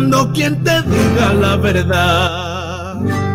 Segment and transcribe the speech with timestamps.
[0.00, 2.94] buscando quien te diga la verdad.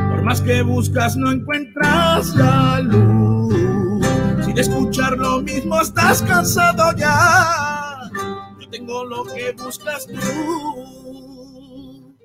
[0.09, 4.03] Por más que buscas no encuentras la luz.
[4.43, 7.99] Si de escuchar lo mismo estás cansado ya.
[8.59, 12.15] Yo tengo lo que buscas tú.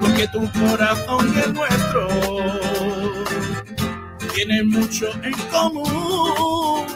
[0.00, 2.08] Porque tu corazón y el nuestro
[4.34, 6.86] tienen mucho en común.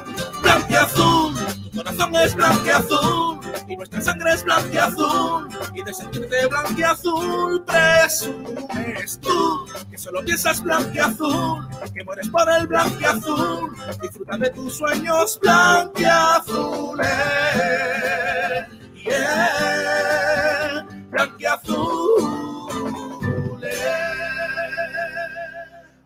[0.42, 1.34] Blanquiazul,
[1.64, 3.41] tu corazón es blanquiazul
[3.72, 11.66] y nuestra sangre es blanquiazul y de sentirte blanquiazul presumes tú que solo piensas blanquiazul,
[11.94, 17.08] que mueres por el blanquiazul, disfruta de tus sueños blanquiazules.
[19.04, 20.01] Yeah,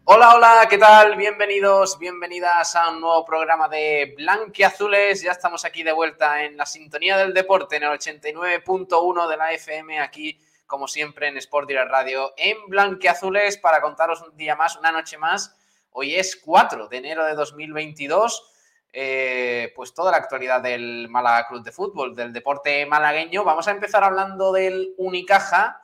[0.08, 1.16] Hola, hola, ¿qué tal?
[1.16, 5.20] Bienvenidos, bienvenidas a un nuevo programa de Blanquiazules.
[5.20, 9.50] Ya estamos aquí de vuelta en la sintonía del deporte, en el 89.1 de la
[9.50, 14.76] FM, aquí como siempre en Sport Direct Radio, en Blanquiazules, para contaros un día más,
[14.76, 15.56] una noche más.
[15.90, 18.52] Hoy es 4 de enero de 2022.
[18.92, 23.42] Eh, pues toda la actualidad del Málaga Club de Fútbol, del deporte malagueño.
[23.42, 25.82] Vamos a empezar hablando del Unicaja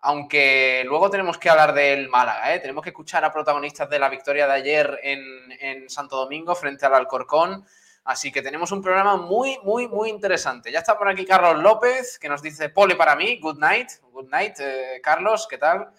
[0.00, 2.60] aunque luego tenemos que hablar del Málaga, ¿eh?
[2.60, 6.94] tenemos que escuchar a protagonistas de la victoria de ayer en, Santo Domingo frente al
[6.94, 7.64] Alcorcón.
[8.04, 10.70] Así que tenemos un programa muy, muy, muy interesante.
[10.72, 14.28] Ya está por aquí Carlos López, que nos dice pole para mí, good night, good
[14.30, 15.90] night, eh, Carlos, ¿qué tal?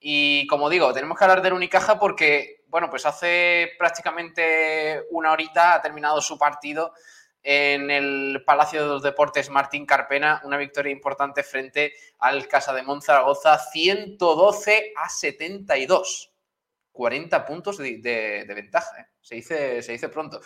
[0.00, 5.74] Y como digo, tenemos que hablar del Unicaja porque, bueno, pues hace prácticamente una horita
[5.74, 6.92] ha terminado su partido
[7.44, 12.82] en el Palacio de los Deportes Martín Carpena, una victoria importante frente al Casa de
[12.82, 16.30] Monzaragoza, 112 a 72.
[16.90, 19.06] 40 puntos de, ventaja, ¿eh?
[19.20, 20.40] se, dice, se dice pronto.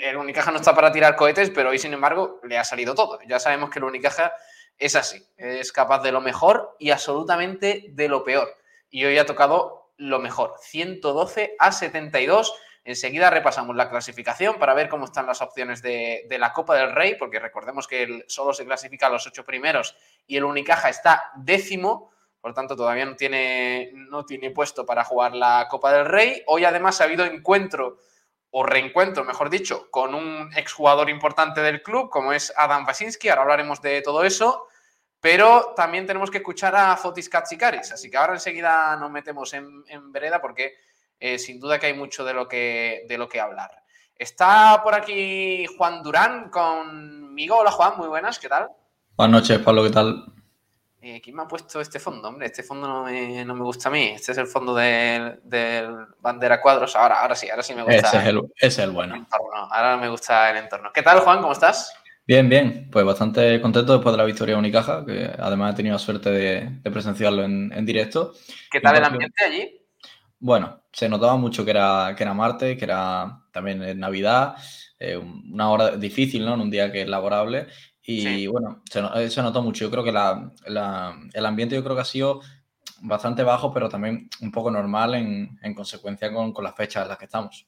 [0.00, 3.20] El Unicaja no está para tirar cohetes, pero hoy, sin embargo, le ha salido todo.
[3.26, 4.32] Ya sabemos que el Unicaja
[4.76, 8.56] es así, es capaz de lo mejor y absolutamente de lo peor.
[8.90, 14.88] Y hoy ha tocado lo mejor, 112 a 72 Enseguida repasamos la clasificación para ver
[14.88, 19.08] cómo están las opciones de, la Copa del Rey, porque recordemos que solo se clasifica
[19.08, 19.96] a los ocho primeros
[20.26, 25.34] y el Unicaja está décimo, por tanto todavía no tiene, no tiene puesto para jugar
[25.34, 26.42] la Copa del Rey.
[26.46, 27.98] Hoy además ha habido encuentro
[28.50, 33.42] o reencuentro, mejor dicho, con un exjugador importante del club, como es Adam Wasinski, ahora
[33.42, 34.68] hablaremos de todo eso.
[35.20, 39.84] Pero también tenemos que escuchar a Fotis Katsikaris, así que ahora enseguida nos metemos en,
[39.88, 40.76] en vereda porque
[41.20, 43.70] eh, sin duda que hay mucho de lo que, de lo que hablar.
[44.16, 47.58] Está por aquí Juan Durán conmigo.
[47.58, 48.68] Hola Juan, muy buenas, ¿qué tal?
[49.16, 50.24] Buenas noches, Pablo, ¿qué tal?
[51.00, 52.28] Eh, ¿Quién me ha puesto este fondo?
[52.28, 54.08] Hombre, este fondo no me, no me gusta a mí.
[54.08, 55.38] Este es el fondo del,
[56.20, 56.96] bandera cuadros.
[56.96, 58.08] Ahora, ahora sí, ahora sí me gusta.
[58.08, 59.26] Ese es el, es el bueno.
[59.30, 60.90] Ahora me gusta el entorno.
[60.92, 61.40] ¿Qué tal, Juan?
[61.40, 61.94] ¿Cómo estás?
[62.26, 62.88] Bien, bien.
[62.90, 66.30] Pues bastante contento después de la victoria de Unicaja, que además he tenido la suerte
[66.30, 68.34] de, presenciarlo en, en, directo.
[68.70, 69.77] ¿Qué tal el ambiente allí?
[70.40, 74.56] Bueno, se notaba mucho que era, que era Marte, que era también Navidad,
[74.98, 76.54] eh, una hora difícil, ¿no?
[76.54, 77.66] En un día que es laborable.
[78.10, 78.82] Y bueno,
[79.16, 79.84] eh, se, notó mucho.
[79.84, 82.40] Yo creo que el ambiente yo creo que ha sido
[83.02, 87.26] bastante bajo, pero también un poco normal en, consecuencia con, las fechas en las que
[87.26, 87.66] estamos.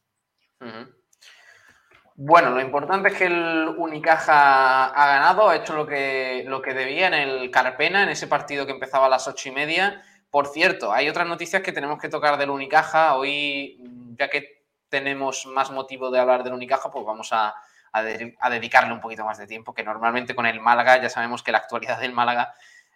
[2.15, 6.73] Bueno, lo importante es que el Unicaja ha ganado, ha hecho lo que, lo que
[6.73, 10.03] debía en el Carpena, en ese partido que empezaba a las ocho y media.
[10.31, 13.17] Por cierto, hay otras noticias que tenemos que tocar del Unicaja.
[13.17, 13.83] Hoy,
[14.17, 17.55] ya que tenemos más motivo de hablar del Unicaja, pues vamos a,
[18.51, 21.59] dedicarle un poquito más de tiempo, que normalmente con el Málaga, ya sabemos que la
[21.59, 22.55] actualidad del Málaga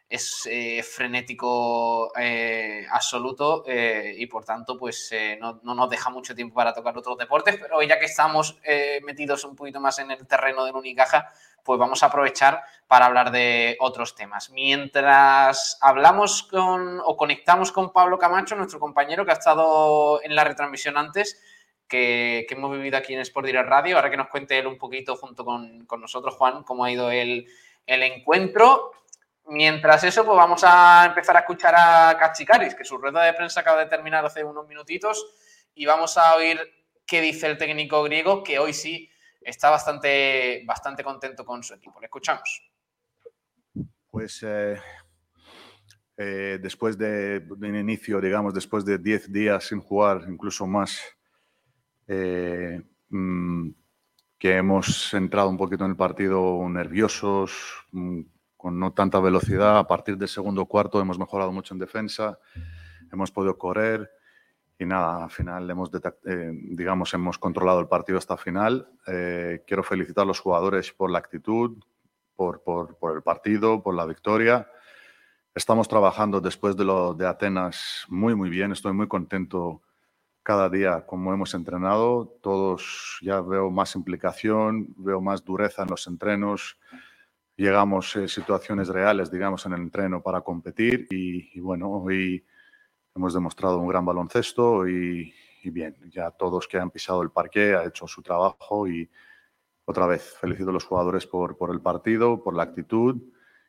[0.09, 5.11] es eh, frenético eh, absoluto eh, y por tanto pues
[5.41, 8.59] no, no, nos deja mucho tiempo para tocar otros deportes, pero ya que estamos
[9.03, 11.31] metidos un poquito más en el terreno del Unicaja,
[11.65, 14.51] pues vamos a aprovechar para hablar de otros temas.
[14.51, 20.45] Mientras hablamos con o conectamos con Pablo Camacho, nuestro compañero que ha estado en la
[20.45, 21.41] retransmisión antes,
[21.89, 25.17] que, hemos vivido aquí en Sport Direct Radio, ahora que nos cuente él un poquito
[25.17, 27.47] junto con, nosotros, Juan, cómo ha ido el,
[27.87, 28.93] encuentro.
[29.47, 33.61] Mientras eso, pues vamos a empezar a escuchar a Cachicaris, que su rueda de prensa
[33.61, 35.25] acaba de terminar hace unos minutitos,
[35.75, 36.59] y vamos a oír
[37.07, 39.11] qué dice el técnico griego, que hoy sí
[39.41, 42.01] está bastante, bastante contento con su equipo.
[42.01, 42.63] Le escuchamos.
[44.11, 44.81] Pues eh,
[46.17, 51.01] eh, después de, un inicio, digamos, después de 10 días sin jugar, incluso más,
[52.07, 53.71] eh, mm,
[54.39, 58.21] que hemos entrado un poquito en el partido nerviosos, mm,
[58.65, 59.77] con no tanta velocidad.
[59.77, 62.39] A partir del segundo cuarto hemos mejorado mucho en defensa,
[63.13, 64.11] hemos podido correr
[64.79, 65.91] y nada, al final hemos,
[66.25, 68.89] eh, digamos, hemos controlado el partido hasta final.
[69.07, 71.77] Eh, quiero felicitar a los jugadores por la actitud,
[72.35, 74.67] por, por, por, el partido, por la victoria.
[75.55, 78.73] estamos trabajando después de lo de Atenas muy, muy bien.
[78.73, 79.83] Estoy muy contento
[80.43, 82.39] cada día como hemos entrenado.
[82.41, 86.79] Todos ya veo más implicación, veo más dureza en los entrenos.
[87.57, 92.45] Llegamos a situaciones reales, digamos, en el entreno para competir y, bueno, hoy
[93.15, 97.75] hemos demostrado un gran baloncesto y, y bien, ya todos que han pisado el parque
[97.75, 99.09] han hecho su trabajo y
[99.85, 103.21] otra vez felicito a los jugadores por, por el partido, por la actitud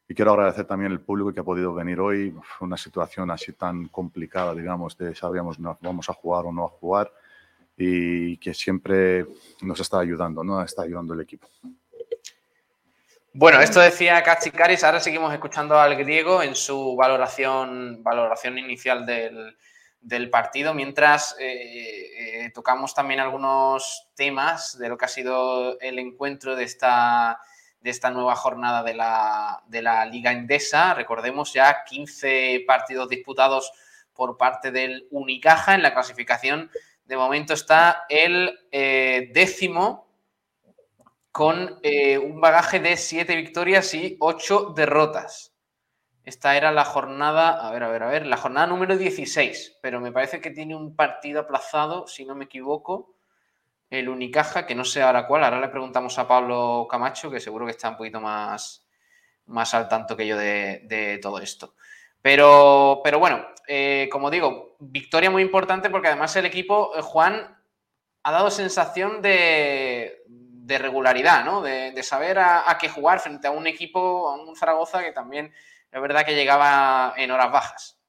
[0.07, 2.35] y quiero agradecer también al público que ha podido venir hoy.
[2.61, 6.69] Una situación así tan complicada, digamos, de sabíamos no vamos a jugar o no a
[6.69, 7.11] jugar
[7.75, 9.25] y que siempre
[9.61, 10.61] nos está ayudando, ¿no?
[10.61, 11.47] Está ayudando el equipo.
[13.37, 19.57] Bueno, esto decía Katsikaris, ahora seguimos escuchando al griego en su valoración, valoración inicial del,
[19.99, 25.99] del partido, mientras eh, eh, tocamos también algunos temas de lo que ha sido el
[25.99, 27.41] encuentro de esta,
[27.81, 30.93] de esta nueva jornada de la, de la Liga Endesa.
[30.93, 33.69] Recordemos ya 15 partidos disputados
[34.13, 35.75] por parte del Unicaja.
[35.75, 36.71] En la clasificación
[37.03, 40.04] de momento está el eh, décimo
[41.35, 41.81] con
[42.23, 45.53] un bagaje de 7 victorias y 8 derrotas.
[46.23, 49.99] Esta era la jornada, a ver, a ver, a ver, la jornada número 16, pero
[49.99, 53.17] me parece que tiene un partido aplazado, si no me equivoco,
[53.89, 55.43] el Unicaja, que no sé ahora cuál.
[55.43, 58.87] Ahora le preguntamos a Pablo Camacho, que seguro que está un poquito más,
[59.47, 61.75] más al tanto que yo de, todo esto.
[62.21, 67.55] Pero, pero bueno, eh, como digo, victoria muy importante porque además el equipo, eh, Juan,
[68.25, 70.23] ha dado sensación de,
[70.67, 71.61] regularidad, ¿no?
[71.61, 75.53] De, saber a, qué jugar frente a un equipo, a un Zaragoza que también
[75.91, 77.99] es verdad que llegaba en horas bajas.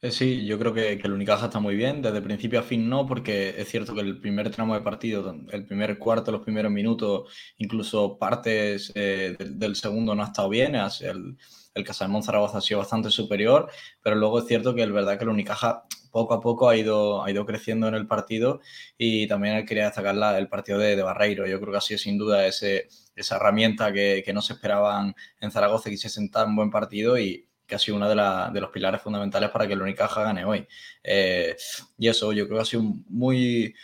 [0.00, 3.06] Eh, sí, yo creo que, el Unicaja está muy bien, desde principio a fin no,
[3.06, 7.32] porque es cierto que el primer tramo de partido, el primer cuarto, los primeros minutos,
[7.58, 11.36] incluso partes eh, del, segundo no ha estado bien, el,
[11.74, 13.70] el Casalmón Zaragoza ha sido bastante superior,
[14.02, 17.24] pero luego es cierto que es verdad que el Unicaja poco a poco ha ido,
[17.46, 18.60] creciendo en el partido
[18.96, 21.46] y también quería destacar el partido de, Barreiro.
[21.46, 25.88] Yo creo que ha sido sin duda esa herramienta que, no se esperaban en Zaragoza
[25.88, 29.00] y que se sentar un buen partido y que ha sido uno de, los pilares
[29.00, 30.68] fundamentales para que el Unicaja gane hoy.
[31.02, 31.56] Eh,
[31.98, 33.74] y eso, yo creo que ha sido muy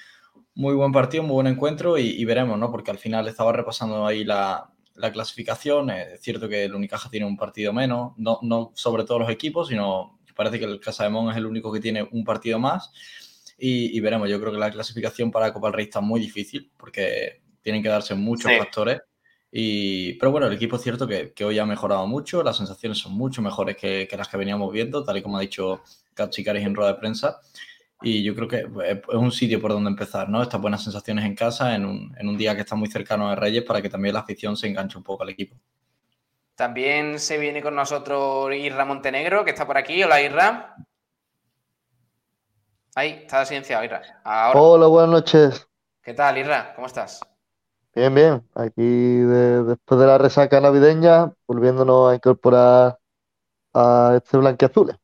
[0.54, 2.70] buen partido, muy buen encuentro y, veremos, ¿no?
[2.70, 4.70] Porque al final estaba repasando ahí la,
[5.12, 5.90] clasificación.
[5.90, 9.69] Es cierto que el Unicaja tiene un partido menos, no, no sobre todos los equipos,
[9.69, 12.93] sino parece que el Casa de Mon es el único que tiene un partido más.
[13.58, 17.43] Y, veremos, yo creo que la clasificación para Copa del Rey está muy difícil porque
[17.61, 19.00] tienen que darse muchos factores.
[19.50, 23.14] Y, pero bueno, el equipo es cierto que, hoy ha mejorado mucho, las sensaciones son
[23.14, 25.82] mucho mejores que, las que veníamos viendo, tal y como ha dicho
[26.14, 27.40] Katsikaris en rueda de prensa.
[28.00, 30.40] Y yo creo que es un sitio por donde empezar, ¿no?
[30.40, 33.35] Estas buenas sensaciones en casa, en un, en un día que está muy cercano a
[33.35, 35.56] Reyes, para que también la afición se enganche un poco al equipo.
[36.58, 40.02] También se viene con nosotros Irra Montenegro, que está por aquí.
[40.02, 40.75] Hola, Irra.
[42.96, 44.02] Ahí, está silenciado, Irra.
[44.55, 45.69] Hola, buenas noches.
[46.02, 46.75] ¿Qué tal, Irra?
[46.75, 47.20] ¿Cómo estás?
[47.94, 48.43] Bien, bien.
[48.56, 52.99] Aquí después de la resaca navideña, volviéndonos a incorporar
[53.72, 54.99] a este blanqueazul.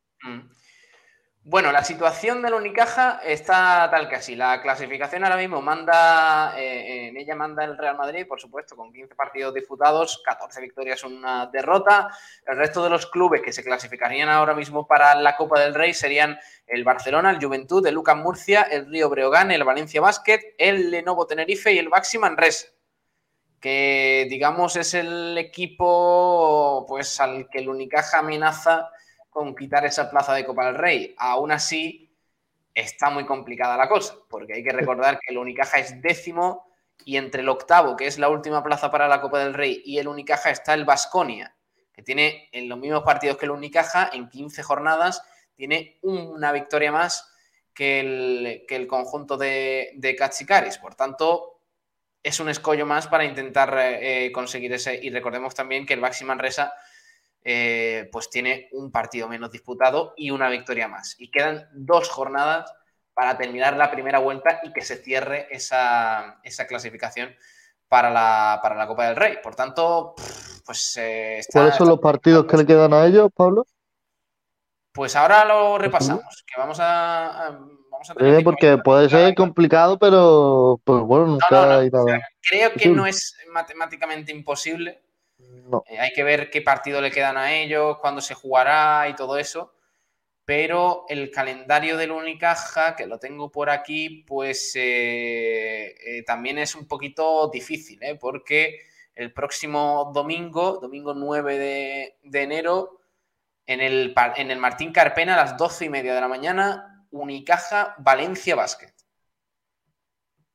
[1.47, 4.35] Bueno, la situación del Unicaja está tal que así.
[4.35, 8.91] La clasificación ahora mismo manda, eh, en ella manda el Real Madrid, por supuesto, con
[8.91, 12.09] 15 partidos disputados, 14 victorias, una derrota.
[12.47, 15.93] El resto de los clubes que se clasificarían ahora mismo para la Copa del Rey
[15.93, 20.89] serían el Barcelona, el Juventud, el Lucas Murcia, el Río Breogán, el Valencia Basket, el
[20.89, 22.69] Lenovo Tenerife y el Baxi Manresa
[23.59, 28.91] que digamos es el equipo pues al que el Unicaja amenaza
[29.35, 31.13] con quitar esa plaza de Copa del Rey.
[31.17, 32.09] Aún así,
[32.73, 36.73] está muy complicada la cosa, porque hay que recordar que el Unicaja es décimo
[37.03, 39.97] y entre el octavo, que es la última plaza para la Copa del Rey, y
[39.97, 41.53] el Unicaja está el Vasconia,
[41.91, 45.21] que tiene en los mismos partidos que el Unicaja, en 15 jornadas,
[45.53, 47.29] tiene una victoria más
[47.73, 50.77] que el, que el conjunto de, de Katsikaris.
[50.77, 51.59] Por tanto,
[52.23, 54.97] es un escollo más para intentar eh, conseguir ese.
[55.03, 56.73] Y recordemos también que el Baxi Manresa
[57.47, 61.15] eh, pues tiene un partido menos disputado y una victoria más.
[61.19, 62.73] Y quedan dos jornadas
[63.13, 67.35] para terminar la primera vuelta y que se cierre esa, clasificación
[67.87, 69.37] para la, para la, Copa del Rey.
[69.43, 70.15] Por tanto,
[70.65, 70.97] pues...
[70.99, 73.63] Eh, ¿Cuáles son los partidos que le quedan a ellos, Pablo?
[74.91, 77.59] Pues ahora lo repasamos, que vamos a...
[78.43, 82.21] porque puede ser complicado, pero pues bueno, nunca hay nada.
[82.41, 85.04] creo que no es matemáticamente imposible,
[85.87, 89.37] eh, hay que ver qué partido le quedan a ellos, cuándo se jugará y todo
[89.37, 89.73] eso.
[90.45, 96.75] Pero el calendario del Unicaja, que lo tengo por aquí, pues eh, eh, también es
[96.75, 98.81] un poquito difícil, porque
[99.15, 103.01] el próximo domingo, domingo 9 de, enero,
[103.65, 107.95] En el, en el Martín Carpena a las doce y media de la mañana, Unicaja
[107.99, 108.93] Valencia Basket.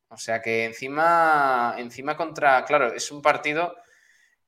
[0.09, 3.75] O sea que encima, encima contra, claro, es un partido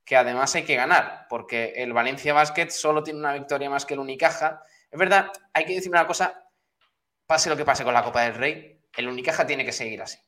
[0.06, 3.94] que además hay que ganar, porque el Valencia Basket solo tiene una victoria más que
[3.94, 4.62] el Unicaja.
[4.92, 6.48] Es verdad, hay que decir una cosa,
[7.26, 10.20] pase lo que pase con la Copa del Rey, el Unicaja tiene que seguir así.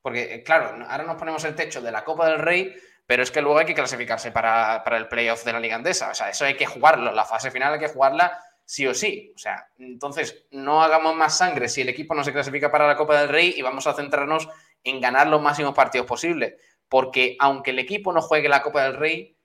[0.00, 2.74] Porque, eh, claro, ahora nos ponemos el techo de la Copa del Rey,
[3.06, 6.10] pero es que luego hay que clasificarse para, el playoff de la Liga Andesa.
[6.10, 7.12] O sea, eso hay que jugarlo.
[7.12, 9.32] La fase final hay que jugarla sí o sí.
[9.34, 12.96] O sea, entonces no hagamos más sangre si el equipo no se clasifica para la
[12.96, 14.48] Copa del Rey y vamos a centrarnos
[14.84, 16.54] en ganar los máximos partidos posibles
[16.88, 19.36] porque aunque el equipo no juegue la Copa del Rey,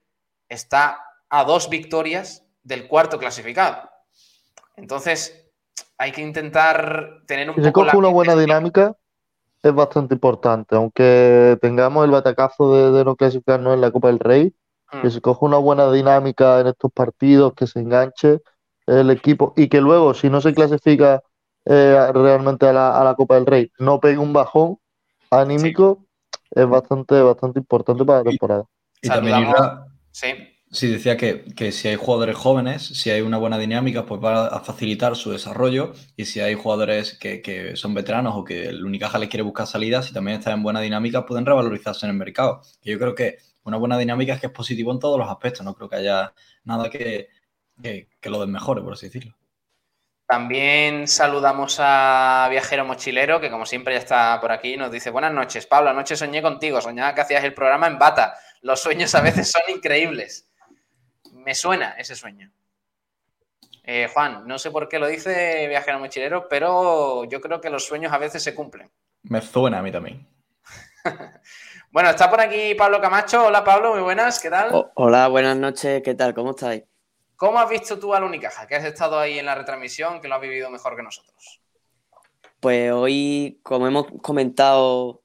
[0.48, 0.98] está
[1.28, 3.90] a dos victorias del cuarto clasificado.
[4.76, 5.50] Entonces,
[5.98, 8.96] hay que intentar tener un si se coge una buena dinámica,
[9.62, 10.76] es bastante importante.
[10.76, 14.54] Aunque tengamos el batacazo de, no clasificarnos en la Copa del Rey,
[14.92, 15.02] mm.
[15.02, 18.40] que se coge una buena dinámica en estos partidos, que se enganche
[18.86, 21.22] el equipo y que luego, si no se clasifica
[21.64, 24.78] eh, realmente a la, Copa del Rey, no pegue un bajón
[25.30, 26.04] anímico,
[26.54, 28.64] es bastante, bastante importante para la temporada.
[29.02, 29.48] Y, también
[30.10, 30.88] sí.
[30.88, 35.16] decía que, si hay jugadores jóvenes, si hay una buena dinámica, pues va a facilitar
[35.16, 35.92] su desarrollo.
[36.16, 40.06] Y si hay jugadores que, son veteranos o que el Unicaja les quiere buscar salidas,
[40.06, 42.62] si también están en buena dinámica, pueden revalorizarse en el mercado.
[42.82, 45.64] Y yo creo que una buena dinámica es que es positivo en todos los aspectos.
[45.64, 46.32] No creo que haya
[46.64, 47.28] nada que,
[47.82, 49.34] que, que lo desmejore, por así decirlo.
[50.26, 55.32] También saludamos a Viajero Mochilero, que como siempre ya está por aquí, nos dice, buenas
[55.32, 58.34] noches, Pablo, anoche soñé contigo, soñaba que hacías el programa en bata.
[58.62, 60.48] Los sueños a veces son increíbles.
[61.32, 62.50] Me suena ese sueño.
[63.82, 67.84] Eh, Juan, no sé por qué lo dice Viajero Mochilero, pero yo creo que los
[67.84, 68.90] sueños a veces se cumplen.
[69.24, 70.26] Me suena a mí también.
[71.90, 73.44] bueno, está por aquí Pablo Camacho.
[73.44, 74.90] Hola Pablo, muy buenas, ¿qué tal?
[74.94, 76.32] hola, buenas noches, ¿qué tal?
[76.32, 76.84] ¿Cómo estáis?
[77.36, 78.66] ¿Cómo has visto tú al Unicaja?
[78.66, 81.60] Que has estado ahí en la retransmisión, que lo has vivido mejor que nosotros.
[82.60, 85.22] Pues hoy, como hemos comentado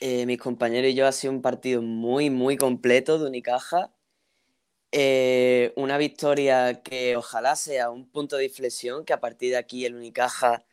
[0.00, 3.92] eh, mis compañeros y yo, ha sido un partido muy, muy completo de Unicaja.
[4.92, 9.84] Eh, una victoria que ojalá sea un punto de inflexión, que a partir de aquí
[9.84, 10.64] el Unicaja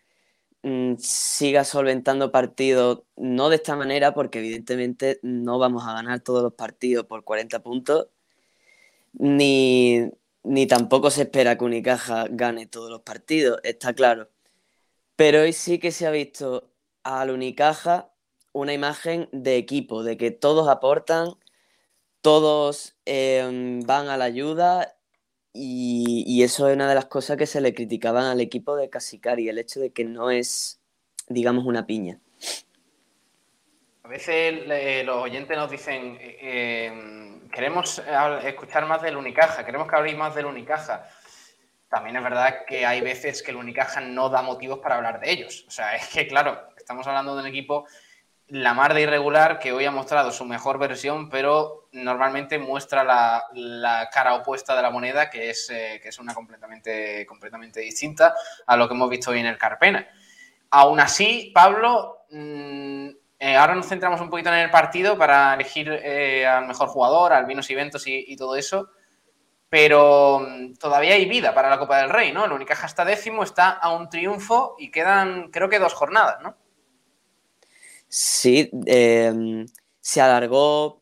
[0.63, 6.41] mm, siga solventando partidos, no de esta manera, porque evidentemente no vamos a ganar todos
[6.41, 8.07] los partidos por 40 puntos,
[9.13, 10.09] ni,
[10.47, 14.29] ni tampoco se espera que Unicaja gane todos los partidos, está claro.
[15.15, 16.71] Pero hoy sí que se ha visto
[17.03, 18.13] al Unicaja
[18.53, 21.35] una imagen de equipo, de que todos aportan,
[22.21, 24.97] todos em, van a la ayuda
[25.53, 29.49] y, eso es una de las cosas que se le criticaban al equipo de Casicari,
[29.49, 30.81] el hecho de que no es,
[31.29, 32.21] digamos, una piña.
[34.07, 38.01] A veces los oyentes nos dicen, eh, em, queremos
[38.41, 41.09] escuchar más del Unicaja, queremos que habléis más del Unicaja.
[41.89, 45.29] También es verdad que hay veces que el Unicaja no da motivos para hablar de
[45.29, 45.65] ellos.
[45.67, 47.85] O sea, es que, claro, estamos hablando de un equipo
[48.47, 54.09] la mar de irregular que hoy ha mostrado su mejor versión, pero normalmente muestra la,
[54.09, 58.33] cara opuesta de la moneda, que es, eh, que es una completamente, completamente distinta
[58.65, 60.07] a lo que hemos visto hoy en el Carpena.
[60.69, 63.09] Aún así, Pablo, mm,
[63.39, 67.33] eh, ahora nos centramos un poquito en el partido para elegir eh, al mejor jugador,
[67.33, 68.89] al Vinos y Ventos y, todo eso.
[69.69, 72.45] Pero mm, todavía hay vida para la Copa del Rey, ¿no?
[72.45, 76.55] El Unicaja está décimo, está a un triunfo y quedan, creo que dos jornadas, ¿no?
[78.07, 79.67] Sí, em,
[79.99, 81.01] se alargó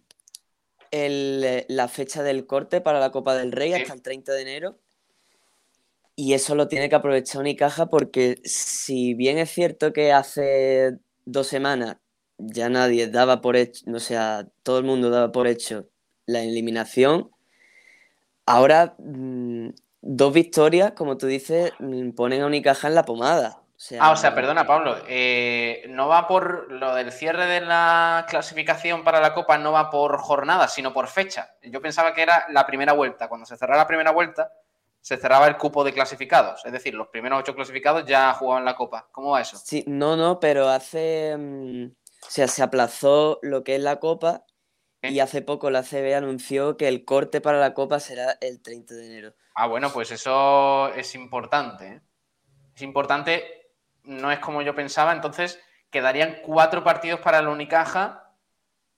[0.91, 4.79] la fecha del corte para la Copa del Rey hasta el 30 de enero.
[6.15, 11.47] Y eso lo tiene que aprovechar Unicaja porque si bien es cierto que hace dos
[11.47, 11.97] semanas
[12.37, 15.87] ya nadie daba por hecho, o sea, todo el mundo daba por hecho
[16.25, 17.31] la eliminación.
[18.45, 19.69] Ahora, mm,
[20.01, 23.61] dos victorias, como tú dices, mm, ponen a Unicaja en la pomada.
[23.99, 24.97] ah, o sea, perdona, Pablo.
[25.07, 29.89] Eh, no va por lo del cierre de la clasificación para la Copa, no va
[29.89, 31.55] por jornada, sino por fecha.
[31.61, 33.27] Yo pensaba que era la primera vuelta.
[33.27, 34.51] Cuando se cerrara la primera vuelta,
[35.01, 36.65] se cerraba el cupo de clasificados.
[36.65, 39.07] Es decir, los primeros ocho clasificados ya jugaban la Copa.
[39.11, 39.57] ¿Cómo va eso?
[39.57, 41.35] Sí, no, no, pero hace.
[41.37, 41.91] Mm,
[42.27, 44.45] o sea, se aplazó lo que es la Copa
[45.01, 48.93] y hace poco la CB anunció que el corte para la Copa será el 30
[48.95, 49.33] de enero.
[49.53, 51.87] Ah, bueno, pues eso es importante.
[51.87, 52.01] ¿eh?
[52.75, 53.71] Es importante,
[54.03, 55.59] no es como yo pensaba, entonces
[55.91, 58.33] quedarían cuatro partidos para el Unicaja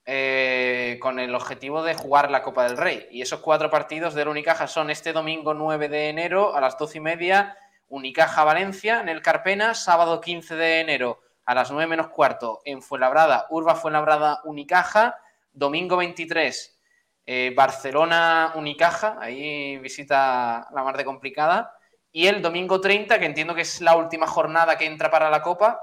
[0.05, 3.07] eh, con el objetivo de jugar la Copa del Rey.
[3.11, 6.99] Y esos cuatro partidos del Unicaja son este domingo 9 de enero a las 12
[6.99, 7.57] y media,
[7.89, 12.81] Unicaja Valencia en el Carpena, sábado 15 de enero a las 9 menos cuarto en
[12.81, 15.15] Fuenlabrada, Urba Fuenlabrada Unicaja,
[15.53, 16.77] domingo 23
[17.25, 21.73] eh, Barcelona Unicaja, ahí visita la mar de complicada,
[22.11, 25.41] Y el domingo 30, que entiendo que es la última jornada que entra para la
[25.41, 25.81] Copa,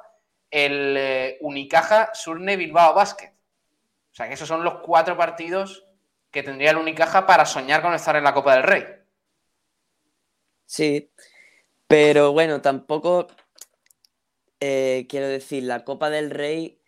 [0.50, 3.30] el eh, Unicaja Surne Bilbao Basket.
[3.30, 5.86] O sea que esos son los cuatro partidos
[6.30, 8.84] que tendría el Unicaja para soñar con estar en la Copa del Rey.
[10.66, 11.10] Sí,
[11.86, 13.28] pero bueno, tampoco
[14.60, 16.80] eh, quiero decir, la Copa del Rey,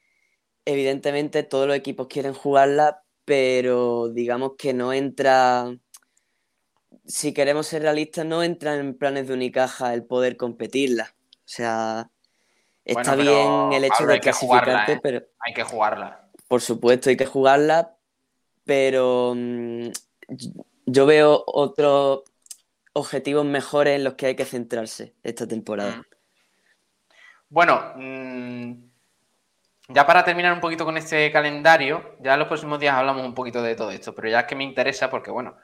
[0.65, 5.77] evidentemente todos los equipos quieren jugarla, pero digamos que no entra,
[7.05, 11.15] si queremos ser realistas, no entra en planes de Unicaja el poder competirla.
[11.21, 12.11] O sea,
[12.85, 15.01] está bien el hecho de clasificarte, ¿eh?
[15.03, 15.23] pero...
[15.41, 16.31] Hay que jugarla.
[16.49, 17.97] Por supuesto, hay que jugarla,
[18.65, 19.89] pero mm,
[20.87, 22.23] yo veo otros
[22.93, 25.99] objetivos mejores en los que hay que centrarse esta temporada.
[25.99, 26.16] Mm.
[27.49, 28.73] Bueno, mm,
[29.89, 33.35] ya para terminar un poquito con este calendario, ya en los próximos días hablamos un
[33.35, 35.57] poquito de todo esto, pero ya es que me interesa porque, bueno,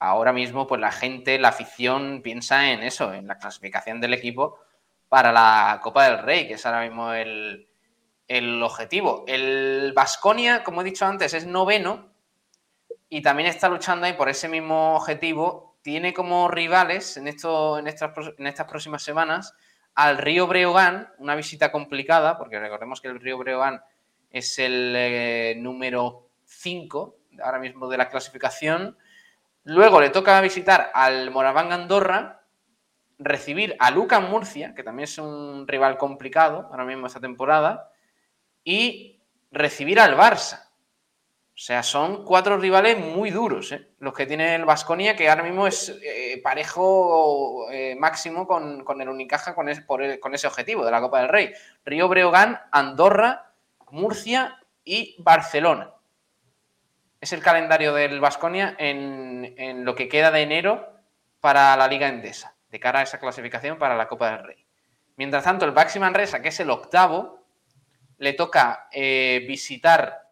[0.00, 4.58] ahora mismo pues la gente, la afición piensa en eso, en la clasificación del equipo
[5.08, 7.68] para la Copa del Rey, que es ahora mismo el,
[8.62, 9.24] objetivo.
[9.28, 12.10] El Vasconia, como he dicho antes, es noveno
[13.08, 15.78] y también está luchando ahí por ese mismo objetivo.
[15.82, 19.54] Tiene como rivales en, esto, en, estas, en estas próximas semanas
[19.94, 23.82] al río Breogán, una visita complicada, porque recordemos que el río Breogán
[24.30, 28.96] es el eh, número 5 ahora mismo de la clasificación.
[29.64, 32.42] Luego le toca visitar al Moraván Andorra,
[33.18, 37.90] recibir a Lucan Murcia, que también es un rival complicado ahora mismo esta temporada,
[38.64, 39.20] y
[39.50, 40.69] recibir al Barça.
[41.60, 43.88] O sea, son cuatro rivales muy duros, ¿eh?
[43.98, 49.08] los que tiene el Vasconia, que ahora mismo es eh, parejo eh, máximo con, el
[49.10, 51.52] Unicaja con, con, ese objetivo de la Copa del Rey.
[51.84, 53.52] Río Breogán, Andorra,
[53.90, 55.90] Murcia y Barcelona.
[57.20, 60.94] Es el calendario del Vasconia en, en, lo que queda de enero
[61.42, 64.66] para la Liga Endesa, de cara a esa clasificación para la Copa del Rey.
[65.16, 67.44] Mientras tanto, el Baxi Manresa, que es el octavo,
[68.16, 70.29] le toca visitar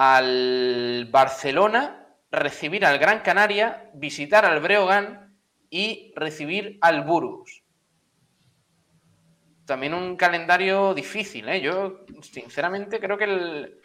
[0.00, 5.36] al Barcelona, recibir al Gran Canaria, visitar al Breogán
[5.70, 7.64] y recibir al Burgos.
[9.64, 11.60] También un calendario difícil, ¿eh?
[11.60, 13.80] Yo, sinceramente, creo que el,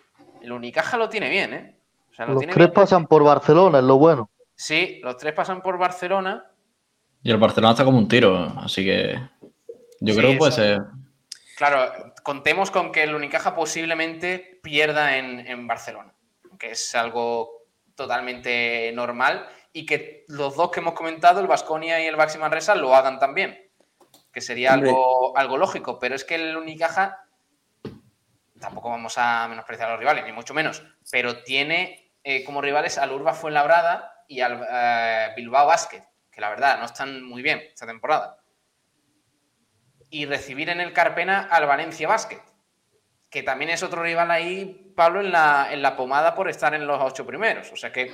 [0.52, 1.80] Unicaja lo tiene bien, ¿eh?
[2.28, 4.30] los tres pasan por Barcelona, es lo bueno.
[4.54, 6.46] Sí, los tres pasan por Barcelona.
[7.24, 9.20] Y el Barcelona está como un tiro, así que
[10.00, 10.82] yo creo que puede ser.
[11.58, 16.14] Claro, contemos con que el Unicaja posiblemente pierda en, Barcelona,
[16.58, 22.08] que es algo totalmente normal y que los dos que hemos comentado, el Vasconia y
[22.08, 23.70] el Baxi Manresa, lo hagan también,
[24.32, 27.28] que sería algo, algo lógico, pero es que el Unicaja
[28.60, 30.82] tampoco vamos a menospreciar a los rivales, ni mucho menos,
[31.12, 36.50] pero tiene eh, como rivales al Urba Fuenlabrada y al eh, Bilbao Basket, que la
[36.50, 38.43] verdad no están muy bien esta temporada
[40.14, 42.40] y recibir en el Carpena al Valencia Basket,
[43.32, 46.86] que también es otro rival ahí, Pablo, en la, en la pomada por estar en
[46.86, 47.72] los ocho primeros.
[47.72, 48.14] O sea que,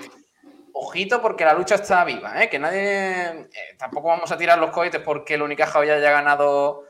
[0.72, 2.50] ojito, porque la lucha está viva, ¿eh?
[2.50, 3.50] que nadie.
[3.52, 6.86] Eh, tampoco vamos a tirar los cohetes porque el Unicaja ya haya ganado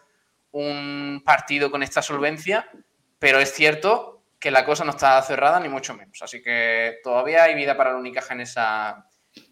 [0.52, 2.69] un partido con esta solvencia,
[3.17, 6.22] pero es cierto que la cosa no está cerrada, ni mucho menos.
[6.22, 9.09] Así que todavía hay vida para el Unicaja en esa,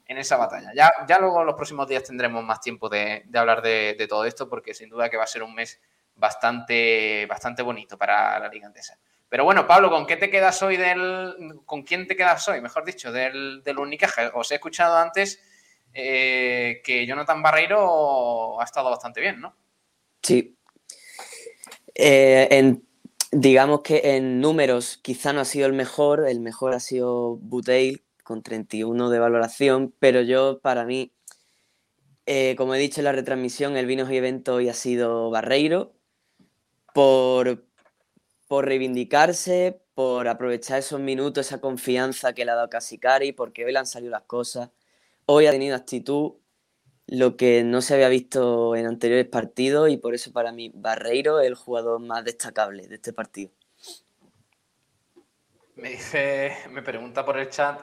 [0.08, 0.72] en esa batalla.
[0.74, 4.74] Ya, ya luego los próximos días tendremos más tiempo de, hablar de, todo esto, porque
[4.74, 5.82] sin duda que va a ser un mes
[6.16, 8.98] bastante, bastante bonito para la Liga Andesa.
[9.30, 11.60] Pero bueno, Pablo, ¿con qué te quedas hoy del.
[11.66, 14.32] ¿Con quién te quedas hoy, mejor dicho, del, del Unicaja?
[14.34, 15.42] Os he escuchado antes
[15.94, 19.54] eh, que Jonathan Barreiro ha estado bastante bien, ¿no?
[20.22, 20.58] Sí.
[21.94, 22.78] Eh,
[23.32, 28.07] digamos que en números quizá no ha sido el mejor, el mejor ha sido Buteil,
[28.28, 31.14] con 31 de valoración, pero yo, para mí,
[32.26, 35.94] eh, como he dicho en la retransmisión, el Vinos y Evento hoy ha sido Barreiro
[36.94, 37.66] por,
[38.50, 43.72] por reivindicarse, por aprovechar esos minutos, esa confianza que le ha dado Casicari, porque hoy
[43.72, 44.72] le han salido las cosas.
[45.26, 46.34] Hoy ha tenido actitud,
[47.06, 51.40] lo que no se había visto en anteriores partidos, y por eso para mí Barreiro
[51.40, 53.52] es el jugador más destacable de este partido.
[55.76, 57.80] Me dice, me pregunta por el chat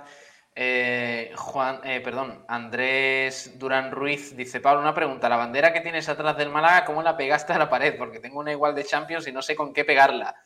[0.56, 6.08] eh, Juan, eh, perdón, Andrés Durán Ruiz dice, Pablo, una pregunta, la bandera que tienes
[6.08, 7.96] atrás del Málaga, ¿cómo la pegaste a la pared?
[7.98, 10.36] Porque tengo una igual de Champions y no sé con qué pegarla.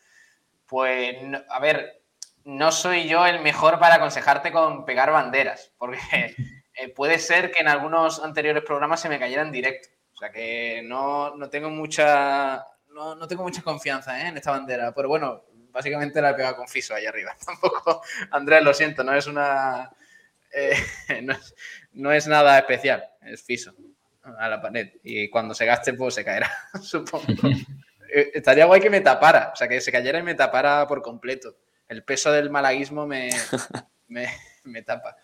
[0.65, 1.15] Pues,
[1.49, 2.01] a ver,
[2.43, 5.99] no soy yo el mejor para aconsejarte con pegar banderas, porque
[6.73, 9.89] eh, puede ser que en algunos anteriores programas se me cayera en directo.
[10.13, 14.91] O sea que no, tengo mucha no, no, tengo mucha confianza en esta bandera.
[14.93, 17.35] Pero bueno, básicamente la he pegado con Fiso ahí arriba.
[17.45, 19.89] Tampoco, Andrés, lo siento, no es una.
[20.53, 20.75] Eh,
[21.93, 23.73] no, es, nada especial, es Fiso.
[24.23, 24.89] a la pared.
[25.03, 27.25] Y cuando se gaste, pues se caerá, supongo.
[28.11, 31.01] Eh, estaría guay que me tapara, o sea, que se cayera y me tapara por
[31.01, 31.57] completo.
[31.87, 33.29] El peso del malaguismo me,
[34.07, 35.15] me, tapa.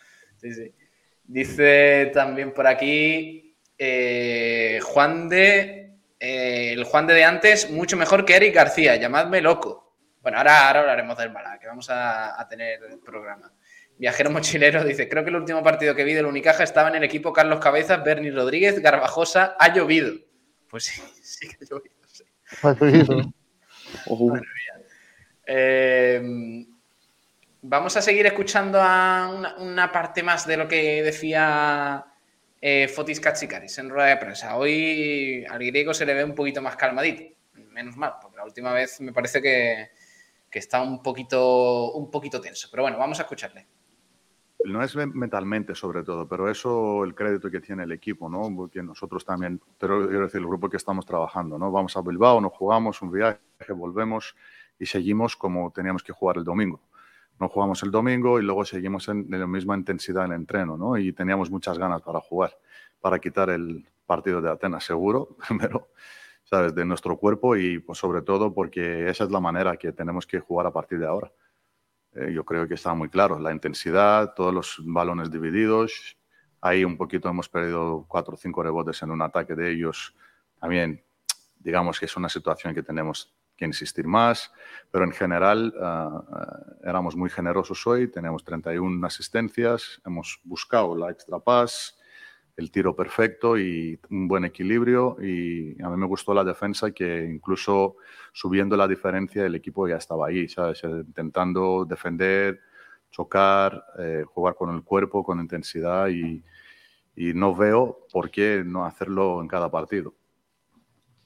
[1.24, 5.82] Dice también por aquí eh, Juan de.
[6.20, 9.96] Eh, el Juan de de antes, mucho mejor que Eric García, llamadme loco.
[10.22, 13.52] Bueno, ahora, ahora hablaremos del Málaga, que vamos a, a tener el programa.
[13.98, 17.04] Viajero mochilero dice, creo que el último partido que vi del Unicaja estaba en el
[17.04, 20.14] equipo Carlos Cabezas, Bernie Rodríguez, Garbajosa, ha llovido.
[20.70, 21.96] Pues sí, sí que ha llovido.
[22.62, 23.34] Ha llovido.
[25.48, 26.20] Eh,
[27.62, 32.04] vamos a seguir escuchando a una, parte más de lo que decía
[32.60, 34.58] eh, Fotis Katsikaris en rueda de prensa.
[34.58, 37.36] Hoy al griego se le ve un poquito más calmadito,
[37.70, 39.92] menos mal, porque la última vez me parece que,
[40.50, 42.68] que está un poquito, un poquito tenso.
[42.72, 43.68] Pero bueno, vamos a escucharle
[44.66, 48.50] no es mentalmente sobre todo, pero eso el crédito que tiene el equipo, ¿no?
[48.56, 51.72] Porque nosotros también, pero quiero decir, el grupo que estamos trabajando, ¿no?
[51.72, 54.36] Vamos a Bilbao, nos jugamos un viaje, volvemos
[54.80, 56.82] y seguimos como teníamos que jugar el domingo.
[57.40, 60.98] No jugamos el domingo y luego seguimos en, la misma intensidad en el entreno, ¿no?
[60.98, 62.58] Y teníamos muchas ganas para jugar,
[63.02, 65.90] para quitar el partido de Atenas, seguro, primero,
[66.44, 66.74] ¿sabes?
[66.74, 70.40] De nuestro cuerpo y pues, sobre todo porque esa es la manera que tenemos que
[70.40, 71.32] jugar a partir de ahora.
[72.16, 73.38] Eh, yo creo que está muy claro.
[73.40, 76.18] La intensidad, todos los balones divididos.
[76.62, 80.16] Ahí un poquito hemos perdido cuatro o cinco rebotes en un ataque de ellos.
[80.60, 81.04] También,
[81.60, 84.52] digamos que es una situación que tenemos que insistir más,
[84.92, 86.24] pero en general ah,
[86.84, 91.98] éramos muy generosos hoy, tenemos 31 asistencias, hemos buscado la extra pass,
[92.58, 95.18] el tiro perfecto y un buen equilibrio.
[95.22, 97.98] Y a mí me gustó la defensa que incluso
[98.32, 100.84] subiendo la diferencia el equipo ya estaba ahí, ¿sabes?
[100.84, 102.60] intentando defender,
[103.12, 106.44] chocar, eh, jugar con el cuerpo, con intensidad y,
[107.18, 110.14] no veo por qué no hacerlo en cada partido.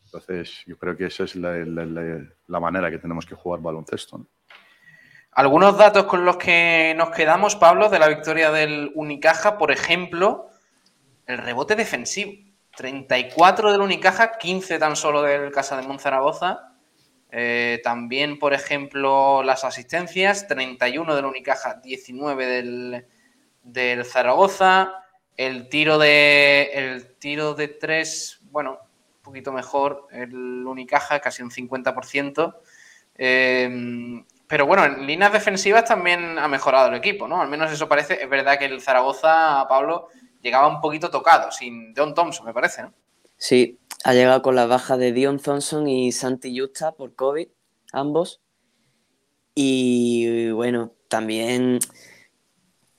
[0.06, 4.24] Entonces yo creo que esa es la, manera que tenemos que jugar baloncesto.
[5.32, 10.50] Algunos datos con los que nos quedamos, Pablo, de la victoria del Unicaja, por ejemplo,
[11.30, 12.34] el rebote defensivo.
[12.76, 16.74] 34 del Unicaja, 15 tan solo del Casa de Monzaragoza.
[17.32, 23.06] Eh, también, por ejemplo, las asistencias, 31 del Unicaja, 19 del,
[23.64, 25.04] del Zaragoza.
[25.38, 28.80] El tiro de el tiro de 3, bueno,
[29.18, 30.34] un poquito mejor el
[30.66, 32.56] Unicaja, casi un 50%.
[33.16, 37.40] Eh, pero bueno, en líneas defensivas también ha mejorado el equipo, ¿no?
[37.40, 38.24] Al menos eso parece.
[38.24, 40.08] Es verdad que el Zaragoza, Pablo,
[40.42, 42.94] llegaba un poquito tocado, sin Dion Thompson, me parece, ¿no?
[43.38, 47.48] Sí, ha llegado con la baja de Dion Thompson y Santi Justa por COVID,
[47.94, 48.42] ambos.
[49.56, 51.80] Y bueno, también,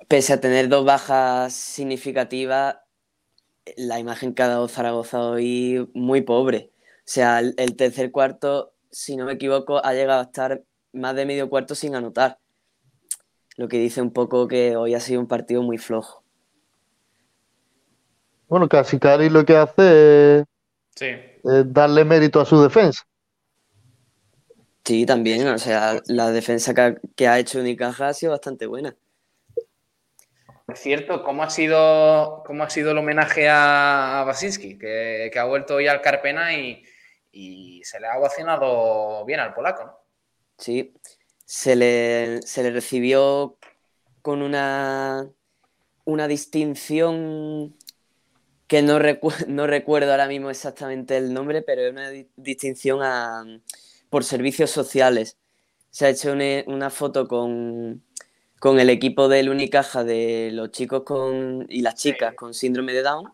[0.08, 2.76] pese a tener dos bajas significativas,
[3.76, 6.72] la imagen que ha dado Zaragoza hoy muy pobre.
[6.98, 11.26] O sea, el tercer cuarto, si no me equivoco, ha llegado a estar más de
[11.26, 12.38] medio cuarto sin anotar.
[13.56, 16.19] Lo que dice un poco que hoy ha sido un partido muy flojo.
[18.50, 20.44] Bueno, casi Cari lo que hace es,
[21.72, 23.06] darle mérito a su defensa.
[24.84, 26.74] Sí, también, o sea, la defensa
[27.14, 28.96] que ha, hecho Unicaja ha sido bastante buena.
[30.66, 34.76] Por cierto, ¿cómo ha sido, cómo ha sido el homenaje a Basinski?
[34.76, 36.82] Que, ha vuelto hoy al Carpena y,
[37.84, 39.96] se le ha ovacionado bien al polaco, ¿no?
[40.58, 40.92] Sí,
[41.44, 43.58] se le, se le recibió
[44.22, 45.30] con una,
[46.04, 47.76] una distinción
[48.70, 49.00] que no,
[49.48, 53.62] no recuerdo ahora mismo exactamente el nombre, pero es una distinción
[54.08, 55.36] por servicios sociales.
[55.90, 58.04] Se ha hecho una, foto con,
[58.62, 63.32] el equipo del Unicaja de los chicos con, y las chicas con síndrome de Down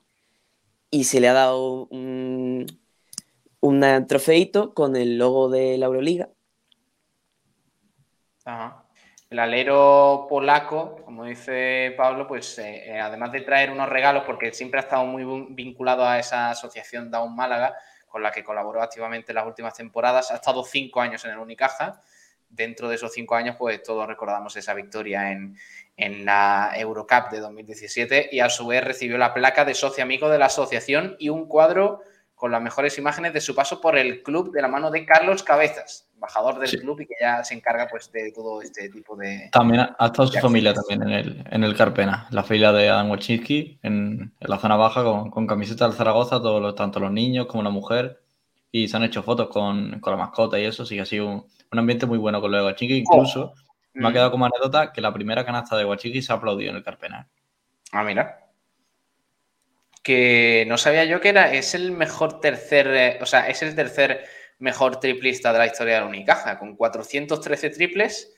[0.90, 2.64] y se le ha dado un,
[3.60, 6.30] un trofeito con el logo de la Euroliga.
[8.46, 8.85] Ajá
[9.28, 14.52] el alero polaco, como dice Pablo, pues eh, eh, además de traer unos regalos, porque
[14.52, 17.74] siempre ha estado muy vinculado a esa asociación Down Málaga,
[18.06, 21.38] con la que colaboró activamente en las últimas temporadas, ha estado cinco años en el
[21.38, 22.00] Unicaja.
[22.48, 25.56] Dentro de esos cinco años, pues todos recordamos esa victoria en,
[25.96, 30.28] en la Eurocup de 2017 y a su vez recibió la placa de socio amigo
[30.30, 32.02] de la asociación y un cuadro
[32.36, 35.42] con las mejores imágenes de su paso por el club de la mano de Carlos
[35.42, 39.48] Cabezas, embajador del club y que ya se encarga pues de todo este tipo de...
[39.50, 43.10] También ha estado su familia también en el, en el Carpena, la familia de Adam
[43.10, 47.62] Wojcicki en, la zona baja con, camiseta del Zaragoza, todos los, tanto los niños como
[47.62, 48.20] la mujer,
[48.70, 51.78] y se han hecho fotos con, la mascota y eso, sí que ha sido un,
[51.78, 53.54] ambiente muy bueno con lo de Wojcicki, incluso
[53.94, 54.12] me ha mm.
[54.12, 57.28] quedado como anécdota que la primera canasta de Wojcicki se ha aplaudido en el Carpena.
[57.92, 58.45] Ah, mira.
[60.06, 63.74] Que no sabía yo que era, es el mejor tercer, eh, o sea, es el
[63.74, 64.24] tercer
[64.60, 68.32] mejor triplista de la historia de la Unicaja, con 413 triples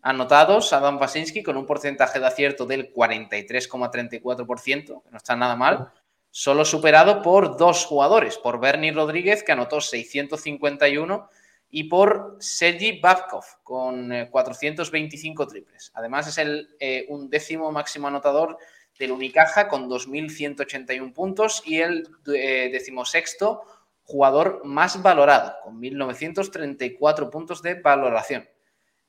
[0.00, 5.92] anotados, Adam Basinski con un porcentaje de acierto del 43,34%, que no está nada mal,
[6.30, 11.28] solo superado por dos jugadores, por Bernie Rodríguez, que anotó 651,
[11.68, 15.90] y por Sergi Babkov, con 425 eh, triples.
[15.92, 18.56] Además, es el eh, undécimo máximo anotador
[19.00, 23.62] del Unicaja con 2.181 puntos y el eh, decimosexto
[24.04, 28.48] jugador más valorado, con 1.934 puntos de valoración.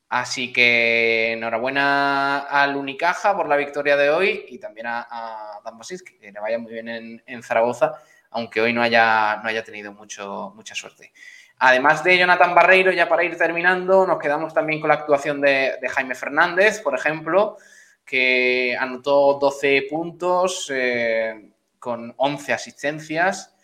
[0.08, 6.18] Así que enhorabuena al Unicaja por la victoria de hoy y también a, Dan Basinski,
[6.18, 7.92] que le vaya muy bien en, Zaragoza,
[8.30, 11.12] aunque hoy no haya, no haya tenido mucho, mucha suerte.
[11.58, 15.78] Además de Jonathan Barreiro, ya para ir terminando, nos quedamos también con la actuación de,
[15.90, 17.56] Jaime Fernández, por ejemplo,
[18.12, 21.48] que anotó 12 puntos eh,
[21.78, 23.56] con 11 asistencias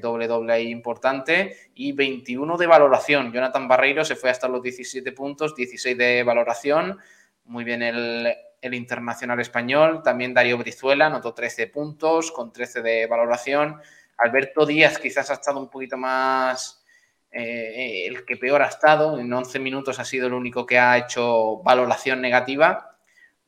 [0.00, 3.32] doble doble ahí importante y 21 de valoración.
[3.32, 6.98] Jonathan Barreiro se fue hasta los 17 puntos, 16 de valoración.
[7.44, 8.34] Muy bien el,
[8.72, 10.02] internacional español.
[10.02, 13.80] También Darío Brizuela anotó 13 puntos con 13 de valoración.
[14.18, 16.82] Alberto Díaz quizás ha estado un poquito más
[17.30, 19.16] eh, el que peor ha estado.
[19.16, 22.89] En 11 minutos ha sido el único que ha hecho valoración negativa.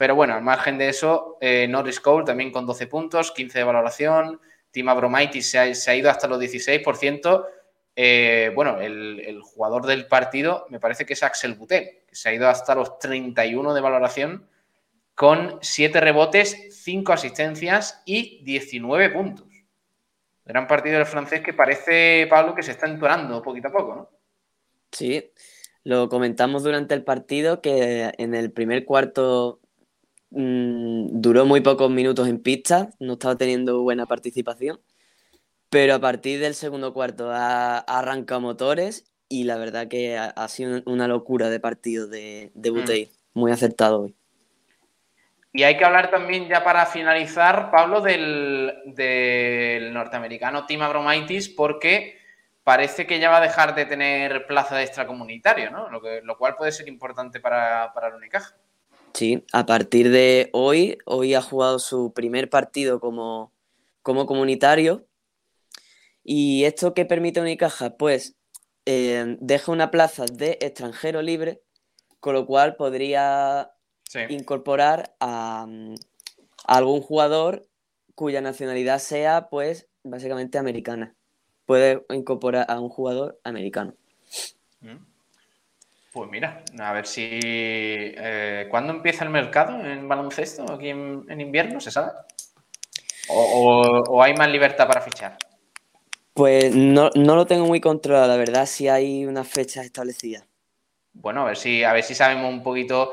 [0.02, 3.64] Pero bueno, al margen de eso, eh, Norris Cole también con 12 puntos, 15 de
[3.64, 4.40] valoración.
[4.72, 7.46] Tim Abromaitis se ha, ido hasta los 16%.
[7.94, 12.34] Eh, bueno, el, jugador del partido me parece que es Axel Butel, que se ha
[12.34, 14.48] ido hasta los 31 de valoración
[15.14, 19.46] con 7 rebotes, 5 asistencias y 19 puntos.
[20.44, 24.10] Gran partido del francés que parece, Pablo, que se está entonando poquito a poco, ¿no?
[24.90, 25.30] Sí,
[25.84, 29.60] lo comentamos durante el partido que en el primer cuarto
[30.34, 34.80] Mm, duró muy pocos minutos en pista, no estaba teniendo buena participación,
[35.68, 40.82] pero a partir del segundo cuarto ha, arrancado motores y la verdad que ha, sido
[40.86, 43.38] una locura de partido de, de mm.
[43.38, 44.14] muy acertado hoy.
[45.52, 48.72] Y hay que hablar también, ya para finalizar, Pablo, del,
[49.92, 52.18] norteamericano Tim Abromaitis, porque
[52.64, 55.90] parece que ya va a dejar de tener plaza de extracomunitario, ¿no?
[55.90, 58.54] Lo, que, lo cual puede ser importante para, para el Unicaja.
[59.14, 63.52] Sí, a partir de hoy, hoy ha jugado su primer partido como,
[64.02, 65.06] como comunitario.
[66.24, 67.96] ¿Y esto qué permite Unicaja?
[67.96, 68.36] Pues
[68.86, 71.60] eh, deja una plaza de extranjero libre,
[72.20, 73.72] con lo cual podría
[74.28, 75.66] incorporar a,
[76.64, 77.66] algún jugador
[78.14, 81.14] cuya nacionalidad sea, pues, básicamente americana.
[81.66, 83.94] Puede incorporar a un jugador americano.
[84.80, 85.11] Mm.
[86.12, 87.40] Pues mira, a ver si.
[87.42, 91.80] Eh, ¿Cuándo empieza el mercado en baloncesto aquí en, invierno?
[91.80, 92.12] ¿Se sabe?
[93.28, 95.38] O, hay más libertad para fichar?
[96.34, 100.44] Pues no, lo tengo muy controlado, la verdad, si hay una fecha establecida.
[101.14, 103.12] Bueno, a ver si, a ver si sabemos un poquito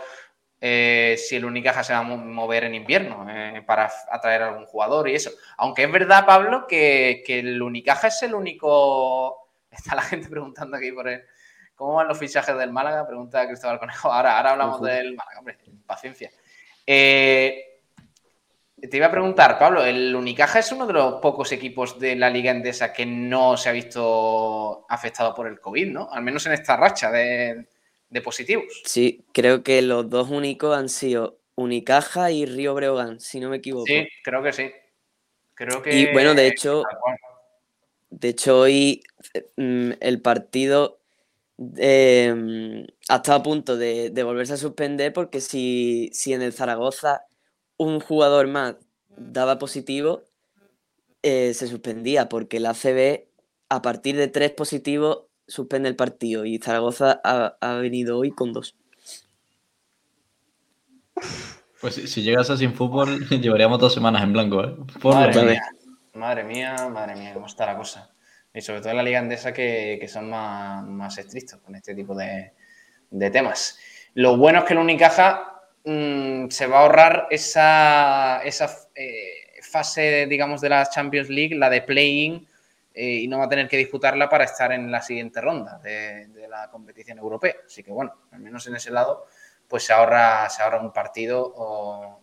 [0.60, 4.66] eh, si el Unicaja se va a mover en invierno eh, para atraer a algún
[4.66, 5.32] jugador y eso.
[5.58, 9.48] Aunque es verdad, Pablo, que, que el Unicaja es el único.
[9.72, 11.24] Está la gente preguntando aquí por él.
[11.80, 13.08] ¿Cómo van los fichajes del Málaga?
[13.08, 14.12] Pregunta Cristóbal Conejo.
[14.12, 16.30] Ahora, ahora hablamos del Málaga, hombre, paciencia.
[16.86, 17.80] Eh,
[18.82, 22.30] te iba a preguntar, Pablo, el Unicaja es uno de los pocos equipos de la
[22.30, 26.10] Liga Endesa que no se ha visto afectado por el COVID, ¿no?
[26.12, 27.66] Al menos en esta racha de,
[28.22, 28.82] positivos.
[28.84, 33.56] Sí, creo que los dos únicos han sido Unicaja y Río Breogán, si no me
[33.56, 33.86] equivoco.
[33.86, 34.70] Sí, creo que sí.
[35.54, 35.96] Creo que.
[35.96, 36.84] Y bueno, de hecho.
[38.10, 39.02] De hecho, hoy
[39.56, 40.99] mm, el partido
[41.78, 47.24] eh, ha estado a punto de, volverse a suspender porque si, en el Zaragoza
[47.78, 48.76] un jugador más
[49.10, 50.24] daba positivo,
[51.22, 53.28] eh, se suspendía porque el ACB
[53.70, 58.76] a partir de tres positivos suspende el partido y Zaragoza ha, venido hoy con dos.
[61.82, 64.76] Pues si, llegas a sin fútbol, llevaríamos dos semanas en blanco, ¿eh?
[65.04, 65.62] madre, mía,
[66.14, 68.14] madre mía, madre mía, cómo está la cosa.
[68.60, 72.52] Y sobre todo en la liga andesa que, son más, estrictos con este tipo de,
[73.32, 73.80] temas.
[74.16, 80.60] Lo bueno es que el Unicaja mm, se va a ahorrar esa, eh, fase, digamos,
[80.60, 82.46] de la Champions League, la de play-in,
[82.94, 86.28] eh, y no va a tener que disputarla para estar en la siguiente ronda de,
[86.50, 87.56] la competición europea.
[87.66, 89.28] Así que bueno, al menos en ese lado,
[89.70, 92.20] pues se ahorra, se ahorra un partido o,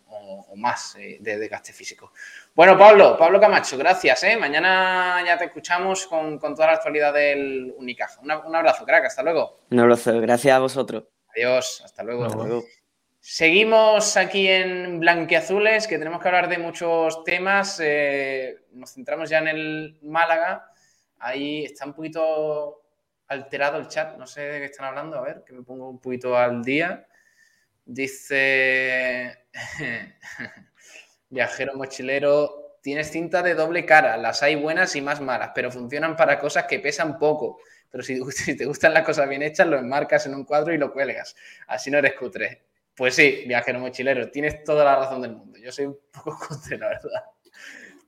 [0.57, 2.13] más eh, de desgaste físico.
[2.57, 4.23] Bueno, Pablo, Pablo Camacho, gracias.
[4.23, 4.35] ¿eh?
[4.35, 8.19] Mañana ya te escuchamos con, toda la actualidad del Unicaja.
[8.23, 9.61] un abrazo, crack, hasta luego.
[9.71, 11.05] Un abrazo, gracias a vosotros.
[11.37, 12.65] Adiós, hasta luego.
[13.21, 17.79] Seguimos aquí en Blanqueazules, que tenemos que hablar de muchos temas.
[17.85, 20.73] Eh, nos centramos ya en el Málaga,
[21.19, 22.81] ahí está un poquito
[23.29, 26.01] alterado el chat, no sé de qué están hablando, a ver, que me pongo un
[26.01, 27.07] poquito al día.
[27.85, 29.45] Dice
[31.29, 36.17] viajero mochilero, tienes cinta de doble cara, las hay buenas y más malas, pero funcionan
[36.17, 37.59] para cosas que pesan poco.
[37.91, 40.79] Pero si, si te gustan las cosas bien hechas, lo enmarcas en un cuadro y
[40.79, 41.35] lo cuelgas.
[41.67, 42.63] Así no eres cutre.
[42.95, 45.59] Pues sí, viajero mochilero, tienes toda la razón del mundo.
[45.59, 47.25] Yo soy un poco cutre, la verdad.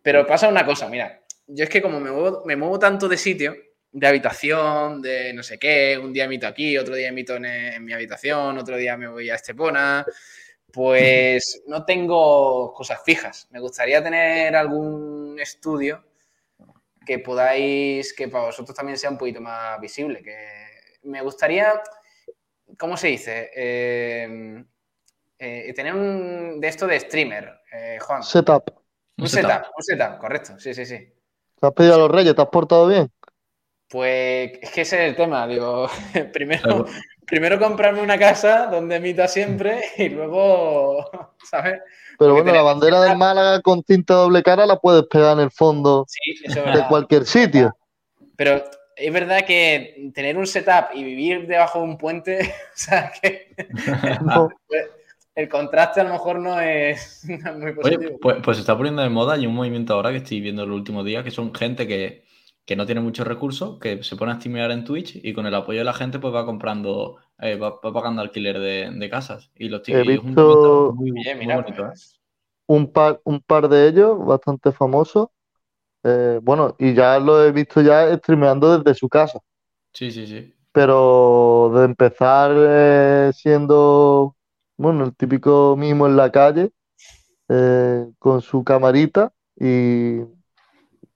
[0.02, 3.54] Pero pasa una cosa, mira, yo es que como me muevo, tanto de sitio,
[3.90, 7.92] de habitación, de no sé qué, un día mito aquí, otro día mito en, mi
[7.92, 10.06] habitación, otro día me voy a Estepona,
[10.78, 13.48] pues no tengo cosas fijas.
[13.50, 16.04] Me gustaría tener algún estudio
[17.04, 20.36] que podáis, que para vosotros también sea un poquito más visible, que
[21.02, 21.82] me gustaría,
[22.78, 23.50] ¿cómo se dice?
[23.56, 24.64] Eh,
[25.40, 28.22] eh, tener un de esto de streamer, eh, Juan.
[28.22, 28.70] Setup.
[29.16, 29.64] Un, setup.
[29.76, 31.12] un setup, correcto, sí, sí, sí.
[31.60, 32.36] ¿Te has pedido a los reyes?
[32.36, 33.10] ¿Te has portado bien?
[33.88, 35.88] Pues es que ese es el tema, digo,
[36.32, 36.86] primero,
[37.28, 41.10] primero comprarme una casa donde emita siempre y luego,
[41.50, 41.80] ¿sabes?
[42.18, 45.50] Pero bueno, la bandera del Málaga con tinta doble cara la puedes pegar en el
[45.52, 46.06] fondo
[46.46, 47.76] de cualquier sitio.
[48.34, 48.64] Pero
[48.96, 52.40] es verdad que tener un setup y vivir debajo de un puente,
[52.74, 53.54] o sea, que
[55.36, 57.24] el contraste a lo mejor no es,
[57.56, 58.18] muy positivo.
[58.20, 60.72] pues, pues, se está poniendo de moda y un movimiento ahora que estoy viendo el
[60.72, 62.24] último día, que son gente que
[62.68, 65.54] que no tiene muchos recursos, que se pone a streamear en Twitch y con el
[65.54, 69.50] apoyo de la gente pues va comprando, eh, va, pagando alquiler de, casas.
[69.56, 71.94] Y los He visto muy, bonito, ¿eh?
[72.66, 75.28] un, par, un par de ellos bastante famosos.
[76.04, 79.40] Eh, bueno, y ya lo he visto ya streameando desde su casa.
[79.94, 80.52] Sí, sí, sí.
[80.70, 84.36] Pero de empezar siendo,
[84.76, 86.70] bueno, el típico mismo en la calle,
[88.18, 90.18] con su camarita y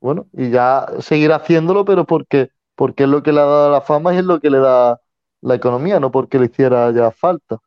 [0.03, 3.81] bueno, y ya seguir haciéndolo, pero porque, porque es lo que le ha dado la
[3.81, 5.01] fama y es lo que le da
[5.41, 7.59] la economía, no porque le hiciera ya falta.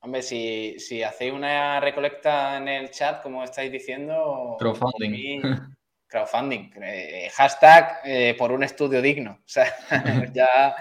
[0.00, 4.56] Hombre, si, hacéis una recolecta en el chat, como estáis diciendo.
[4.58, 5.42] Crowdfunding.
[6.06, 6.70] crowdfunding.
[6.82, 9.32] Eh, hashtag eh, por un estudio digno.
[9.32, 9.66] O sea,
[10.32, 10.74] ya,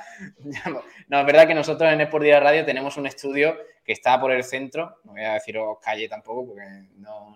[1.10, 4.32] No, es verdad que nosotros en Sport Día Radio tenemos un estudio que está por
[4.32, 5.00] el centro.
[5.04, 6.64] No voy a deciros calle tampoco, porque
[6.96, 7.36] no,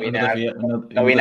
[0.00, 0.20] viene,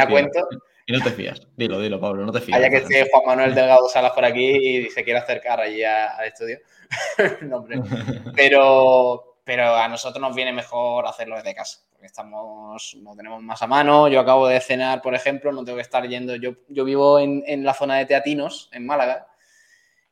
[0.02, 0.48] a, cuento.
[0.89, 1.45] Y no te fías.
[1.58, 2.58] Dilo, dilo, Pablo, no te fías.
[2.58, 6.26] Vaya que esté Juan Manuel Delgado Salas por aquí y se quiere acercar allí al
[6.26, 6.60] estudio.
[7.41, 7.82] no, hombre.
[8.36, 11.80] Pero, pero a nosotros nos viene mejor hacerlo desde casa.
[11.91, 14.08] Porque estamos, no tenemos más a mano.
[14.08, 16.38] Yo acabo de cenar, por ejemplo, no tengo que estar yendo.
[16.38, 19.28] Yo, yo vivo en, en la zona de Teatinos, en Málaga.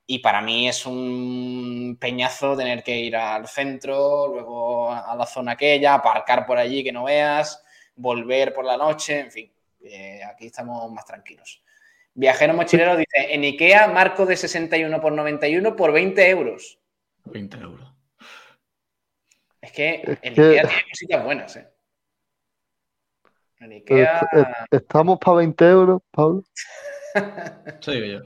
[0.06, 5.54] Y para mí es un peñazo tener que ir al centro, luego a la zona
[5.54, 7.64] aquella, aparcar por allí que no veas,
[7.96, 9.55] volver por la noche, en fin
[10.28, 11.64] aquí estamos más tranquilos.
[12.14, 16.80] Viajero mochilero dice, en Ikea, marco de 61 por 91 por 20 euros.
[17.26, 17.94] 20 euros.
[19.60, 21.68] Es que en Ikea tiene cositas buenas, ¿eh?
[23.60, 24.28] En Ikea...
[24.72, 26.44] ¿Estamos para 20 euros, Pablo?
[27.80, 28.22] Soy yo.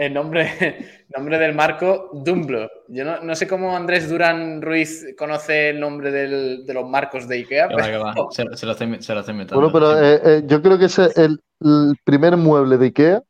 [0.00, 0.78] El nombre,
[1.14, 2.70] nombre del marco, Dumblo.
[2.88, 7.68] Yo no, sé cómo Andrés Durán Ruiz conoce el nombre de los marcos de IKEA.
[8.30, 9.56] Se, lo estoy, metiendo.
[9.56, 11.38] Bueno, pero eh, eh, yo creo que es el,
[12.02, 13.22] primer mueble de IKEA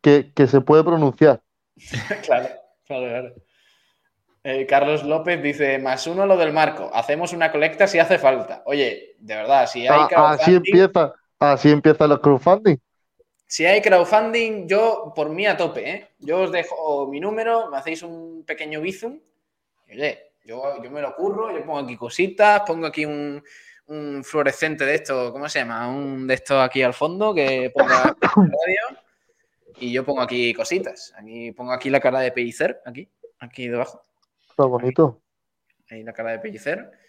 [0.00, 1.42] que, se puede pronunciar.
[2.24, 2.48] claro,
[2.86, 3.34] claro, claro.
[4.42, 8.62] Eh, Carlos López dice, más uno lo del marco, hacemos una colecta si hace falta.
[8.64, 12.78] Oye, de verdad, si hay ah, Así empieza, así empieza los crowdfunding.
[13.46, 16.08] Si hay crowdfunding, yo por mí a tope, ¿eh?
[16.18, 19.20] Yo os dejo mi número, me hacéis un pequeño bizum.
[19.88, 23.42] oye, yo, yo me lo curro, yo pongo aquí cositas, pongo aquí un,
[24.24, 25.88] fluorescente de esto, ¿cómo se llama?
[25.88, 28.98] Un de estos aquí al fondo que ponga radio.
[29.78, 31.12] Y yo pongo aquí cositas.
[31.16, 34.02] Aquí pongo aquí la cara de Pellicer, aquí, aquí debajo.
[34.48, 35.20] Está bonito.
[35.90, 37.03] Ahí la cara de Pellicer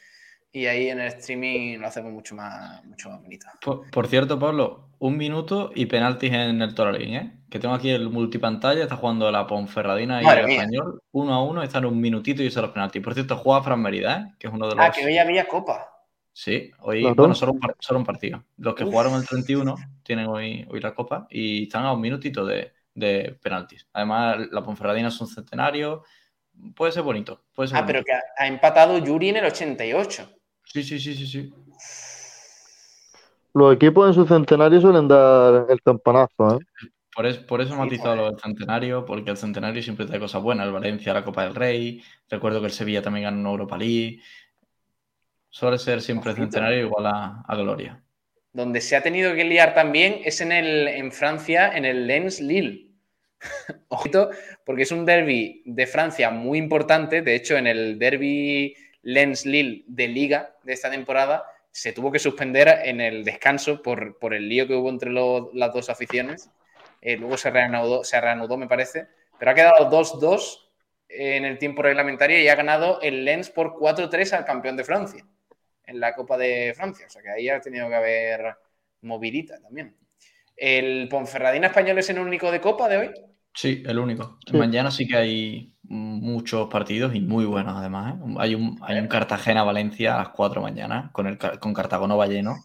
[0.55, 3.45] y ahí en el streaming lo hacemos mucho más, mucho más bonito.
[3.91, 7.33] Por, cierto, Pablo, un minuto y penaltis en el Toralín, ¿eh?
[7.49, 11.61] Que tengo aquí el multipantalla, está jugando la Ponferradina y el Español, uno a uno,
[11.61, 13.03] están un minutito y son los penaltis.
[13.03, 14.35] Por cierto, juega Fran Merida, ¿eh?
[14.39, 14.85] Que es uno de los...
[14.85, 15.91] Ah, que hoy había Copa.
[16.31, 18.45] Sí, hoy, bueno, solo un, partido.
[18.55, 22.45] Los que jugaron el 31 tienen hoy, hoy la Copa y están a un minutito
[22.45, 23.87] de, de penaltis.
[23.91, 26.03] Además, la Ponferradina es un centenario,
[26.77, 27.43] puede ser bonito.
[27.53, 30.31] Puede ser ah, pero que ha empatado Yuri en el 88.
[30.65, 31.53] Sí, sí, sí, sí, sí.
[33.53, 36.89] Los equipos en su centenario suelen dar el campanazo, ¿eh?
[37.15, 40.43] Por, es, por eso he matizado lo del centenario, porque el centenario siempre trae cosas
[40.43, 40.67] buenas.
[40.67, 42.03] El Valencia, la Copa del Rey.
[42.29, 44.19] Recuerdo que el Sevilla también ganó una Europa League.
[45.49, 48.03] Suele ser siempre el centenario igual a, Gloria.
[48.51, 52.41] Donde se ha tenido que liar también es en, el, en Francia, en el Lens
[52.41, 52.89] Lille.
[53.87, 54.31] Ojito,
[54.65, 57.21] porque es un derby de Francia muy importante.
[57.21, 58.75] De hecho, en el derby
[59.05, 64.17] Lens Lille de Liga de esta temporada se tuvo que suspender en el descanso por,
[64.17, 66.49] por el lío que hubo entre las dos aficiones.
[67.01, 69.07] Eh, luego se reanudó, se reanudó, me parece.
[69.37, 70.69] Pero ha quedado 2-2
[71.07, 75.25] en el tiempo reglamentario y ha ganado el Lens por 4-3 al campeón de Francia
[75.85, 77.05] en la Copa de Francia.
[77.05, 78.55] O sea que ahí ha tenido que haber
[79.01, 79.95] movidita también.
[80.55, 83.13] ¿El Ponferradina español es el único de Copa de hoy?
[83.55, 84.37] Sí, el único.
[84.51, 88.15] Mañana sí que hay muchos partidos y muy buenos además.
[88.15, 88.35] ¿eh?
[88.37, 92.57] Hay un, hay un Cartagena-Valencia a las 4 de mañana con, el, con Cartagono Balleno.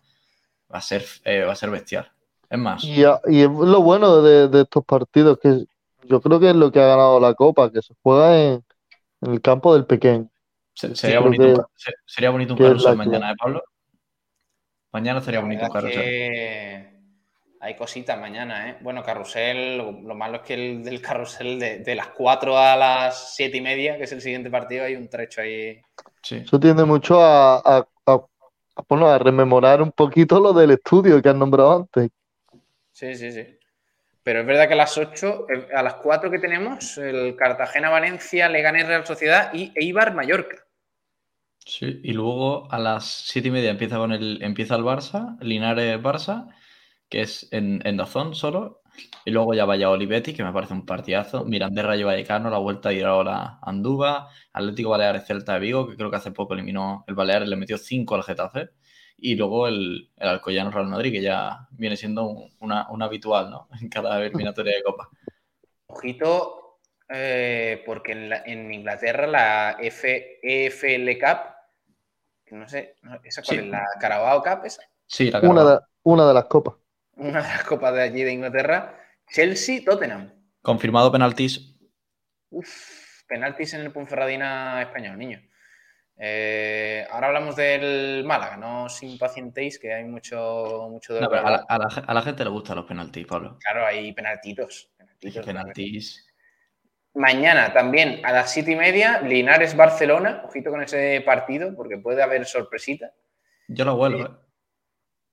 [0.73, 2.11] Va a ser, eh, va a ser bestial.
[2.49, 2.83] Es más.
[2.83, 5.65] Y, y es lo bueno de, de, estos partidos, que
[6.09, 8.65] yo creo que es lo que ha ganado la Copa, que se juega en,
[9.21, 10.29] en el campo del pequeño.
[10.75, 11.71] sería, bonito,
[12.05, 13.63] sería bonito un carrusel mañana, ¿eh, Pablo?
[14.93, 16.90] Mañana sería bonito un carrusel.
[17.63, 18.79] Hay cositas mañana, ¿eh?
[18.81, 23.55] Bueno, carrusel, lo, malo es que el del carrusel de, las 4 a las 7
[23.55, 25.79] y media, que es el siguiente partido, hay un trecho ahí.
[26.23, 26.37] Sí.
[26.37, 31.77] Eso tiende mucho a, a, a, rememorar un poquito lo del estudio que han nombrado
[31.77, 32.09] antes.
[32.93, 33.47] Sí, sí, sí.
[34.23, 38.49] Pero es verdad que a las 8, eh, a las 4 que tenemos, el Cartagena-Valencia,
[38.49, 40.65] Leganés Real Sociedad y Eibar-Mallorca.
[41.59, 46.55] Sí, y luego a las 7 y media empieza, con el, empieza el Barça, Linares-Barça
[47.11, 48.83] que es en, en Dazón solo.
[49.25, 51.45] Y luego ya vaya Olivetti, que me parece un partidazo.
[51.45, 54.31] Mirandés Rayo Vallecano, la vuelta ir ahora Andúba.
[54.53, 57.77] Atlético Baleares Celta de Vigo, que creo que hace poco eliminó el Baleares, le metió
[57.77, 58.71] 5 al Getafe.
[59.19, 63.69] Y luego el, el Alcoyano Real Madrid, que ya viene siendo un, una, habitual ¿no?
[63.81, 65.09] en cada eliminatoria de Copa.
[65.87, 71.39] Ojito, eh, porque en, en, Inglaterra la F, EFL Cup,
[72.53, 73.67] no sé, ¿esa cuál es?
[73.67, 74.65] ¿La Carabao Cup?
[74.65, 74.83] Esa?
[75.07, 76.75] Sí, la Una de, una de las copas
[77.21, 78.99] una de las copas de allí de Inglaterra.
[79.31, 80.33] Chelsea-Tottenham.
[80.63, 81.79] Confirmado penaltis.
[82.51, 85.41] Uf, penaltis en el Ponferradina español, niño.
[86.17, 91.25] Eh, ahora hablamos del Málaga, no os impacientéis que hay mucho, mucho de...
[91.25, 93.57] a, la, gente le gustan los penaltis, Pablo.
[93.61, 94.91] Claro, hay penaltitos.
[94.99, 95.47] Penaltitos.
[95.47, 96.27] penaltis.
[97.15, 100.43] Mañana también a las siete y media, Linares-Barcelona.
[100.45, 103.13] Ojito con ese partido, porque puede haber sorpresita.
[103.69, 104.50] Yo lo vuelvo, eh.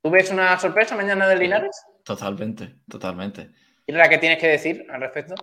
[0.08, 1.84] ¿Tú ves una sorpresa mañana del Linares?
[2.06, 3.52] Totalmente, totalmente.
[3.86, 5.36] ¿Y la que tienes que decir al respecto?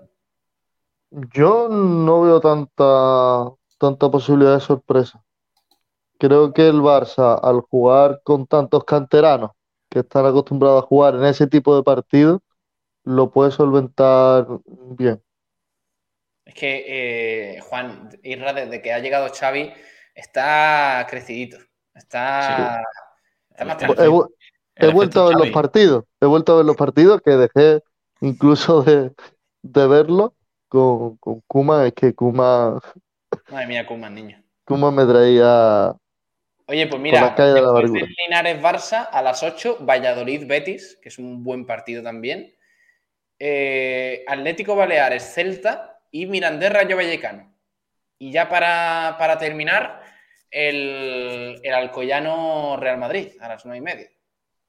[1.11, 5.23] Yo no veo tanta, tanta posibilidad de sorpresa.
[6.19, 9.51] Creo que el Barça, al jugar con tantos canteranos
[9.91, 12.41] que están acostumbrados a jugar en ese tipo de partidos,
[13.03, 15.23] lo puede solventar bien.
[16.47, 16.85] Es que,
[17.57, 19.75] eh, Juan, Irra, desde que ha llegado Xavi,
[20.15, 21.59] está crecidito.
[21.95, 22.83] Está,
[23.51, 24.31] está más tranquilo.
[24.77, 27.83] He vuelto a ver los partidos, he vuelto a ver los partidos que dejé
[28.21, 29.13] incluso de,
[29.63, 30.35] verlo
[30.69, 32.81] con, con Kuma, es que Kuma...
[33.51, 34.43] Madre mía, Kuma, niño.
[34.65, 35.95] Kuma me traía...
[36.67, 41.67] Oye, pues mira, del Linares Barça, a las 8, Valladolid Betis, que es un buen
[41.67, 42.55] partido también.
[43.39, 47.55] Eh, Atlético Baleares Celta y Mirandés Rayo Vallecano.
[48.19, 50.01] Y ya para, terminar,
[50.51, 54.14] el, el Alcoyano Real Madrid, a las 9 y media.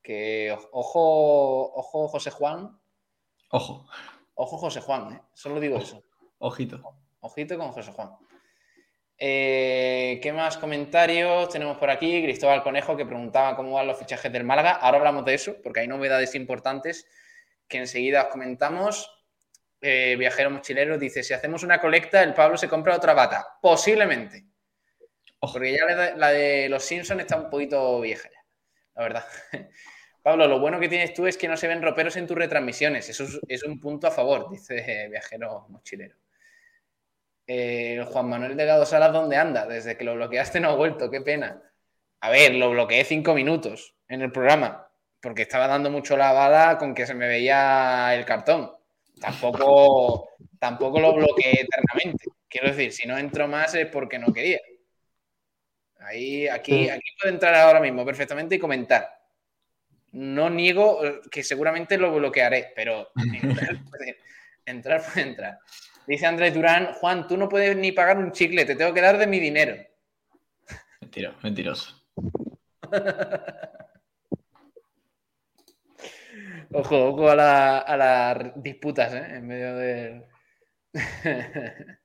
[0.06, 2.80] Que ojo, ojo José Juan.
[3.49, 3.88] Ojo.
[4.36, 5.22] Ojo José Juan, ¿eh?
[5.34, 6.03] Solo digo eso.
[6.38, 6.80] Ojito.
[7.22, 8.12] Ojito con José Juan.
[9.18, 12.22] Eh, ¿Qué más comentarios tenemos por aquí?
[12.22, 14.74] Cristóbal Conejo que preguntaba cómo van los fichajes del Málaga.
[14.74, 17.08] Ahora hablamos de eso, porque hay novedades importantes
[17.68, 19.12] que enseguida os comentamos.
[19.82, 23.58] Eh, viajero mochilero dice: si hacemos una colecta, el Pablo se compra otra bata.
[23.60, 24.45] Posiblemente.
[25.39, 28.45] Porque ya la de los Simpsons está un poquito vieja ya,
[28.93, 29.26] la verdad.
[30.26, 33.07] Pablo, lo bueno que tienes tú es que no se ven roperos en tus retransmisiones.
[33.09, 36.15] Eso es, un punto a favor, dice Viajero Mochilero.
[37.45, 39.67] Eh, Juan Manuel Delgado Salas, ¿dónde anda?
[39.67, 41.61] Desde que lo bloqueaste no ha vuelto, qué pena.
[42.21, 44.89] A ver, lo bloqueé cinco minutos en el programa,
[45.21, 48.71] porque estaba dando mucho la bala con que se me veía el cartón.
[49.21, 52.26] Tampoco, tampoco lo bloqueé eternamente.
[52.49, 54.59] Quiero decir, si no entro más es porque no quería.
[55.99, 59.24] Ahí, aquí, aquí puedo entrar ahora mismo perfectamente y comentar
[60.16, 63.09] no niego eh, que seguramente lo bloquearé, pero
[64.66, 65.59] entrar puede, entrar,
[66.07, 69.18] Dice Andrés Durán, Juan, tú no puedes ni pagar un chicle, te tengo que dar
[69.18, 69.76] de mi dinero.
[71.01, 72.01] Mentira, mentiroso.
[76.72, 79.26] ojo, ojo a, las disputas, ¿eh?
[79.32, 80.26] En medio de...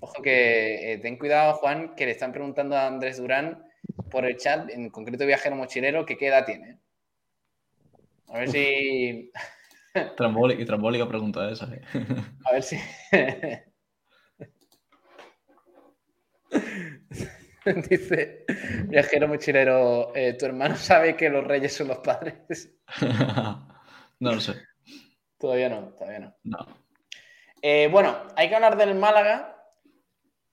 [0.00, 3.64] ojo que eh, ten cuidado, Juan, que le están preguntando a Andrés Durán
[4.10, 6.78] por el chat, en concreto viajero mochilero, que qué edad tiene.
[8.28, 9.30] A ver si.
[10.58, 11.72] y trambólica pregunta esa.
[11.72, 11.82] ¿eh?
[12.44, 12.78] A ver si.
[17.88, 18.44] Dice
[18.88, 22.70] viajero mochilero, eh, ¿tu hermano sabe que los reyes son los padres?
[24.20, 24.54] no lo sé.
[25.38, 26.36] Todavía no, todavía no.
[26.44, 26.58] No.
[27.62, 29.56] Eh, bueno, hay que hablar del Málaga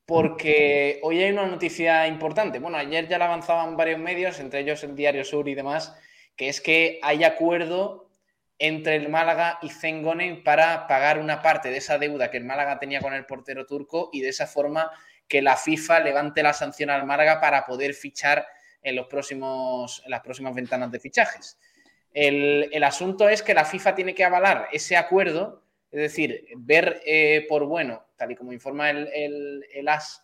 [0.06, 2.60] porque hoy hay una noticia importante.
[2.60, 5.98] Bueno, ayer ya la avanzaban varios medios, entre ellos el Diario Sur y demás,
[6.36, 8.10] que es que hay acuerdo
[8.60, 12.78] entre el Málaga y Zengonen para pagar una parte de esa deuda que el Málaga
[12.78, 14.92] tenía con el portero turco y de esa forma
[15.28, 18.46] que la FIFA levante la sanción al Málaga para poder fichar
[18.84, 21.58] en, los próximos, las próximas ventanas de fichajes.
[22.14, 27.46] El, asunto es que la FIFA tiene que avalar ese acuerdo, es decir, ver eh,
[27.48, 30.24] por bueno, tal y como informa el, AS,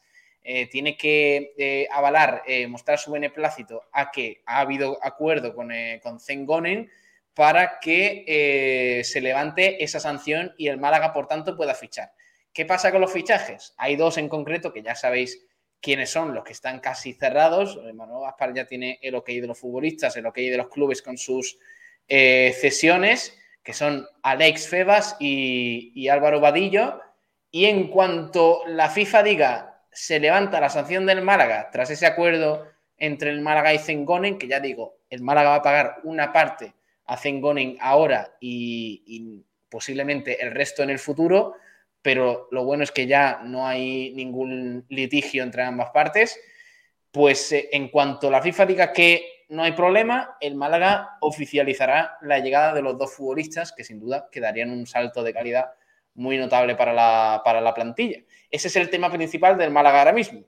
[0.50, 5.72] eh, tiene que eh, avalar, mostrar su beneplácito a que ha habido acuerdo con,
[6.02, 6.90] con Zengonen
[7.34, 12.12] para que se levante esa sanción y el Málaga, por tanto, pueda fichar.
[12.54, 13.76] ¿Qué pasa con los fichajes?
[13.78, 15.46] Hay dos en concreto que ya sabéis
[15.82, 17.80] quiénes son los que están casi cerrados.
[17.94, 21.18] Manuel Gaspar ya tiene el ok de los futbolistas, el ok de los clubes con
[21.18, 21.58] sus
[22.08, 27.02] eh, cesiones, que son Alex Febas y, Álvaro Vadillo.
[27.52, 32.68] Y en cuanto la FIFA diga se levanta la sanción del Málaga tras ese acuerdo
[33.00, 36.76] entre el Málaga y Zengonen, que ya digo, el Málaga va a pagar una parte
[37.06, 41.56] a Zengonen ahora y posiblemente el resto en el futuro,
[42.04, 46.40] pero lo bueno es que ya no hay ningún litigio entre ambas partes.
[47.10, 52.38] Pues eh, en cuanto la FIFA diga que no hay problema, el Málaga oficializará la
[52.38, 55.72] llegada de los dos futbolistas que sin duda quedarían un salto de calidad
[56.18, 58.20] muy notable para la, para la plantilla.
[58.52, 60.44] Ese es el tema principal del Málaga ahora mismo.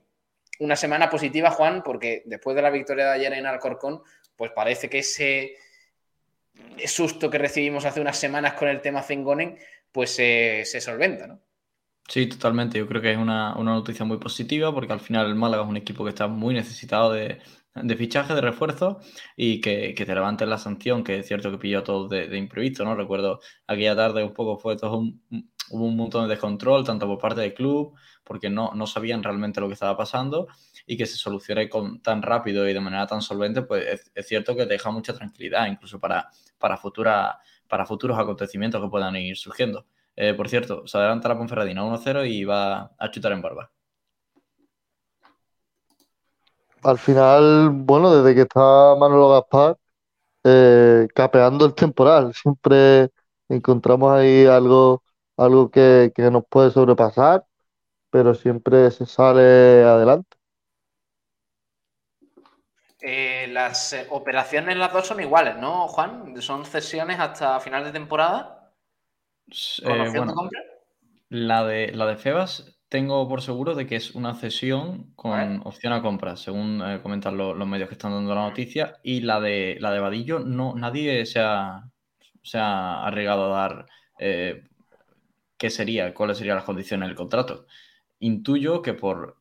[0.58, 4.02] Una semana positiva, Juan, porque después de la victoria de ayer en Alcorcón,
[4.36, 5.56] pues parece que ese
[6.84, 9.58] susto que recibimos hace unas semanas con el tema Zengonen,
[9.90, 11.40] pues se solventa, ¿no?
[12.10, 12.76] Sí, totalmente.
[12.76, 15.76] Yo creo que es una, noticia muy positiva porque al final el Málaga es un
[15.76, 17.40] equipo que está muy necesitado de,
[17.96, 18.98] fichaje, de refuerzo
[19.36, 22.84] y que, te levanten la sanción, que es cierto que pilló a todos de, imprevisto,
[22.84, 22.96] ¿no?
[22.96, 23.38] Recuerdo
[23.68, 25.22] aquella tarde un poco fue todo un,
[25.70, 27.94] hubo un montón de descontrol, tanto por parte del club,
[28.24, 30.48] porque no, no sabían realmente lo que estaba pasando
[30.86, 34.56] y que se solucione con, tan rápido y de manera tan solvente, pues es, cierto
[34.56, 37.38] que deja mucha tranquilidad, incluso para, para, futura,
[37.68, 39.86] para futuros acontecimientos que puedan ir surgiendo.
[40.16, 43.70] Eh, por cierto, se adelanta la Ponferradina 1-0 y va a chutar en barba.
[46.82, 49.76] Al final, bueno, desde que está Manolo Gaspar
[50.44, 53.10] eh, capeando el temporal, siempre
[53.48, 55.02] encontramos ahí algo,
[55.36, 57.44] algo que, nos puede sobrepasar,
[58.10, 60.36] pero siempre se sale adelante.
[63.02, 66.40] Eh, las operaciones las dos son iguales, ¿no, Juan?
[66.40, 68.59] Son cesiones hasta final de temporada.
[69.82, 70.12] Eh,
[71.28, 75.92] la de, la de Febas tengo por seguro de que es una cesión con opción
[75.92, 78.96] a compra, según eh, comentan los medios que están dando la noticia.
[79.02, 81.88] Y la de la de Vadillo, no, nadie se ha,
[82.42, 83.86] se ha arriesgado a dar
[84.18, 84.64] eh,
[85.56, 87.66] qué sería, cuáles serían las condiciones del contrato.
[88.18, 89.36] Intuyo que por,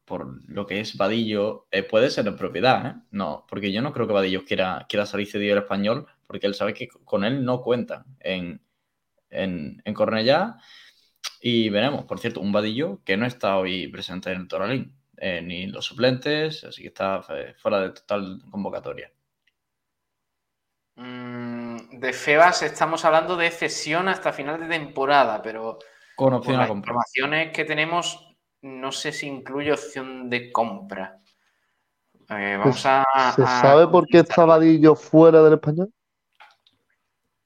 [0.48, 4.46] lo que es Vadillo puede ser en propiedad, No, porque yo no creo que Vadillo
[4.46, 8.62] quiera, quiera salir cedido el español, porque él sabe que con él no cuenta en,
[9.30, 10.58] en, en Cornellá.
[11.42, 15.42] Y veremos, por cierto, un vadillo que no está hoy presente en el Toralín, eh,
[15.42, 19.12] ni los suplentes, así que está eh, fuera de total convocatoria.
[20.96, 25.80] Mm, de Febas estamos hablando de cesión hasta final de temporada, pero
[26.16, 31.20] con opción a las informaciones que tenemos, no sé si incluye opción de compra.
[32.30, 35.92] Eh, vamos a, ¿Se sabe por qué está Vadillo fuera del español?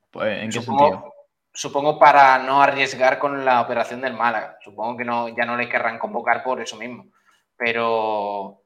[0.09, 1.12] Pues, ¿en qué sentido?
[1.53, 4.57] Supongo para no arriesgar con la operación del Málaga.
[4.63, 7.07] Supongo que no, ya no le querrán convocar por eso mismo.
[7.55, 8.63] Pero,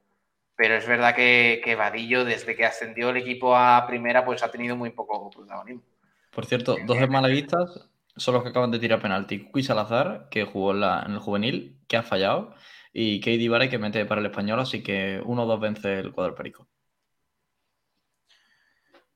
[0.56, 4.50] pero es verdad que, que Vadillo, desde que ascendió el equipo a primera, pues ha
[4.50, 5.82] tenido muy poco protagonismo.
[6.30, 9.44] Por cierto, dos malaguistas son los que acaban de tirar penalti.
[9.50, 12.54] Cuy Salazar, que jugó en, en el juvenil, que ha fallado,
[12.92, 16.12] y Katie Vare, que mete para el español, así que uno o dos vence el
[16.12, 16.66] cuadro perico.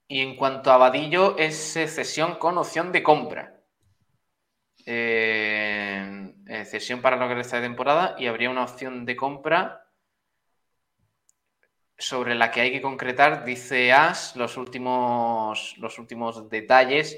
[0.09, 3.62] Y en cuanto a Vadillo, es cesión con opción de compra.
[4.85, 6.33] Eh,
[6.65, 9.87] cesión para lo que resta de temporada y habría una opción de compra
[11.99, 17.17] sobre la que hay que concretar, dice As, los últimos, los últimos detalles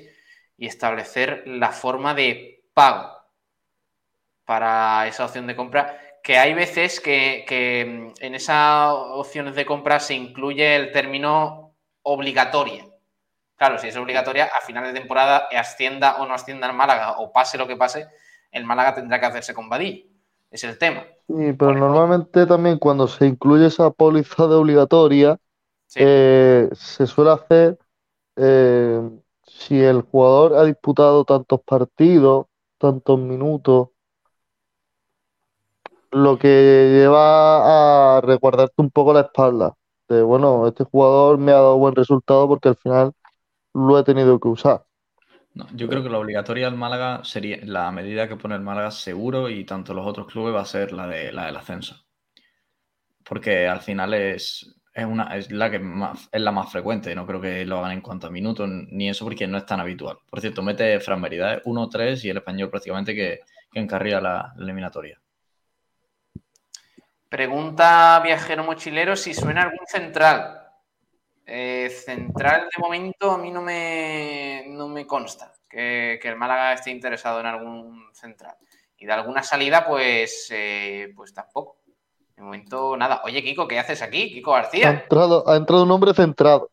[0.59, 3.11] y establecer la forma de pago
[4.45, 10.01] para esa opción de compra, que hay veces que, que en esas opciones de compra
[10.01, 12.85] se incluye el término obligatoria.
[13.57, 17.33] Claro, si es obligatoria, a final de temporada, ascienda o no ascienda el Málaga, o
[17.33, 18.09] pase lo que pase,
[18.51, 20.07] el Málaga tendrá que hacerse con Badillo.
[20.51, 21.05] Es el tema.
[21.27, 25.39] Sí, pero normalmente también cuando se incluye esa póliza de obligatoria,
[25.87, 26.01] Sí.
[26.01, 27.79] eh, se suele hacer
[28.37, 29.01] eh,
[29.47, 32.47] si el jugador ha disputado tantos partidos,
[32.79, 33.89] tantos minutos,
[36.11, 36.49] lo que
[36.93, 39.75] lleva a resguardarte un poco la espalda.
[40.09, 43.13] De bueno, este jugador me ha dado buen resultado porque al final
[43.75, 44.85] lo he tenido que usar.
[45.55, 48.91] No, yo creo que la obligatoria del Málaga sería la medida que pone el Málaga
[48.91, 52.05] seguro y tanto los otros clubes va a ser la de la del ascenso.
[53.25, 57.15] Porque al final es, es una es la que más, es la más frecuente.
[57.15, 59.79] No creo que lo hagan en cuanto a minutos ni eso porque no es tan
[59.79, 60.19] habitual.
[60.29, 64.65] Por cierto, mete Fran Merida, 1-3 y el español prácticamente que, que encarría la, la
[64.65, 65.21] eliminatoria.
[67.29, 70.64] Pregunta Viajero Mochilero si suena algún central.
[71.47, 76.73] Eh, central de momento a mí no me, no me consta que, que el Málaga
[76.73, 78.57] esté interesado en algún central.
[78.97, 81.79] Y de alguna salida, pues, eh, pues tampoco.
[82.37, 83.21] De momento, nada.
[83.25, 84.33] Oye, Kiko, ¿qué haces aquí?
[84.33, 84.91] Kiko Ha García.
[85.03, 86.71] entrado, ha entrado un hombre centrado.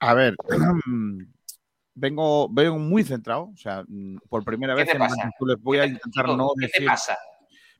[0.00, 0.34] A ver,
[1.94, 3.50] vengo, vengo muy centrado.
[3.54, 3.84] O sea,
[4.28, 5.16] por primera ¿Qué vez te en?
[5.24, 6.86] Mantules voy a intentar Kiko, no ¿Qué te decir.
[6.86, 7.18] pasa?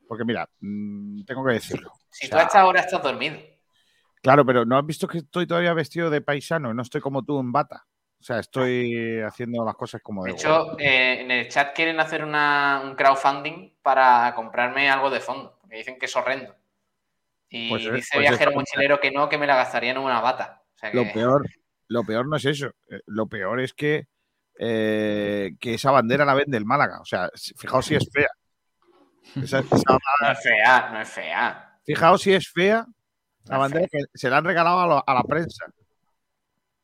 [0.09, 1.93] Porque mira, mm, tengo que decirlo.
[2.11, 3.38] Si O tú sea, a esta hora estás dormido.
[4.22, 6.74] Claro, pero ¿no has visto que estoy todavía vestido de paisano?
[6.74, 7.86] No estoy como tú en bata.
[8.20, 11.98] O sea, estoy haciendo las cosas como De de hecho, eh, en el chat quieren
[12.00, 15.56] hacer una- un crowdfunding para comprarme algo de fondo.
[15.60, 16.54] Porque dicen que es horrendo.
[17.48, 20.62] Y Pues, dice pues Viajero Mochilero que no, que me la gastaría en una bata.
[20.74, 21.46] O sea Lo peor,
[21.88, 22.66] lo peor no es eso.
[22.90, 24.06] Eh, Lo peor es que,
[24.58, 27.00] eh, que esa bandera la vende el Málaga.
[27.00, 28.28] O sea, fijaos si es fea.
[29.42, 31.78] Esa- esa- No es fea, no es fea.
[31.84, 32.84] fijaos si es fea
[33.45, 35.66] la bandera que se la han regalado a, lo- a la prensa.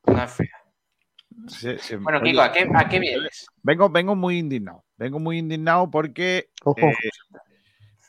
[0.05, 0.47] Es fea.
[1.47, 1.95] Sí, sí.
[1.97, 3.45] Bueno, Kiko, ¿a qué, a qué vienes?
[3.61, 4.83] vengo, vengo muy indignado.
[4.97, 6.93] Vengo muy indignado porque Ojo, eh,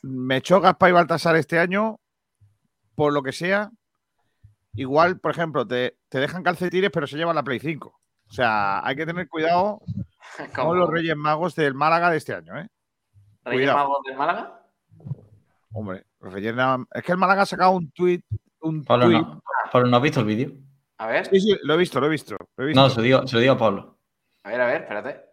[0.03, 1.99] me echó Gaspar y Baltasar este año,
[2.95, 3.69] por lo que sea.
[4.73, 7.89] Igual, por ejemplo, te, te dejan calcetines, pero se llevan la Play 5.
[8.27, 9.81] O sea, hay que tener cuidado
[10.55, 12.67] Como con los Reyes Magos del Málaga de este año, ¿eh?
[13.43, 13.77] Reyes cuidado.
[13.77, 14.61] Magos del Málaga.
[15.73, 18.25] Hombre, Magos- Es que el Málaga ha sacado un tuit.
[18.61, 19.21] Un Pablo, tuit.
[19.21, 19.41] no,
[19.71, 20.51] Pablo, ¿no has visto el vídeo?
[20.97, 22.35] A ver, Sí, sí, lo he visto, lo he visto.
[22.57, 22.81] lo he visto.
[22.81, 23.97] No, se lo digo, se lo digo a Pablo.
[24.43, 25.25] a ver, a ver, espérate.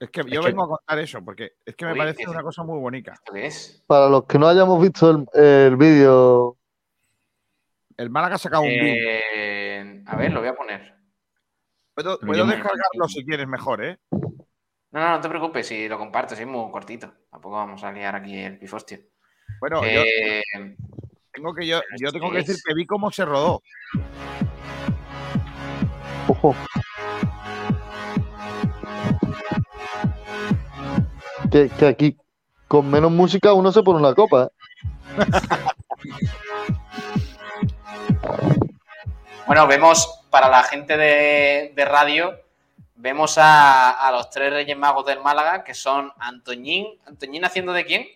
[0.00, 2.42] es que yo que- vengo a contar eso, porque es que me Uy, parece una
[2.42, 3.12] cosa muy bonita.
[3.12, 3.84] ¿Esto qué es?
[3.86, 6.56] para los que no hayamos visto el, el vídeo,
[7.96, 8.94] El Málaga ha sacado un vídeo.
[9.36, 10.94] Eh, a ver, lo voy a poner.
[11.94, 13.98] Puedo, descargarlo si quieres mejor, ¿eh?
[14.10, 17.12] No, no, no te preocupes, si lo comparto, si es muy cortito.
[17.30, 18.98] Tampoco vamos a liar aquí el pifostio.
[19.64, 20.42] Bueno, yo Eh,
[21.32, 23.62] tengo que yo, yo tengo que ¿esto decir que vi cómo se rodó.
[26.28, 26.54] ojo.
[31.50, 32.16] Que, que aquí
[32.68, 34.50] con menos música uno se pone una copa.
[34.50, 34.50] ¿eh?
[39.46, 42.38] Bueno, vemos para la gente de, de radio,
[42.96, 46.86] vemos a, a los tres Reyes Magos del Málaga, que son Antoñín.
[47.06, 48.06] ¿Antoñín haciendo de quién?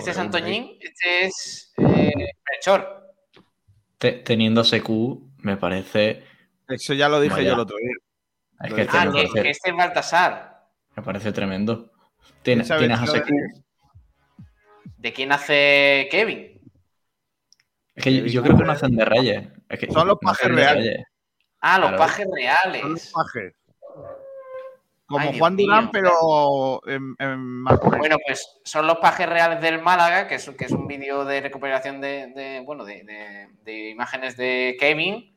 [0.00, 2.12] Este es Antoñín, este es eh,
[2.50, 3.06] Melchor.
[3.98, 4.88] Te- teniendo CQ,
[5.44, 6.24] me parece.
[6.68, 7.48] Eso ya lo dije Vaya.
[7.48, 7.92] yo el otro día.
[8.62, 10.66] Es Lo que dije Ah, que, parece, que este es Baltasar.
[10.96, 11.92] me parece tremendo.
[12.42, 13.30] Tienes, tienes a CQ.
[14.96, 16.60] ¿De quién hace Kevin?
[17.94, 19.48] Es que yo, yo creo que no hacen de Reyes.
[19.68, 20.84] Es que Son los pajes reales.
[20.84, 21.04] Reyes.
[21.60, 21.98] Ah, los Claro.
[22.02, 23.12] pajes Son los reales.
[23.12, 23.54] pajes.
[25.10, 25.66] Como Ay, Dios Juan mío.
[25.66, 27.64] Durán, pero en, en.
[27.64, 31.40] Bueno, pues son los pajes reales del Málaga, que es, que es un vídeo de
[31.40, 35.36] recuperación de, de, bueno, de, de- de imágenes de Kevin,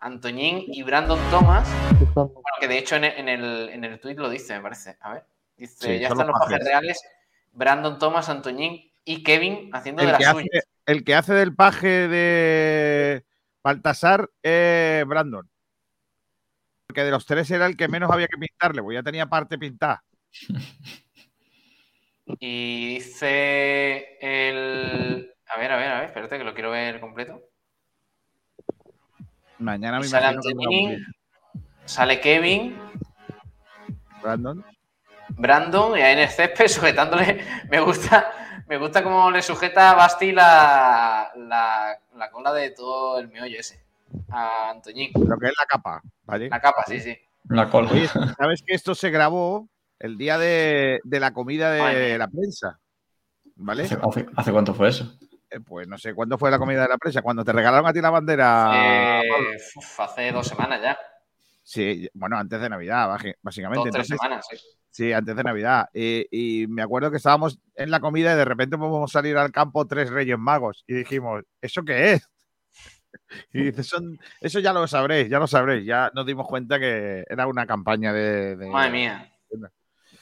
[0.00, 1.68] Antoñín y Brandon Thomas.
[2.14, 4.96] Bueno, que de hecho en el, en el, en el tweet lo dice, me parece.
[5.00, 5.24] A ver.
[5.56, 7.00] Dice, Sí, ya están los pajes reales,
[7.52, 10.46] Brandon Thomas, Antoñín y Kevin haciendo de el, la que suya.
[10.58, 13.24] hace, el que hace del paje de
[13.62, 15.48] Baltasar es Brandon.
[16.92, 19.56] Porque de los tres era el que menos había que pintarle, porque ya tenía parte
[19.56, 20.04] pintada.
[22.38, 25.34] Y dice el...
[25.48, 27.42] A ver, a ver, a ver, espérate que lo quiero ver completo.
[29.58, 31.06] Mañana me sale imagino que me voy a Antoñín,
[31.84, 32.78] sale Kevin.
[34.22, 34.64] Brandon.
[35.30, 37.44] Brandon y ahí en el césped sujetándole.
[37.68, 38.32] Me gusta,
[38.68, 43.58] me gusta cómo le sujeta a Basti la, la, la cola de todo el meollo
[43.58, 43.84] ese.
[44.30, 45.10] A Antoñín.
[45.14, 46.48] Lo que es la capa, ¿vale?
[46.48, 47.16] La capa, sí, sí.
[47.48, 47.90] La cola.
[47.90, 48.06] Oye,
[48.38, 52.78] ¿sabes que esto se grabó el día de, de la comida de la prensa?
[53.56, 53.82] ¿Vale?
[53.84, 55.12] ¿Hace, hace- hace cuánto fue eso?
[55.50, 57.92] Eh, Pues no sé cuándo fue la comida de la prensa, cuando te regalaron a
[57.92, 59.20] ti la bandera.
[59.22, 60.98] Eh, uf, hace dos semanas ya.
[61.62, 63.08] Sí, bueno, antes de Navidad,
[63.42, 63.88] básicamente.
[63.88, 64.56] Dos, tres Entonces, semanas, sí.
[64.90, 65.88] Sí, antes de Navidad.
[65.94, 66.26] Y,
[66.62, 69.50] y me acuerdo que estábamos en la comida y de repente vamos a salir al
[69.52, 70.84] campo tres Reyes Magos.
[70.86, 72.28] Y dijimos, ¿eso qué es?
[73.52, 75.84] Y dice, son, eso ya lo sabréis, ya lo sabréis.
[75.86, 78.56] Ya nos dimos cuenta que era una campaña de.
[78.56, 79.32] de- Madre mía.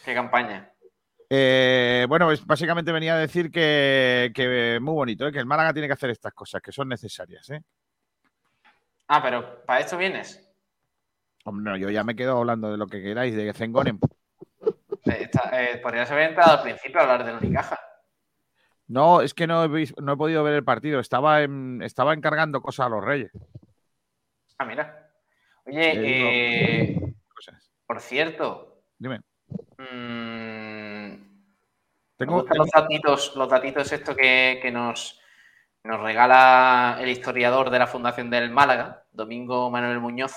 [0.05, 0.70] Qué campaña.
[1.28, 5.32] Eh, bueno, pues básicamente venía a decir que, que muy bonito, ¿eh?
[5.32, 7.49] que el Málaga tiene que hacer estas cosas, que son necesarias.
[7.51, 7.62] ¿eh?
[9.07, 10.49] Ah, pero ¿para esto vienes?
[11.45, 13.99] Hombre, no, yo ya me quedo hablando de lo que queráis, de Zengoren.
[15.07, 17.78] Eh, eh, podrías haber entrado al principio a hablar de Unicaja.
[18.91, 20.99] No, es que no he, vis- no he podido ver el partido.
[20.99, 23.30] Estaba, en- estaba encargando cosas a los Reyes.
[24.59, 25.09] Ah, mira.
[25.64, 27.14] Oye, Eh, eh,
[27.86, 29.20] por cierto, Dime.
[29.78, 31.18] mm, me
[32.16, 35.20] Tengo, gustan tengo- los datitos, los datitos esto que, que nos,
[35.84, 40.32] nos regala el historiador de la Fundación del Málaga, Domingo Manuel Muñoz,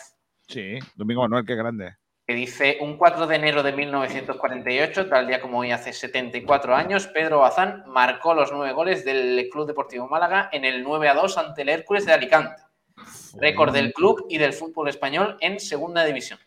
[0.47, 1.95] Sí, Domingo Manuel, qué grande.
[2.26, 7.08] Que dice un 4 de enero de 1948, tal día como hoy hace 74 años,
[7.08, 11.38] Pedro Bazán marcó los nueve goles del Club Deportivo Málaga en el 9 a 2
[11.38, 12.62] ante el Hércules de Alicante.
[13.40, 16.40] Récord del club y del fútbol español en segunda división.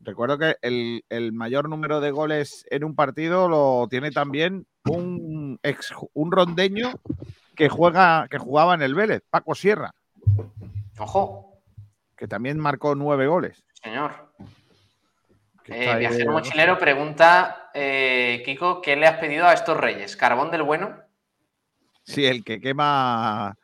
[0.00, 5.58] Recuerdo que el, el mayor número de goles en un partido lo tiene también un
[5.62, 6.92] ex, un rondeño
[7.54, 9.94] que juega, que jugaba en el Vélez, Paco Sierra,
[10.98, 11.60] Ojo,
[12.16, 13.64] que también marcó nueve goles.
[13.82, 14.27] señor.
[15.70, 20.16] Eh, viajero mochilero pregunta, eh, Kiko, ¿qué le has pedido a estos reyes?
[20.16, 20.96] ¿Carbón del bueno?
[22.04, 23.54] Sí, el que quema,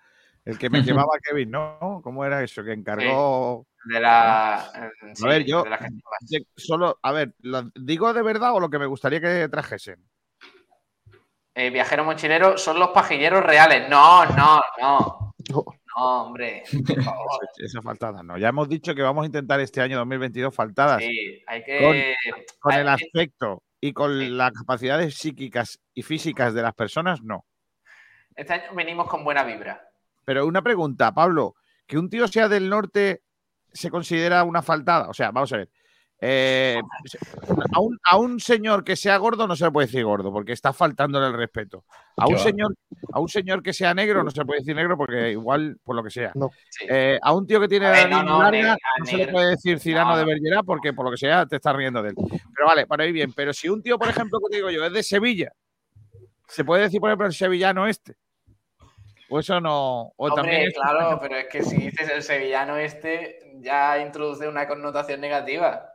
[0.45, 2.01] el que me quemaba Kevin, ¿no?
[2.03, 2.63] ¿Cómo era eso?
[2.63, 3.67] Que encargó.
[3.87, 4.71] De la.
[4.75, 5.79] eh, sí, ver, yo- de la
[6.57, 10.07] solo, a ver, ¿lo digo de verdad o lo que me gustaría que trajesen?
[11.55, 13.89] Eh, viajero mochilero son los pajilleros reales.
[13.89, 15.35] No, no, no.
[15.97, 16.03] No.
[16.27, 16.63] Hombre.
[16.87, 17.49] Por favor.
[17.59, 18.37] Esa faltada, no.
[18.39, 21.03] Ya hemos dicho que vamos a intentar este año 2022 faltadas.
[21.03, 22.15] Sí, hay que.
[22.61, 24.29] Con hay- el aspecto y con Sí.
[24.31, 27.45] las capacidades psíquicas y físicas de las personas, no.
[28.35, 29.89] Este año venimos con buena vibra.
[30.25, 31.55] Pero una pregunta, Pablo,
[31.87, 33.23] que un tío sea del norte
[33.73, 35.09] se considera una faltada.
[35.09, 35.71] O sea, vamos a ver.
[36.21, 36.81] Eh,
[37.73, 40.53] a, un, a un señor que sea gordo no se le puede decir gordo porque
[40.53, 41.85] está faltándole el respeto.
[42.17, 42.75] A un señor,
[43.13, 45.97] a un señor que sea negro no se le puede decir negro porque igual por
[45.97, 46.33] lo que sea.
[46.71, 46.87] Sí.
[46.89, 49.51] Eh, a un tío que tiene A la ver, no, no, larga se le puede
[49.51, 50.29] decir Cirano No, de no.
[50.29, 52.15] Bergerac porque por lo que sea te estás riendo de él.
[52.17, 53.33] Pero vale, para ir bien.
[53.35, 55.53] Pero si un tío, por ejemplo, que te digo yo, es de Sevilla,
[56.49, 58.15] se puede decir, por ejemplo, el sevillano este.
[59.31, 60.13] O eso no.
[60.17, 64.47] O Hombre, también es- claro, pero es que si dices el sevillano este, ya introduce
[64.47, 65.91] una connotación negativa.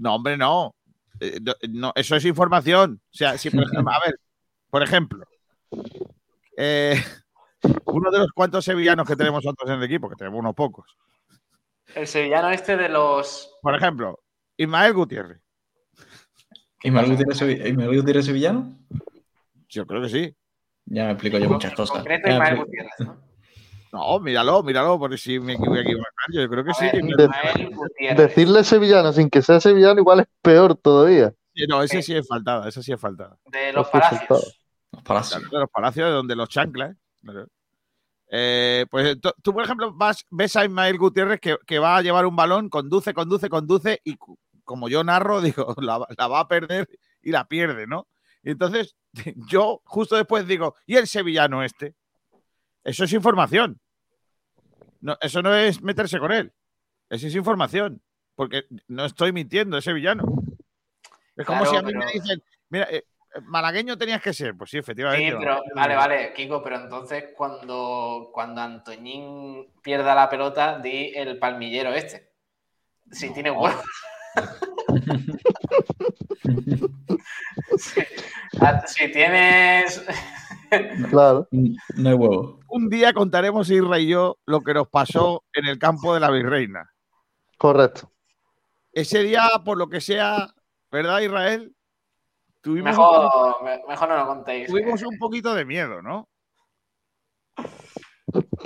[0.00, 0.74] No, hombre, no.
[1.20, 3.00] Eh, no, no, Eso es información.
[3.04, 4.18] O sea, si por ejemplo, a ver,
[4.70, 5.26] por ejemplo,
[6.56, 6.96] eh,
[7.84, 10.96] uno de los cuantos sevillanos que tenemos nosotros en el equipo, que tenemos unos pocos.
[11.94, 13.52] El sevillano este de los.
[13.60, 14.18] Por ejemplo,
[14.56, 15.40] Ismael Gutiérrez.
[16.82, 18.78] ¿Ismael Gutiérrez, Ismael Gutiérrez sevillano?
[19.68, 20.34] Yo creo que sí.
[20.86, 21.96] Ya me explico yo muchas en cosas.
[21.98, 23.29] concreto Ismael Gutiérrez, ¿no?
[23.92, 26.86] No, míralo, míralo, porque si me voy a equivocar, yo creo que A sí.
[26.92, 28.14] ver, que.
[28.14, 31.34] Decirle sevillano sin que sea sevillano igual es peor todavía.
[31.54, 33.36] Sí, No, ese sí es faltada, ese sí es faltada.
[33.46, 34.60] De los palacios.
[34.92, 35.50] Los palacios.
[35.50, 36.96] De los palacios de donde los chanclas.
[37.22, 37.46] claro.
[38.32, 42.26] Eh, pues tú, por ejemplo, vas, ves a Ismael Gutiérrez que, que va a llevar
[42.26, 44.16] un balón, conduce, conduce, conduce, y
[44.62, 46.88] como yo narro, digo, la va a perder
[47.22, 48.06] y la pierde, ¿no?
[48.42, 48.94] Y entonces
[49.48, 51.94] yo justo después digo, ¿y el sevillano este?
[52.90, 53.80] Eso es información.
[55.00, 56.52] No, eso no es meterse con él.
[57.08, 58.02] Eso es información.
[58.34, 60.24] Porque no estoy mintiendo, es sevillano.
[61.36, 63.04] Es como Claro, si a mí pero- me dicen, mira, eh,
[63.42, 64.56] malagueño tenías que ser.
[64.56, 65.30] Pues sí, efectivamente.
[65.30, 71.38] Sí, pero vale, vale, Kiko, pero entonces cuando, cuando Antoñín pierda la pelota, di el
[71.38, 72.32] palmillero este.
[73.12, 73.80] Si tiene huevo.
[77.78, 78.00] si,
[78.60, 80.02] ah, si tienes.
[81.10, 81.48] Claro.
[81.96, 82.60] No hay huevo.
[82.68, 86.30] Un día contaremos Isra y yo lo que nos pasó en el campo de la
[86.30, 86.90] Virreina.
[87.58, 88.10] Correcto.
[88.92, 90.48] Ese día, por lo que sea,
[90.90, 91.74] ¿verdad, Israel?
[92.60, 94.68] Tuvimos, un, poquito, Mejor, me- mejor no lo contéis.
[94.68, 96.28] tuvimos un poquito de miedo, ¿no?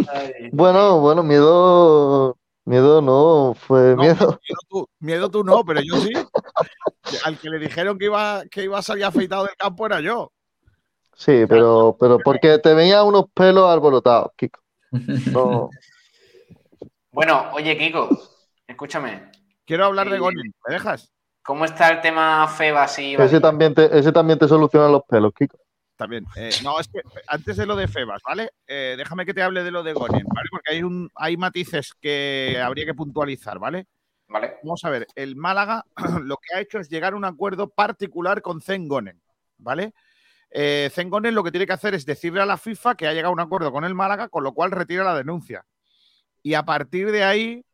[0.08, 0.50] Ay.
[0.52, 2.36] Bueno, bueno, miedo.
[2.66, 4.16] Miedo no, fue No, miedo.
[4.16, 6.12] Miedo tú, miedo tú no, pero yo sí.
[7.24, 10.32] Al que le dijeron que iba, que iba a salir afeitado del campo era yo.
[11.16, 14.60] Sí, pero, pero porque te veía unos pelos alborotados, Kiko.
[15.32, 15.70] No,
[17.12, 18.08] Bueno, oye, Kiko,
[18.66, 19.30] escúchame.
[19.64, 20.20] Quiero hablar de Sí.
[20.20, 20.54] Gonin.
[20.66, 21.12] ¿Me dejas?
[21.42, 25.32] ¿Cómo está el tema Febas y ese también te, ese también te soluciona los pelos,
[25.32, 25.58] Kiko.
[25.96, 26.24] También.
[26.34, 28.50] Eh, no, es que antes de lo de Febas, ¿vale?
[28.66, 30.48] Eh, déjame que te hable de lo de Gonin, ¿vale?
[30.50, 33.86] Porque hay, un, hay matices que habría que puntualizar, ¿vale?
[34.26, 34.56] Vale.
[34.64, 35.84] Vamos a ver, el Málaga
[36.24, 39.20] lo que ha hecho es llegar a un acuerdo particular con Zengonen,
[39.58, 39.92] ¿vale?
[40.56, 43.30] Eh, Zengonen lo que tiene que hacer es decirle a la FIFA que ha llegado
[43.30, 45.66] a un acuerdo con el Málaga, con lo cual retira la denuncia.
[46.44, 47.66] Y a partir de ahí,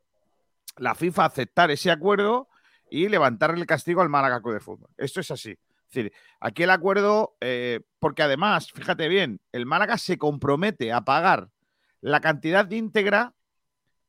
[0.77, 2.49] la FIFA aceptar ese acuerdo
[2.89, 4.89] y levantarle el castigo al Málaga Club de Fútbol.
[4.97, 5.51] Esto es así.
[5.51, 11.01] Es decir, aquí el acuerdo, eh, porque además, fíjate bien, el Málaga se compromete a
[11.01, 11.49] pagar
[11.99, 13.35] la cantidad íntegra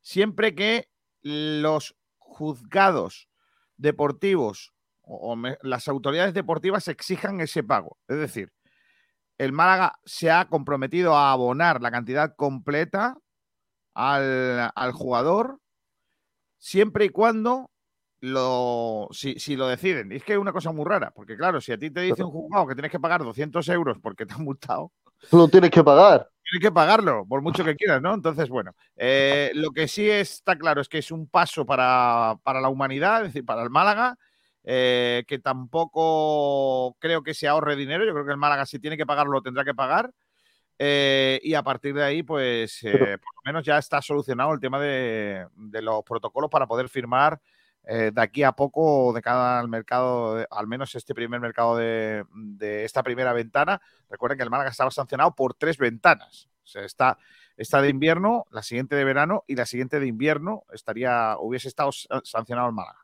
[0.01, 0.89] siempre que
[1.21, 3.29] los juzgados
[3.77, 7.99] deportivos o, las autoridades deportivas exijan ese pago.
[8.07, 8.51] Es decir,
[9.37, 13.17] el Málaga se ha comprometido a abonar la cantidad completa
[13.93, 15.59] al, al jugador
[16.57, 17.69] siempre y cuando
[18.21, 20.11] lo, si, si lo deciden.
[20.11, 22.23] Y es que es una cosa muy rara, porque claro, si a ti te dice
[22.23, 24.91] un juzgado que tienes que pagar 200 euros porque te han multado,
[25.31, 26.29] Lo tienes que pagar.
[26.41, 28.13] tienes que pagarlo, por mucho que quieras, ¿no?
[28.13, 32.61] Entonces, bueno, eh, lo que sí está claro es que es un paso para, para
[32.61, 34.17] la humanidad, es decir, para el Málaga,
[34.63, 38.05] eh, que tampoco creo que se ahorre dinero.
[38.05, 40.11] Yo creo que el Málaga, si tiene que pagarlo, lo tendrá que pagar.
[40.79, 44.59] Eh, y a partir de ahí, pues, eh, por lo menos ya está solucionado el
[44.59, 47.39] tema de, de los protocolos para poder firmar
[47.85, 52.25] eh, de aquí a poco de cada al mercado, al menos este primer mercado de,
[52.33, 53.81] de esta primera ventana.
[54.09, 56.49] Recuerden que el Málaga estaba sancionado por tres ventanas.
[56.63, 57.17] O sea, está
[57.55, 61.91] esta de invierno, la siguiente de verano y la siguiente de invierno estaría, hubiese estado
[61.91, 63.02] sa- sancionado el Málaga.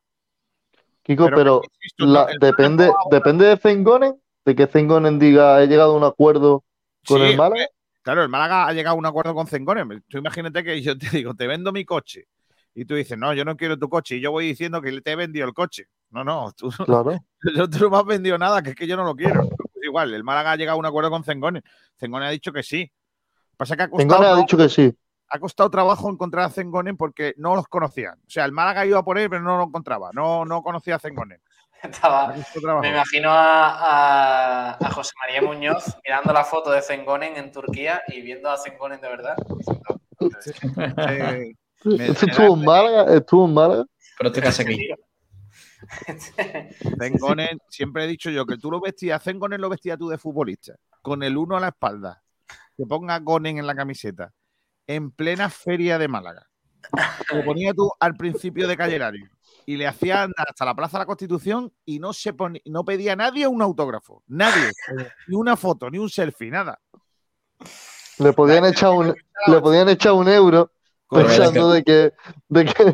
[1.09, 1.61] Kiko, Pero,
[1.97, 6.63] la- depende, no depende de Zengonen, de que Zengonen diga he llegado a un acuerdo
[7.07, 7.65] con Sí, el Málaga.
[8.03, 10.03] Claro, el Málaga ha llegado a un acuerdo con Zengonen.
[10.07, 12.27] Tú imagínate que yo te digo, te vendo mi coche.
[12.75, 14.17] Y tú dices, no, yo no quiero tu coche.
[14.17, 15.87] Y yo voy diciendo que te he vendido el coche.
[16.11, 17.19] No, no, tú, Claro.
[17.55, 19.49] yo- tú no me has vendido nada, que es que yo no lo quiero.
[19.49, 21.63] Pues igual, el Málaga ha llegado a un acuerdo con Zengonen.
[21.99, 22.91] Zengonen ha dicho que sí.
[23.57, 24.95] Pasa que ha costado, Zengonen ha dicho que sí.
[25.29, 28.19] Ha costado trabajo encontrar a Zengonen porque no los conocían.
[28.19, 30.09] O sea, el Málaga iba por él, pero no lo encontraba.
[30.13, 31.41] No, no conocía a Zengonen.
[31.83, 32.33] Estaba,
[32.81, 38.01] me imagino a, a- a José María Muñoz mirando la foto de Zengonen en Turquía
[38.07, 39.35] y viendo a Zengonen de verdad.
[41.09, 41.53] Eh,
[41.85, 43.85] Este estuvo en Málaga, estuvo en Málaga.
[44.17, 44.89] Pero te casas aquí.
[46.99, 50.75] Zengonen, siempre he dicho yo que tú lo vestías, Zengonen lo vestías tú de futbolista,
[51.01, 52.21] con el uno a la espalda,
[52.75, 54.31] que ponga Gonen en la camiseta,
[54.89, 56.47] en plena feria de Málaga.
[57.31, 59.29] Lo ponía tú al principio de Callerario
[59.67, 62.83] y le hacía andar hasta la Plaza de la Constitución y no se pone- no
[62.83, 64.71] pedía a nadie un autógrafo, nadie,
[65.27, 66.79] ni una foto, ni un selfie, nada.
[68.17, 69.13] Le podían echar un,
[69.47, 70.71] le podían echar un euro
[71.07, 72.13] pensando de que,
[72.47, 72.93] de que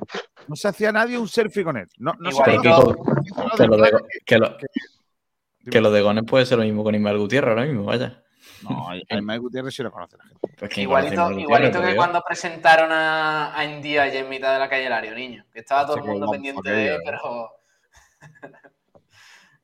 [0.50, 1.88] No se hacía nadie un selfie con él.
[1.98, 3.92] No, no se Igualito- hablaba- Que lo de,
[4.26, 5.72] que lo, Dime.
[5.72, 8.22] que lo de Gones puede ser lo mismo con Ismael Gutiérrez ahora mismo, vaya.
[8.64, 10.40] No, a Ismael Gutiérrez sí lo conoce la gente.
[10.58, 14.60] Pues ¿quién conoce a Igualito, que cuando presentaron a, a India allí en mitad de
[14.60, 15.46] la calle Lario, niño.
[15.54, 17.00] Que estaba todo Sí, el mundo pendiente de él, ¿eh?
[17.06, 17.50] pero.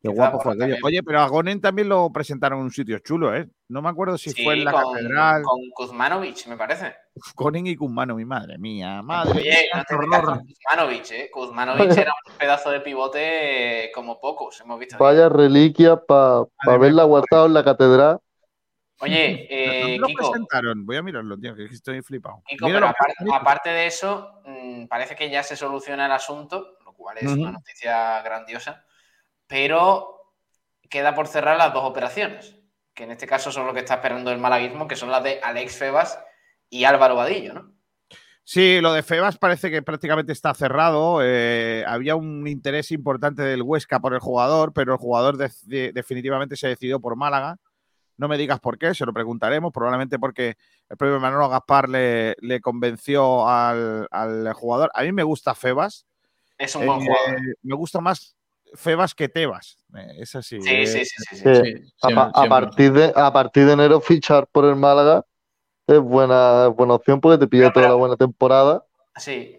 [0.03, 0.77] Qué guapo fue aquello.
[0.83, 3.47] Oye, pero a Gonen también lo presentaron en un sitio chulo, ¿eh?
[3.67, 5.43] No me acuerdo si Sí, fue en la con, catedral.
[5.43, 6.95] con Kuzmanovic, me parece.
[7.35, 9.03] Gonen y Kuzmano, mi madre mía.
[9.03, 11.29] Madre Oye, mía, no te Kuzmanovic, ¿eh?
[11.31, 14.97] Kuzmanovic era un pedazo de pivote como pocos hemos visto.
[14.97, 18.19] vaya reliquia para haberla guardado en la catedral.
[19.01, 20.85] Oye, eh, ¿Dónde lo Kiko, presentaron?
[20.85, 22.43] Voy a mirarlo, tío, que estoy flipado.
[22.47, 26.93] Kiko, pero aparte, aparte de eso, mm, parece que ya se soluciona el asunto, lo
[26.93, 28.85] cual es una noticia grandiosa,
[29.47, 30.33] pero
[30.89, 32.55] queda por cerrar las dos operaciones,
[32.93, 35.39] que en este caso son lo que está esperando el malaguismo, que son las de
[35.41, 36.19] Alex Febas
[36.69, 37.73] y Álvaro Vadillo, ¿no?
[38.43, 41.19] Sí, lo de Febas parece que prácticamente está cerrado.
[41.23, 45.91] eh, había un interés importante del Huesca por el jugador, pero el jugador de- de-
[45.93, 47.57] definitivamente se decidió por Málaga.
[48.21, 49.73] No me digas por qué, se lo preguntaremos.
[49.73, 50.55] Probablemente porque
[50.89, 54.91] el propio Manolo Gaspar le, le convenció al, al jugador.
[54.93, 56.05] A mí me gusta Febas.
[56.55, 57.41] Es un buen Eh, jugador.
[57.63, 58.35] Me gusta más
[58.75, 59.79] Febas que Tebas.
[59.97, 60.61] Eh, es así.
[60.61, 61.73] Sí, eh, sí, sí, sí, sí.
[61.95, 65.25] Sí, a, partir de, a partir de enero fichar por el Málaga
[65.87, 68.85] es buena, es buena opción porque te pide Pero, toda la buena temporada.
[69.15, 69.57] Sí.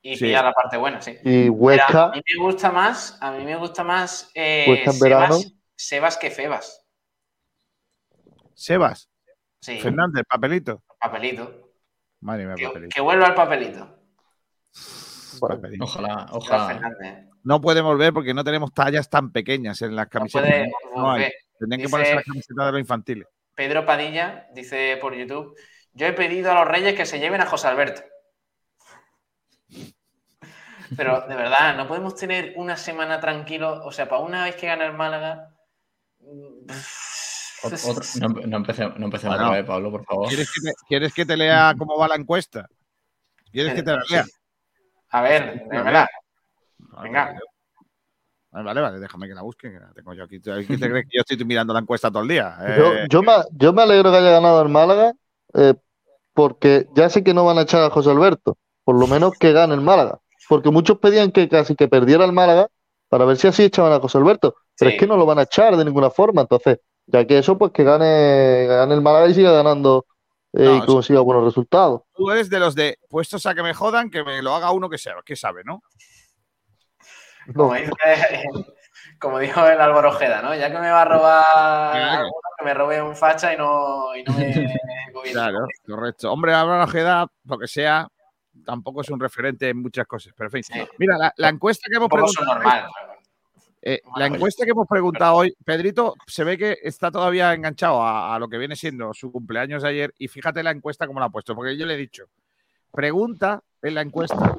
[0.00, 0.26] Y Sí.
[0.26, 1.16] pilla la parte buena, sí.
[1.24, 4.84] Y Pero Huesca, a mí me gusta más, a mí me gusta más eh.
[5.74, 6.83] Sebas que Febas.
[8.54, 9.08] Sebas,
[9.60, 10.82] Sí, Fernández, papelito.
[11.00, 11.72] papelito.
[12.20, 12.94] Madre mía, Que, papelito.
[12.94, 13.98] que vuelva al papelito.
[15.80, 16.66] Ojalá, ojalá.
[16.68, 17.28] Fernández.
[17.42, 20.50] No puede volver porque no tenemos tallas tan pequeñas en las camisetas.
[20.94, 21.22] No, no hay.
[21.22, 21.32] volver.
[21.58, 23.28] Tendrían que ponerse las camisetas de los infantiles.
[23.54, 25.54] Pedro Padilla dice por YouTube:
[25.92, 28.02] Yo he pedido a los Reyes que se lleven a José Alberto.
[30.96, 33.82] Pero de verdad, no podemos tener una semana tranquilo.
[33.84, 35.50] O sea, para una vez que gana el Málaga.
[36.20, 36.70] mm,
[37.64, 39.48] otro- no, no empecemos, no empecemos Bueno.
[39.50, 40.28] otra vez, Pablo, por favor.
[40.28, 42.66] ¿Quieres que, te, quieres que te lea cómo va la encuesta?
[43.50, 44.24] ¿Quieres que te la lea?
[45.10, 45.62] A ver.
[45.70, 46.08] Venga.
[48.50, 49.70] Vale, vale, déjame que la busque.
[49.70, 50.40] Que la tengo yo aquí.
[50.40, 52.56] ¿Qué te crees que yo estoy mirando la encuesta todo el día?
[52.76, 55.12] Yo, Eh, yo me, yo me alegro que haya ganado el Málaga,
[55.54, 55.74] eh,
[56.32, 59.52] porque ya sé que no van a echar a José Alberto, por lo menos que
[59.52, 62.68] gane el Málaga, porque muchos pedían que casi que perdiera el Málaga
[63.08, 64.96] para ver si así echaban a José Alberto, pero Sí.
[64.96, 67.72] es que no lo van a echar de ninguna forma, entonces, ya que eso, pues
[67.72, 70.06] que gane, gane el Málaga y siga ganando
[70.52, 72.02] eh, No, y consiga buenos resultados.
[72.14, 74.88] Tú eres de los de puestos a que me jodan, que me lo haga uno
[74.88, 75.82] que sabe, que sabe, ¿no?
[77.48, 77.90] No, Como, dice-
[79.18, 80.54] como dijo el Álvaro Ojeda, ¿no?
[80.54, 82.12] Ya que me va a robar Claro.
[82.18, 84.34] alguno, que me robe un facha y no, y no me
[85.12, 85.32] gobierne.
[85.32, 86.32] Claro, correcto.
[86.32, 88.08] Hombre, Álvaro Ojeda, lo que sea,
[88.64, 90.32] tampoco es un referente en muchas cosas.
[90.36, 90.62] Pero en fin.
[90.62, 90.88] Sí.
[90.98, 92.46] Mira, la, la encuesta que hemos preguntado.
[92.54, 92.86] normal.
[93.86, 98.34] Eh, la encuesta que hemos preguntado hoy, Pedrito, se ve que está todavía enganchado a,
[98.34, 100.14] a lo que viene siendo su cumpleaños de ayer.
[100.18, 102.24] Y fíjate la encuesta como la ha puesto, porque yo le he dicho:
[102.90, 104.58] pregunta en la encuesta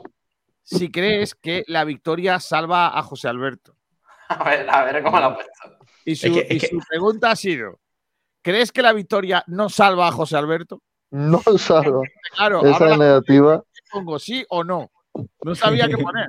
[0.61, 3.76] si crees que la victoria salva a José Alberto.
[4.30, 5.51] A ver, a ver cómo lo ha puesto.
[6.03, 7.80] Y su, Es que- es y que- su pregunta ha sido:
[8.41, 10.82] ¿crees que la victoria no salva a José Alberto?
[11.11, 12.01] no salva.
[12.36, 13.63] Claro, Esa ahora es la negativa.
[13.91, 14.91] pongo sí o no.
[15.43, 16.28] No sabía qué poner.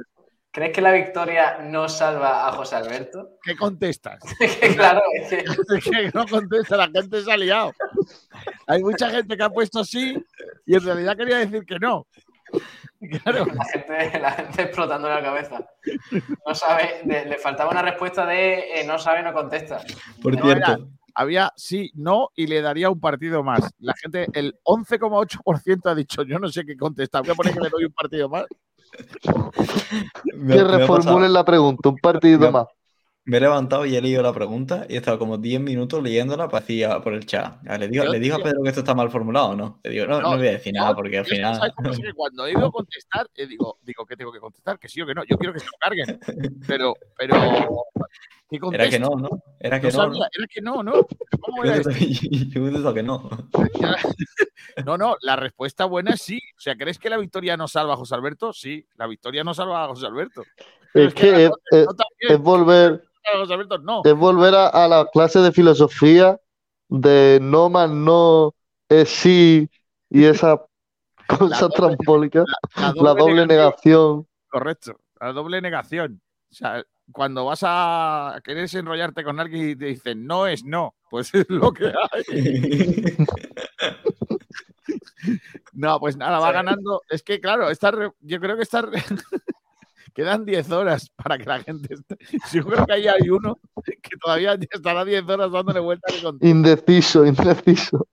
[0.57, 3.33] ¿Crees que la victoria no salva a José Alberto?
[3.43, 4.19] ¿Qué contestas?
[4.39, 7.73] Que claro, es que no contesta, la gente se ha liado.
[8.67, 10.17] Hay mucha gente que ha puesto sí
[10.65, 12.07] y en realidad quería decir que no.
[13.23, 15.59] Claro, la gente, la gente explotando la cabeza.
[16.47, 19.83] No sabe, le, le faltaba una respuesta de eh, no sabe, no contesta.
[20.23, 20.79] Por No, cierto, era-
[21.15, 23.61] había sí, no y le daría un partido más.
[23.79, 27.23] La gente, el 11,8% ha dicho yo no sé qué contestar.
[27.25, 28.47] Voy a poner que le doy un partido más.
[30.35, 32.67] Me, Que pasado- la pregunta, un partidito más.
[33.25, 36.49] me he levantado y he leído la pregunta y he estado como 10 minutos leyéndola
[36.49, 37.57] pasía por el chat.
[37.67, 38.43] Ah, ¿Le digo, ¿le digo a.
[38.43, 39.81] Pedro que esto está mal formulado o no?
[39.83, 41.57] Le digo, no, No, no voy a decir nada porque al final.
[41.57, 44.39] ¿sabes cómo es que cuando he ido a contestar, eh, digo, digo que tengo que
[44.41, 45.25] contestar, que sí o que no.
[45.25, 46.21] Yo quiero que se lo carguen.
[46.69, 47.35] Pero, pero.
[48.49, 49.29] ¿Qué Era que no, ¿no?
[49.59, 50.03] Era que No no.
[50.05, 50.27] sabía, ¿no?
[50.39, 50.93] era que no, ¿no?
[51.41, 53.29] ¿Cómo Yo era yo he contestado que no.
[54.85, 56.39] No, no, la respuesta buena es sí.
[56.57, 58.53] O sea, ¿crees que la victoria no salva a José Alberto?
[58.53, 60.43] Sí, la victoria no salva a José Alberto.
[60.93, 63.03] Pero Es que es, volver,
[63.35, 64.03] a José Alberto no.
[64.05, 66.39] es volver a, a la clase de filosofía
[66.89, 68.55] de no más no
[68.89, 69.69] es sí
[70.11, 70.63] y esa
[71.29, 72.45] cosa trambólica,
[72.77, 74.27] La la doble negación.
[74.49, 76.21] Correcto, la doble negación.
[76.51, 80.95] O sea, cuando vas a querer enrollarte con alguien y te dicen no es no,
[81.11, 83.17] pues es lo que hay.
[85.73, 86.55] No, pues nada, va Sí.
[86.55, 87.03] ganando.
[87.11, 89.03] Es que, claro, esta re- yo creo que esta re-
[90.15, 92.17] quedan 10 horas para que la gente esté.
[92.53, 96.15] Yo creo que ahí hay uno que todavía estará 10 horas dándole vueltas.
[96.41, 98.07] Indeciso, indeciso.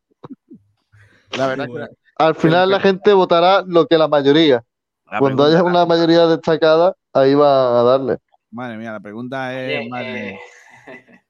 [1.38, 1.88] La verdad que
[2.18, 4.64] Al final la gente votará lo que la mayoría.
[5.12, 8.18] la Cuando haya una mayoría destacada, ahí va a darle.
[8.54, 9.80] Madre mía, la pregunta es.
[9.80, 10.40] Oye, madre- eh,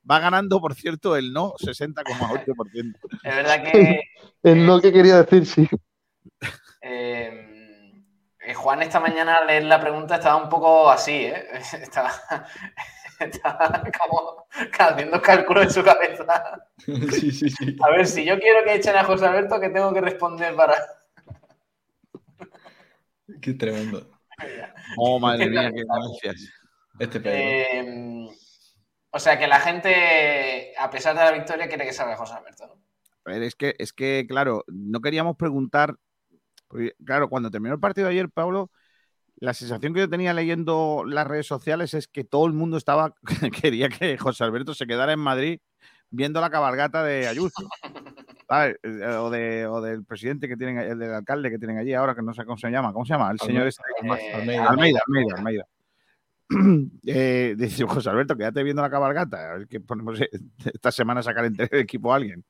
[0.09, 2.95] Va ganando, por cierto, el no 60,8%.
[3.23, 4.01] es verdad que
[4.43, 5.67] El no que quería decir sí.
[6.81, 7.93] eh,
[8.45, 11.47] eh, Juan esta mañana al leer la pregunta estaba un poco así, ¿eh?
[11.81, 12.11] Estaba,
[13.19, 14.45] estaba como
[14.77, 16.67] haciendo cálculos en su cabeza.
[16.77, 17.77] sí, sí, sí.
[17.81, 20.75] A ver, si yo quiero que echen a José Alberto, ¿qué tengo que responder para...?
[23.41, 24.09] Qué tremendo.
[24.97, 26.49] Oh, madre mía, qué gracias.
[27.03, 27.21] Este.
[27.25, 28.29] Eh,
[29.11, 32.67] o sea, que la gente, a pesar de la victoria, quiere que salga José Alberto.
[32.67, 32.73] ¿no?
[33.25, 35.95] A ver, es que, es que, claro, no queríamos preguntar.
[36.67, 38.71] porque, claro, cuando terminó el partido ayer, Pablo,
[39.35, 43.13] la sensación que yo tenía leyendo las redes sociales es que todo el mundo estaba
[43.61, 45.59] quería que José Alberto se quedara en Madrid
[46.09, 47.67] viendo la cabalgata de Ayuso.
[48.47, 48.77] ¿sabes?
[48.83, 52.13] Eh, O, de, o del presidente que tienen, el del alcalde que tienen allí ahora,
[52.13, 52.93] que no sé cómo se llama.
[52.93, 53.31] ¿Cómo se llama?
[53.31, 53.81] El señor este.
[54.03, 54.69] Eh, Almeida.
[54.69, 55.67] Almeida, Almeida, Almeida.
[57.05, 59.51] Eh, dice José Alberto, quédate viendo la cabalgata.
[59.51, 60.19] A ver qué ponemos
[60.65, 62.43] esta semana a sacar entre el equipo a alguien.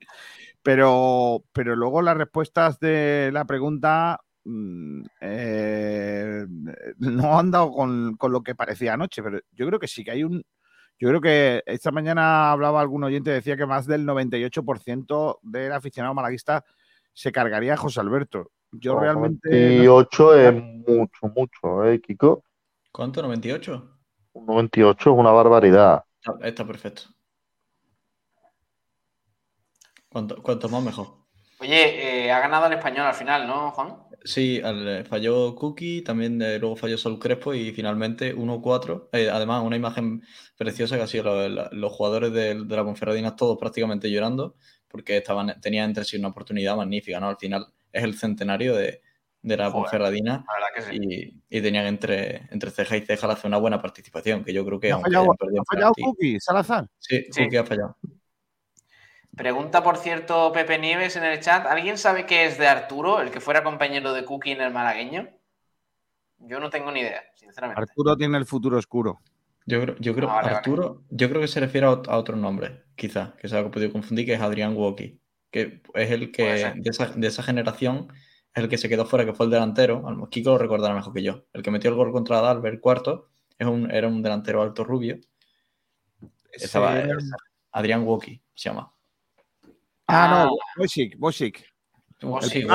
[0.62, 6.45] Pero, pero luego las respuestas de la pregunta mm, eh,
[6.99, 9.22] no han dado con, con lo que parecía anoche.
[9.24, 10.43] Pero yo creo que sí que hay un.
[10.99, 16.14] Yo creo que esta mañana hablaba algún oyente, decía que más del 98% del aficionado
[16.14, 16.64] malaguista
[17.12, 18.51] se cargaría a José Alberto.
[18.72, 19.49] Yo realmente.
[19.49, 20.54] no- 98 es
[20.88, 22.43] mucho, mucho, ¿eh, Kiko?
[22.91, 23.22] ¿Cuánto?
[23.24, 23.89] ¿98?
[24.34, 26.04] Un 98 es una barbaridad.
[26.20, 27.04] Está, está perfecto.
[30.10, 31.08] Cuanto, cuanto más mejor.
[31.60, 33.96] Oye, eh, ha ganado el español al final, ¿no, Juan?
[34.26, 39.10] Sí, al- falló Cookie, también eh, luego falló Sol Crespo y finalmente 1-4.
[39.12, 40.24] Eh, además, una imagen
[40.58, 44.56] preciosa que ha sido lo- la- los jugadores de, de la Ponferradina todos prácticamente llorando
[44.88, 47.30] porque estaban, tenían entre sí una oportunidad magnífica, ¿no?
[47.30, 49.02] Al final es el centenario de,
[49.44, 51.36] de la Joder, Ponferradina La verdad que sí.
[51.50, 54.80] y, y tenían entre, entre ceja y ceja hacer una buena participación, que yo creo
[54.80, 56.88] que ¿Ha aunque fallado, ha fallado Cookie, Salazar?
[56.98, 57.44] Sí, Sí.
[57.44, 57.98] Cookie ha fallado.
[59.36, 61.66] Pregunta, por cierto, Pepe Nieves en el chat.
[61.66, 65.28] ¿Alguien sabe qué es de Arturo, el que fuera compañero de Cookie en el malagueño?
[66.38, 67.82] Yo no tengo ni idea, sinceramente.
[67.82, 69.22] Arturo tiene el futuro oscuro.
[69.66, 70.58] Yo creo, yo creo Ah, vale, vale.
[70.58, 73.72] Arturo, yo creo que se refiere a, ot- a otro nombre, quizá, que se ha
[73.72, 75.20] podido confundir, que es Adrián Woki,
[75.50, 76.44] que es el que
[76.76, 78.14] de esa, de esa generación
[78.54, 80.04] el que se quedó fuera, que fue el delantero.
[80.30, 81.45] Kiko lo recordará mejor que yo.
[81.54, 85.18] El que metió el gol contra Dalbert cuarto es un, era un delantero alto rubio.
[86.51, 87.32] Estaba, es
[87.72, 88.91] Adrián Woki, se llama.
[90.08, 90.45] Ah, Ah.
[90.45, 91.66] no, Boisic, Boisic.
[92.26, 92.66] Oh, Sí, sí,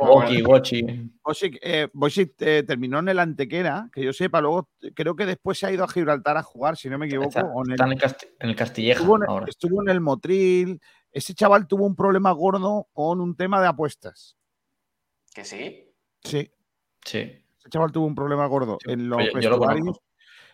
[0.00, 1.10] Woki, Woki.
[1.24, 5.26] Boisic, eh, Boisic, eh, terminó en el Antequera, que yo sepa, luego eh, creo que
[5.26, 7.28] después se ha ido a Gibraltar a jugar, si no me equivoco.
[7.30, 9.46] Está, o en el- está en, el Casti- en el Castilleja estuvo, en, ahora.
[9.48, 10.80] estuvo en el Motril.
[11.10, 14.36] Ese chaval tuvo un problema gordo con un tema de apuestas.
[15.34, 15.84] Que sí.
[16.24, 16.50] Sí,
[17.04, 17.18] Sí.
[17.18, 19.80] ese chaval tuvo un problema gordo Sí, en los lo vestuarios.
[19.84, 20.02] conozco.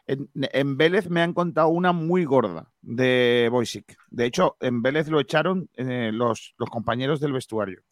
[0.07, 3.97] En, en Vélez me han contado una muy gorda de Boisic.
[4.11, 7.83] De hecho, en Vélez lo echaron eh, los, los compañeros del vestuario.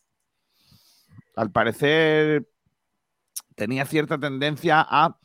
[1.37, 2.47] Al parecer
[3.55, 5.17] tenía cierta tendencia a,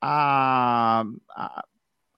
[0.00, 1.04] a,
[1.36, 1.64] a-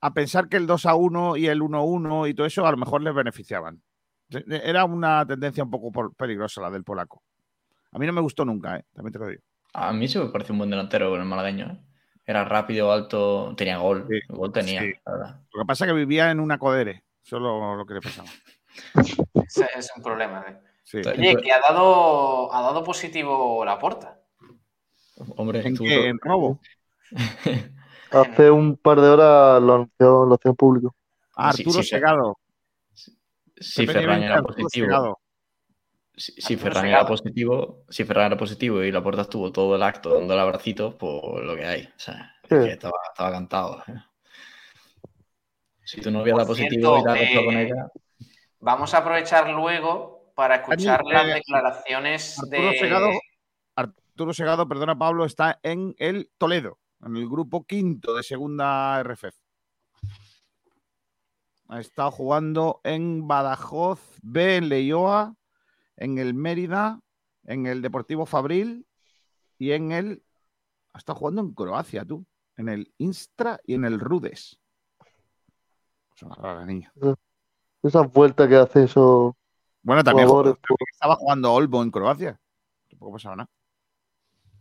[0.00, 2.64] a pensar que el 2 a 1 y el 1 a 1 y todo eso
[2.64, 3.82] a lo mejor les beneficiaban.
[4.30, 7.24] Era una tendencia un poco peligrosa la del polaco.
[7.96, 8.84] A mí no me gustó nunca, ¿eh?
[8.94, 9.40] también te lo digo.
[9.72, 11.64] A mí se me parece un buen delantero con el malagueño.
[11.64, 11.80] ¿eh?
[12.26, 14.06] Era rápido, alto, tenía gol.
[14.06, 14.92] Sí, Gol tenía, sí.
[15.06, 15.40] la verdad.
[15.54, 17.04] Lo que pasa es que vivía en una codere.
[17.22, 18.28] Solo lo que le pasaba.
[19.46, 20.44] Ese es un problema.
[20.46, 20.58] ¿eh?
[20.84, 21.02] Sí.
[21.02, 21.08] Sí.
[21.08, 24.20] Oye, que ha dado, ha dado positivo la porta.
[25.38, 26.08] Hombre, ¿En tú- qué?
[26.08, 26.60] ¿En robo?
[28.10, 30.94] Hace un par de horas lo anunció, lo hacía en público.
[31.34, 32.38] Ah, Sí, Arturo sí, Segado.
[33.74, 35.18] Pepe Ferran era Arturo positivo, Segado.
[36.16, 39.76] Si, si Arturo Ferran era positivo, si Ferran era positivo y la puerta estuvo todo
[39.76, 41.82] el acto dando el abracito, pues lo que hay.
[41.84, 42.64] O sea, es Sí.
[42.64, 43.82] que estaba, estaba cantado.
[43.88, 43.94] ¿eh?
[45.84, 47.88] Si tu novia da positivo cierto, y acostado con eh, ella,
[48.60, 52.78] Vamos a aprovechar luego para escuchar Dani, las eh, declaraciones Arturo de.
[52.78, 53.08] Segado,
[53.76, 59.36] Arturo Segado, perdona Pablo, está en el Toledo, en el grupo quinto de segunda RFF.
[61.68, 65.34] Ha estado jugando en Badajoz B, en Leioa,
[65.96, 67.00] en el Mérida,
[67.44, 68.86] en el Deportivo Fabril
[69.58, 70.22] y en el.
[70.94, 72.24] Estado jugando en Croacia, tú.
[72.56, 74.58] En el Instra y en el Rudes.
[76.14, 76.90] Es una rara niña.
[77.82, 79.36] Esas vueltas que hace eso.
[79.82, 82.40] Bueno, también, Jugadores, también estaba jugando Olbo en Croacia.
[82.88, 83.50] Tampoco pasaba nada.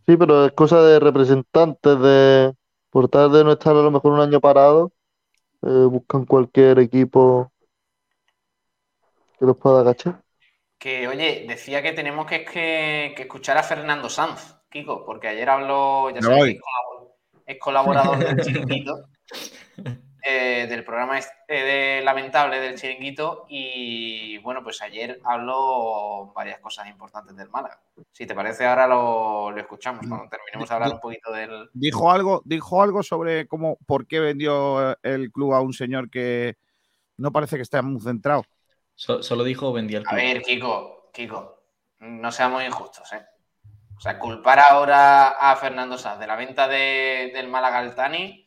[0.06, 2.54] Sí, pero es cosa de representantes de.
[2.90, 4.92] Por tal de no estar a lo mejor un año parado,
[5.62, 7.52] eh, buscan cualquier equipo
[9.38, 10.22] que los pueda agachar.
[10.86, 15.50] Que, oye, decía que tenemos que, que- que escuchar a Fernando Sanz, Kiko, porque ayer
[15.50, 17.14] habló, ya sabes, que es colabor-
[17.44, 19.08] es colaborador del chiringuito,
[20.22, 26.86] eh, del programa este de Lamentable del chiringuito, y bueno, pues ayer habló varias cosas
[26.88, 27.80] importantes del Málaga.
[28.12, 31.68] Si te parece, ahora lo, lo escuchamos cuando terminemos de hablar un poquito del.
[31.72, 36.10] Dijo algo, dijo algo sobre cómo, por qué vendió eh, el club a un señor
[36.10, 36.54] que
[37.16, 38.44] no parece que esté muy centrado.
[38.96, 41.62] So- solo dijo vendía el A ver, Kiko, Kiko,
[42.00, 43.24] no seamos injustos, ¿eh?
[43.96, 48.46] O sea, culpar ahora a Fernando Sanz de la venta de- del Málaga al Tani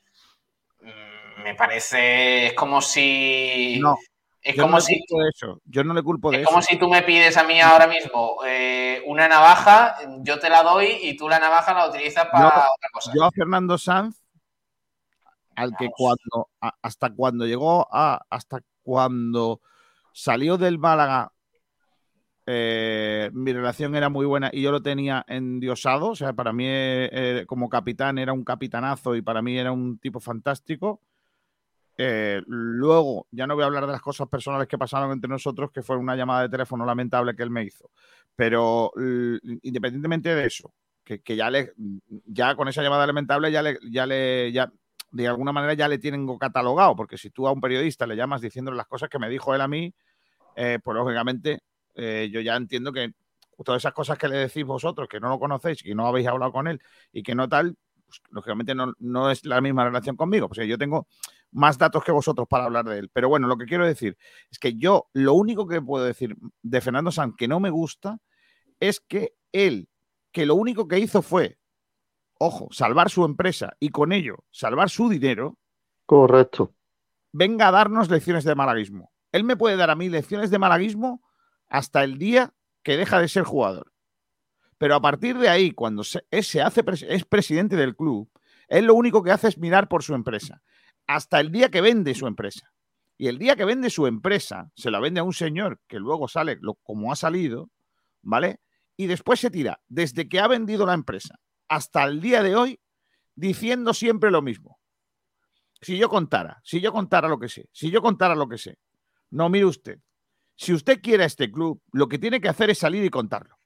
[0.81, 2.47] mm, me parece.
[2.47, 3.79] Es como si.
[3.81, 3.95] No,
[4.41, 4.99] es yo como no le si.
[5.07, 5.61] culpo de eso.
[5.65, 6.49] Yo no le culpo de Es eso.
[6.51, 10.61] como si tú me pides a mí ahora mismo eh, una navaja, yo te la
[10.63, 13.11] doy y tú la navaja la utilizas para Yo- otra cosa.
[13.15, 14.21] Yo a Fernando Sanz,
[15.55, 15.95] al que Vamos.
[15.97, 19.61] cuando, a- hasta cuando llegó a, hasta cuando
[20.13, 21.31] salió del Málaga,
[22.51, 26.09] eh, mi relación era muy buena y yo lo tenía endiosado.
[26.09, 29.71] O sea, para mí eh, eh, como capitán era un capitanazo y para mí era
[29.71, 31.01] un tipo fantástico.
[32.47, 35.83] Luego, ya no voy a hablar de las cosas personales que pasaron entre nosotros, que
[35.83, 37.91] fue una llamada de teléfono lamentable que él me hizo.
[38.35, 40.73] Pero independientemente de eso,
[41.03, 41.73] que, que ya le,
[42.25, 44.71] ya con esa llamada lamentable ya le, ya le, ya
[45.11, 48.41] de alguna manera ya le tienen catalogado, porque si tú a un periodista le llamas
[48.41, 49.93] diciéndole las cosas que me dijo él a mí,
[50.55, 51.59] eh, pues lógicamente
[51.95, 53.13] eh, yo ya entiendo que
[53.63, 56.51] todas esas cosas que le decís vosotros, que no lo conocéis, que no habéis hablado
[56.51, 56.81] con él
[57.11, 60.47] y que no tal, pues, lógicamente no, no es la misma relación conmigo.
[60.47, 61.07] Pues yo tengo
[61.51, 63.09] más datos que vosotros para hablar de él.
[63.13, 64.17] Pero bueno, lo que quiero decir
[64.51, 68.19] es que yo lo único que puedo decir de Fernando Sanz que no me gusta
[68.79, 69.89] es que él,
[70.31, 71.58] que lo único que hizo fue,
[72.39, 75.59] ojo, salvar su empresa y con ello salvar su dinero,
[76.05, 76.73] Correcto.
[77.31, 79.11] venga a darnos lecciones de malaguismo.
[79.31, 81.21] Él me puede dar a mí lecciones de malaguismo
[81.67, 83.91] hasta el día que deja de ser jugador.
[84.79, 88.31] Pero a partir de ahí, cuando se, se hace es presidente del club,
[88.69, 90.63] él lo único que hace es mirar por su empresa.
[91.05, 92.71] Hasta el día que vende su empresa.
[93.17, 96.29] Y el día que vende su empresa, se la vende a un señor que luego
[96.29, 97.69] sale como ha salido,
[98.21, 98.61] ¿vale?
[98.95, 101.39] Y después se tira, desde que ha vendido la empresa
[101.69, 102.79] hasta el día de hoy,
[103.35, 104.79] diciendo siempre lo mismo.
[105.81, 108.77] Si yo contara, si yo contara lo que sé, si yo contara lo que sé.
[109.29, 109.99] No, mire usted,
[110.55, 113.57] si usted quiere a este club, lo que tiene que hacer es salir y contarlo.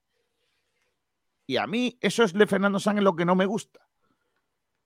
[1.48, 3.88] Y a mí eso es de Fernando Sánchez lo que no me gusta.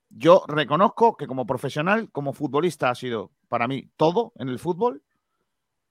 [0.10, 5.03] Yo reconozco que como profesional, como futbolista ha sido para mí todo en el fútbol.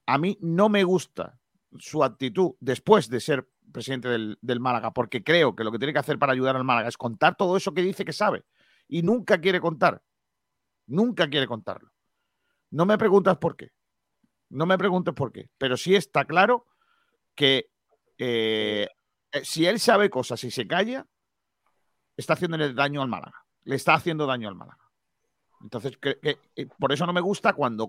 [0.06, 1.38] A mí no me gusta
[1.78, 5.92] su actitud después de ser presidente del, del, Málaga, porque creo que lo que tiene
[5.92, 8.44] que hacer para ayudar al Málaga es contar todo eso que dice que sabe
[8.88, 10.02] y nunca quiere contar.
[10.86, 11.90] Nunca quiere contarlo.
[12.70, 13.72] No me preguntas por qué.
[14.50, 15.50] No me preguntes por qué.
[15.58, 16.66] Pero sí está claro
[17.34, 17.70] que
[18.18, 18.88] eh,
[19.32, 21.06] eh, si él sabe cosas y se calla,
[22.16, 23.44] está haciéndole daño al Málaga.
[23.64, 24.90] Le está haciendo daño al Málaga.
[25.60, 27.88] Entonces, eh, por eso no me gusta cuando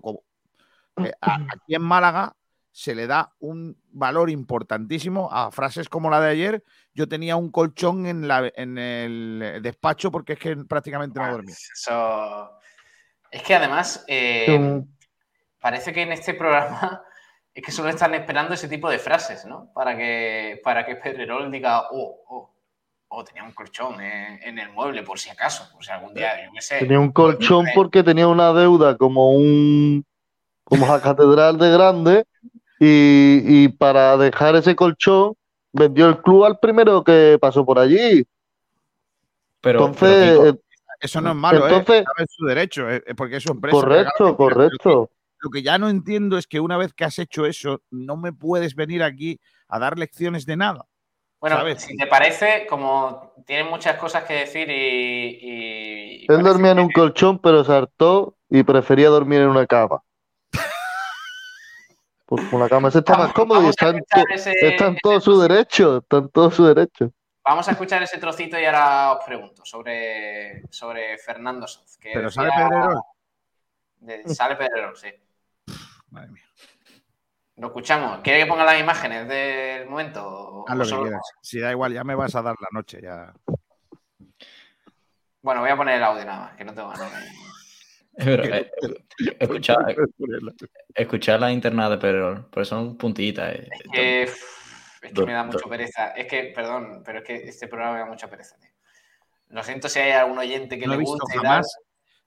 [1.20, 2.34] aquí en Málaga
[2.78, 6.64] se le da un valor importantísimo a frases como la de ayer.
[6.94, 11.56] Yo tenía un colchón en, la, en el despacho porque es que prácticamente no dormía.
[13.32, 14.80] Es que además, eh,
[15.60, 17.02] parece que en este programa
[17.52, 19.72] es que solo están esperando ese tipo de frases, ¿no?
[19.74, 22.54] Para que, para que Pedrerol diga, oh, oh,
[23.08, 26.52] oh, tenía un colchón en, el mueble, por si acaso, por si algún día, yo
[26.54, 26.78] qué sé.
[26.78, 30.06] Tenía un colchón porque tenía una deuda como un
[30.62, 32.24] como la catedral de grande
[32.78, 35.34] y, para dejar ese colchón
[35.72, 38.24] vendió el club al primero que pasó por allí.
[39.60, 40.54] Pero, entonces,
[41.00, 41.70] eso no es malo, ¿eh?
[41.70, 42.86] entonces, es su derecho,
[43.16, 43.76] porque es su empresa.
[43.76, 45.10] Correcto, correcto.
[45.40, 48.32] Lo que, ya no entiendo es que una vez que has hecho eso, no me
[48.32, 50.84] puedes venir aquí a dar lecciones de nada.
[51.40, 56.26] Bueno, si te parece, como tiene muchas cosas que decir y.
[56.28, 60.02] Él dormía en un colchón, pero se hartó y prefería dormir en una cama.
[62.28, 66.28] Pues la cama se está más cómodo y está en, todo su derecho, está en
[66.28, 67.10] todo su derecho.
[67.42, 71.96] Vamos a escuchar ese trocito y ahora os pregunto sobre, sobre Fernando Soz.
[72.02, 73.02] Pero sale Pedrerol.
[74.26, 75.08] sale Pedrerol, sí.
[76.10, 76.44] Madre mía.
[77.56, 78.20] Lo escuchamos.
[78.22, 80.66] ¿Quiere que ponga las imágenes del momento?
[80.68, 81.22] Haz lo que quieras.
[81.40, 83.00] Si da igual, ya me vas a dar la noche.
[83.00, 83.32] ya.
[85.40, 87.10] Bueno, voy a poner el audio nada más, que no tengo ganas
[88.26, 88.70] eh,
[89.38, 89.76] escuchar,
[90.94, 93.54] escuchar la interna de Pedrerol, por son puntitas.
[93.54, 96.08] Eh, es que, es que me da mucha pereza.
[96.08, 98.56] Es que, perdón, pero es que este programa me da mucha pereza.
[99.50, 101.78] Lo siento si hay algún oyente que no le guste jamás,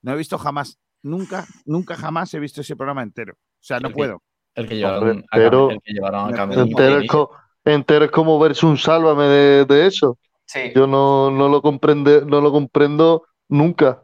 [0.01, 3.33] No he visto jamás, nunca, nunca jamás he visto ese programa entero.
[3.33, 4.23] O sea, no puedo.
[4.55, 7.31] El que llevaron, entero, a, el que llevaron a Entero, es como,
[7.63, 10.17] entero es como verse un sálvame de, de eso.
[10.45, 10.71] Sí.
[10.75, 14.03] Yo no, no, lo comprende, no lo comprendo nunca.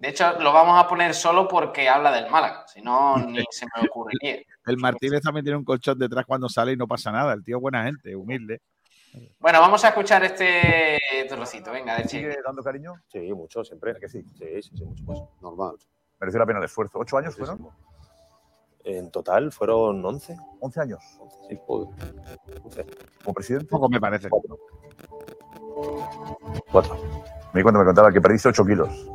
[0.00, 3.66] De hecho, lo vamos a poner solo porque habla del Málaga, si no, ni se
[3.66, 4.42] me ocurriría.
[4.64, 7.34] El Martínez también tiene un colchón detrás cuando sale y no pasa nada.
[7.34, 8.62] El tío es buena gente, humilde.
[9.38, 10.98] Bueno, vamos a escuchar este
[11.28, 11.70] trocito.
[11.70, 12.94] Venga, de ¿Sigue dando cariño?
[13.08, 13.94] Sí, mucho, siempre.
[14.00, 14.22] que sí?
[14.38, 15.18] Sí, sí, sí, mucho más.
[15.42, 15.76] Normal.
[16.18, 16.98] Mereció la pena el esfuerzo.
[16.98, 17.68] ¿Ocho años fueron?
[18.84, 20.36] En total fueron 11.
[20.60, 21.02] ¿11 años?
[21.48, 21.88] Sí, joder.
[23.22, 23.66] ¿Como presidente?
[23.66, 24.30] Poco me parece.
[24.30, 24.58] Cuatro.
[26.72, 26.98] Cuatro.
[27.52, 29.10] Me cuando me contaba que perdiste 8 kilos.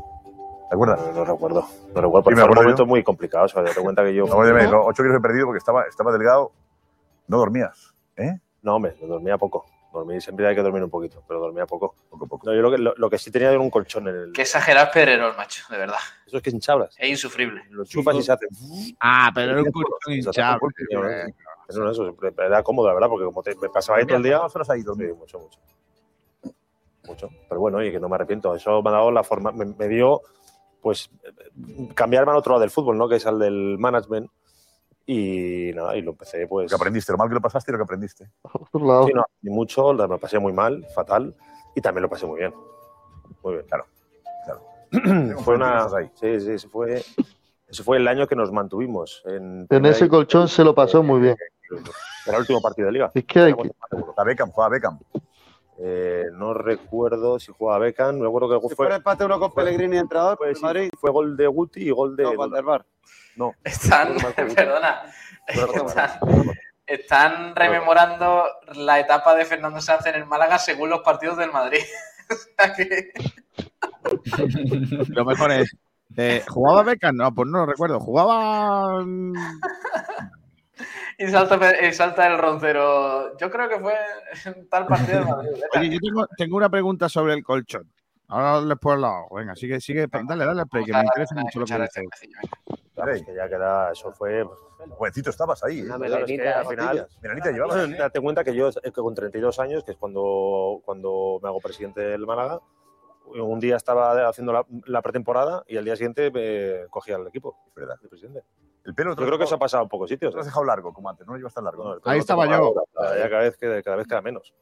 [0.70, 1.00] ¿Te acuerdas?
[1.14, 1.68] No, recuerdo.
[1.94, 2.24] No recuerdo.
[2.24, 3.46] Porque sí, un momento muy complicado.
[3.46, 4.26] O sea, te cuenta que yo.
[4.36, 6.52] No, oye, 8 kilos he perdido porque estaba, estaba delgado.
[7.28, 7.94] No dormías.
[8.16, 8.40] ¿Eh?
[8.62, 9.66] No, hombre, dormía poco.
[9.94, 11.96] Dormí, siempre hay que dormir un poquito, pero dormía poco.
[12.10, 12.48] poco, poco.
[12.48, 14.32] No, yo lo que, lo, que, sí tenía era un colchón en el.
[14.34, 16.00] Qué exagerado Pedrerol, macho, de verdad.
[16.26, 16.96] Eso es que es hinchablas.
[16.98, 17.64] Es insufrible.
[17.70, 18.48] Lo chupas y se hace.
[19.00, 20.68] Ah, pero era un colchón hinchable.
[21.70, 24.24] Eso no, eso era cómodo, la verdad, porque como te, me pasaba ahí todo el
[24.24, 24.42] día.
[24.42, 25.10] horas ahí dormir.
[25.10, 25.60] Sí, mucho, mucho.
[27.06, 27.30] Mucho.
[27.48, 28.54] Pero bueno, oye, que no me arrepiento.
[28.54, 29.52] Eso me ha dado la forma.
[29.52, 30.22] me dio
[30.86, 31.10] pues
[31.96, 33.10] cambiarme al otro lado del fútbol, ¿no?
[33.10, 34.30] Que es al del management.
[35.08, 36.70] Y nada, y lo empecé, pues.
[36.70, 37.12] ¿Qué aprendiste?
[37.12, 38.26] ¿Lo mal que lo pasaste y lo que aprendiste?
[38.26, 41.36] Sí, no, ni mucho, lo pasé muy mal, fatal,
[41.76, 42.54] y también lo pasé muy bien.
[43.42, 43.66] Muy bien.
[43.66, 43.88] Claro,
[44.46, 45.40] claro.
[45.40, 45.90] fue una.
[45.90, 47.04] Sí, sí, ese fue,
[47.68, 49.24] ese fue el año que nos mantuvimos.
[49.26, 51.36] En, en ese colchón se lo pasó muy bien.
[52.28, 53.12] Era el último partido de liga.
[53.12, 53.72] Es que hay que...
[54.18, 55.00] A Beckham, fue a Beckham.
[55.78, 58.94] Eh, no recuerdo si jugaba Beckham, me acuerdo que si fue.
[58.94, 60.90] empate uno con Pellegrini entrador, pues, Madrid.
[60.98, 62.24] Fue gol de Guti y gol de.
[62.24, 62.86] No, Van der Bar.
[63.36, 63.54] No.
[63.64, 64.16] Están,
[64.56, 65.02] perdona.
[66.86, 68.46] Están, rememorando
[68.76, 71.82] la etapa de Fernando Sánchez en el Málaga según los partidos del Madrid.
[75.10, 75.76] Lo mejor es.
[76.18, 77.16] Eh, ¿Jugaba Beckham?
[77.16, 78.00] No, pues no lo recuerdo.
[78.00, 79.04] Jugaba.
[81.18, 83.38] y, salta, y salta el roncero.
[83.38, 83.94] Yo creo que fue
[84.70, 85.64] tal partido de Madrid.
[85.78, 87.92] Oye, yo tengo, tengo una pregunta sobre el colchón.
[88.28, 89.28] Ahora les puedo lado.
[89.36, 90.08] Venga, sigue, sigue.
[90.08, 92.06] Dale, dale al play, que me interesa mucho lo que dices.
[92.96, 94.44] Claro, es que ya queda, eso fue.
[94.90, 95.80] Jovencito estabas ahí.
[95.80, 95.84] ¿eh?
[95.84, 97.08] Una melanita, al final.
[97.22, 97.98] Melanita llevabas.
[97.98, 102.02] Date cuenta que yo, que con 32 años, que es cuando, cuando me hago presidente
[102.02, 102.60] del Málaga,
[103.26, 107.58] un día estaba haciendo la, la pretemporada y al día siguiente me cogía el equipo.
[107.68, 107.98] Es verdad.
[108.02, 108.42] El presidente.
[108.86, 110.34] El pelo Yo creo que eso ha pasado en pocos sitios.
[110.34, 110.50] Lo has ¿eh?
[110.50, 111.98] dejado largo, como antes, no lo llevas tan largo.
[112.04, 112.74] Ahí estaba yo.
[113.18, 114.54] Ya cada vez, que- cada vez queda menos.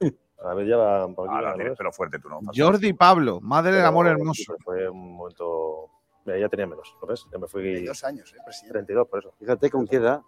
[0.40, 1.76] Cada vez lleva un poquito tienes ¿no?
[1.76, 2.40] pelo fuerte tú, ¿no?
[2.56, 4.54] Jordi Pablo, madre del Pero amor hermoso.
[4.56, 5.90] sí, Fue un momento.
[6.24, 7.26] Mira, ya tenía menos, ¿lo ves?
[7.30, 7.84] Ya me fui.
[7.84, 8.72] Dos años, ¿eh, presidente?
[8.72, 9.34] 32, por eso.
[9.38, 10.22] Fíjate con qué edad.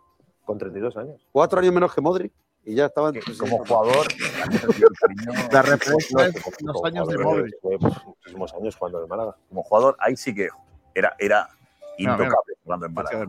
[0.44, 1.26] Con 32 años.
[1.32, 2.30] Cuatro años menos que Modric
[2.64, 4.06] y ya estaba en como jugador,
[5.52, 7.54] La respuesta es los años de Modric.
[7.62, 9.36] Fue pues, muchísimos años jugando en Málaga.
[9.48, 10.48] como jugador, ahí sí que
[10.94, 11.48] era, era
[11.98, 13.26] Intocable jugando en Málaga.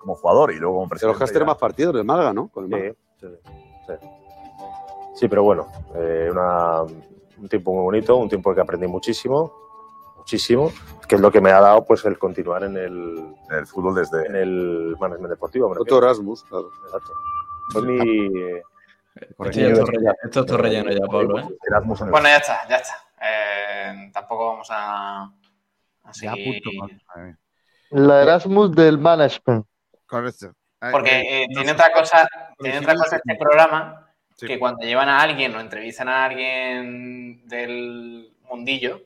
[0.00, 1.18] Como jugador y luego como presidente.
[1.20, 1.46] los tener ya.
[1.46, 2.48] más partidos del Málaga, ¿no?
[2.48, 2.92] Con el Málaga.
[3.20, 3.52] Sí, sí,
[3.86, 4.08] sí.
[5.14, 9.52] Sí, pero bueno, eh, una- un tiempo muy bonito, un tiempo que aprendí muchísimo,
[10.16, 10.72] muchísimo,
[11.08, 13.94] que es lo que me ha dado pues el continuar en el, En el fútbol
[13.94, 14.26] desde.
[14.26, 15.70] en el management deportivo.
[15.78, 15.98] Otro.
[15.98, 16.70] Erasmus, claro.
[16.86, 17.12] Exacto.
[17.72, 18.26] Fue mi.
[18.40, 18.62] eh,
[19.14, 21.48] Esto ya está relleno- esto está relleno ya, Pablo, ¿eh?
[21.68, 22.94] Erasmus en el- Bueno, ya está, ya está.
[23.22, 25.22] Eh, tampoco vamos a.
[25.22, 26.70] a Ya punto.
[27.90, 29.66] La Erasmus del management.
[30.06, 30.54] Correcto.
[30.80, 31.72] Eh, Porque eh, eh, no tiene sé.
[31.74, 32.28] otra cosa,
[32.58, 34.00] tiene otra cosa este programa,
[34.36, 34.48] Sí.
[34.48, 39.02] que cuando llevan a alguien o entrevistan a alguien del mundillo,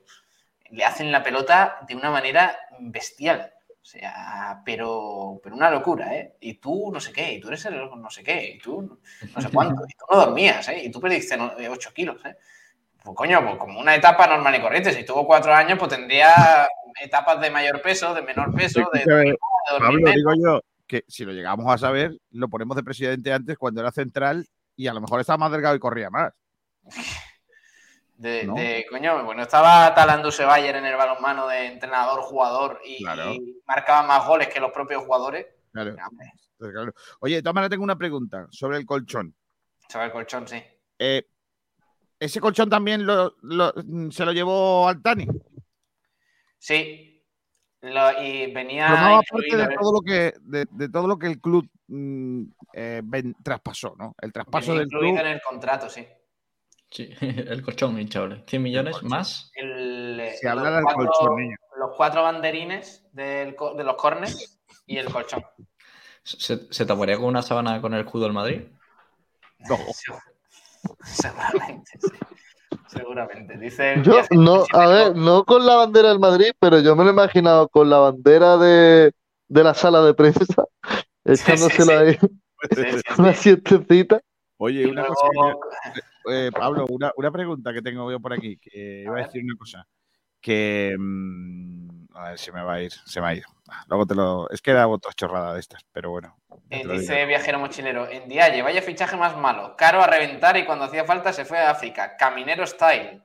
[0.71, 3.53] le hacen la pelota de una manera bestial.
[3.71, 6.37] O sea, pero, pero una locura, ¿eh?
[6.41, 8.99] Y tú no sé qué, y tú eres el no sé qué, y tú
[9.35, 10.83] no sé cuánto, y tú no dormías, ¿eh?
[10.85, 11.39] Y tú perdiste
[11.69, 12.37] 8 kilos, ¿eh?
[13.09, 14.93] Pues coño, pues como una etapa normal y corriente.
[14.93, 16.69] Si tuvo cuatro años, pues tendría
[17.01, 19.39] etapas de mayor peso, de menor peso, de, de
[19.71, 23.57] dormir Pablo, digo yo que si lo llegamos a saber, lo ponemos de presidente antes
[23.57, 26.33] cuando era central y a lo mejor estaba más delgado y corría más.
[28.17, 28.55] De, ¿no?
[28.55, 33.33] de- coño, bueno, estaba Talanduse Bayer en el balonmano de entrenador, jugador y, Claro.
[33.33, 35.47] y marcaba más goles que los propios jugadores.
[35.73, 36.93] Claro, Hombre, claro.
[37.21, 39.35] Oye, de todas maneras tengo una pregunta sobre el colchón.
[39.89, 40.63] sobre el colchón, sí.
[40.99, 41.23] Eh,
[42.21, 43.73] ¿Ese colchón también lo- lo-
[44.11, 45.27] se lo llevó Altani?
[46.59, 47.23] Sí.
[47.81, 51.27] Lo- y venía Formaba parte incluido de todo lo que, de, de todo lo que
[51.29, 52.43] el club mm,
[52.73, 54.17] eh, ven- traspasó, ¿no?
[54.21, 55.27] El traspaso venía del incluido club.
[55.27, 56.07] en el contrato, sí.
[56.91, 58.43] Sí, el colchón hinchable.
[58.49, 59.53] 100 millones más.
[59.55, 61.57] El, Si los habla del cuatro- colchón, niño.
[61.79, 65.45] Los cuatro banderines del de los corners y el colchón.
[66.25, 68.63] ¿Se, se taparía con una sábana con el escudo del Madrid?
[69.69, 69.77] No.
[71.05, 72.17] Seguramente, sí.
[72.87, 73.59] Seguramente.
[73.59, 77.11] Dice Yo no, a ver, no con la bandera del Madrid, pero yo me lo
[77.11, 79.13] he imaginado con la bandera de,
[79.49, 80.65] de la sala de prensa,
[81.25, 82.15] echándosela ahí
[82.75, 83.03] Sí, sí, sí.
[83.23, 84.21] una siestecita.
[84.57, 86.01] Oye, una luego- cosa que
[86.31, 89.55] eh, Pablo, una, una pregunta que tengo yo por aquí, que iba a decir una
[89.57, 89.87] cosa,
[90.41, 91.88] que mm,
[92.19, 93.47] a ver si me va a ir, se me ha ido.
[93.69, 96.37] Ah, Luego te lo, es que era otra chorrada de estas, pero bueno.
[96.71, 97.29] Eh, dice digo.
[97.29, 101.33] Viajero Mochilero, en Dialle, vaya fichaje más malo, caro a reventar y cuando hacía falta
[101.33, 103.23] se fue a África, caminero style.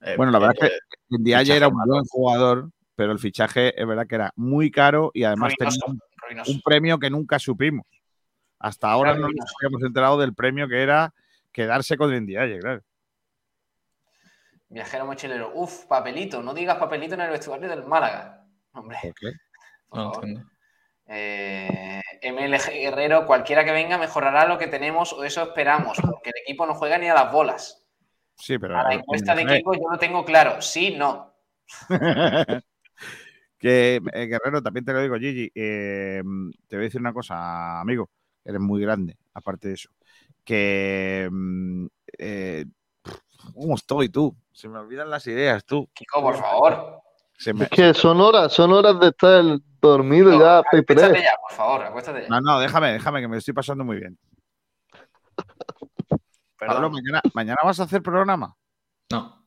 [0.00, 1.92] Eh, Bueno, la verdad eh, es que en Dialle era un malo.
[1.92, 6.00] buen jugador, pero el fichaje es verdad que era muy caro y además tenía un,
[6.16, 6.52] ruinoso.
[6.52, 7.86] un premio que nunca supimos.
[8.58, 11.12] Hasta ahora no nos habíamos enterado del premio que era
[11.52, 12.82] quedarse con el Dialle, claro.
[14.70, 18.46] Viajero Mochilero, uff, papelito, no digas papelito en el vestuario del Málaga.
[18.72, 19.32] Hombre, ¿Por qué?
[19.88, 20.24] por No favor.
[20.28, 20.50] entiendo.
[21.06, 26.40] Eh, MLG Guerrero, cualquiera que venga mejorará lo que tenemos o eso esperamos, porque el
[26.42, 27.84] equipo no juega ni a las bolas.
[28.36, 28.78] Sí, pero.
[28.78, 31.34] A la encuesta de equipo yo lo tengo claro, sí, no.
[33.58, 35.50] que eh, Guerrero, también te lo digo, Gigi.
[35.52, 36.22] eh,
[36.68, 38.08] te voy a decir una cosa, amigo.
[38.44, 39.90] Eres muy grande, aparte de eso.
[40.44, 41.28] Que.
[41.30, 41.86] mm,
[42.18, 42.66] eh,
[43.54, 44.36] ¿Cómo estoy tú?
[44.60, 45.88] Se me olvidan las ideas, tú.
[45.94, 47.00] Kiko, por favor.
[47.38, 49.42] Se me- Es que son horas, son horas de estar
[49.80, 51.22] dormido Kiko, ya, acuéstate Peiprés.
[51.24, 52.28] ya, por favor, acuéstate ya.
[52.28, 54.18] No, no, déjame, déjame, que me estoy pasando muy bien.
[56.58, 58.54] Pablo, mañana, mañana vas a hacer programa.
[59.10, 59.46] No.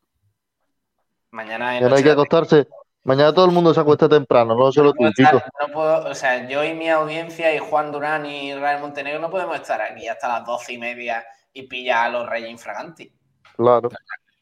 [1.30, 2.68] Mañana en Ya no hay noche que de- acostarse.
[3.03, 6.48] Mañana todo el mundo se acuesta temprano, no solo tú, estar- no puedo- o sea,
[6.49, 10.27] yo y mi audiencia y Juan Durán y Rael Montenegro no podemos estar aquí hasta
[10.27, 11.23] las doce y media
[11.53, 13.14] y pillar a los Reyes Infraganti.
[13.57, 13.90] Claro.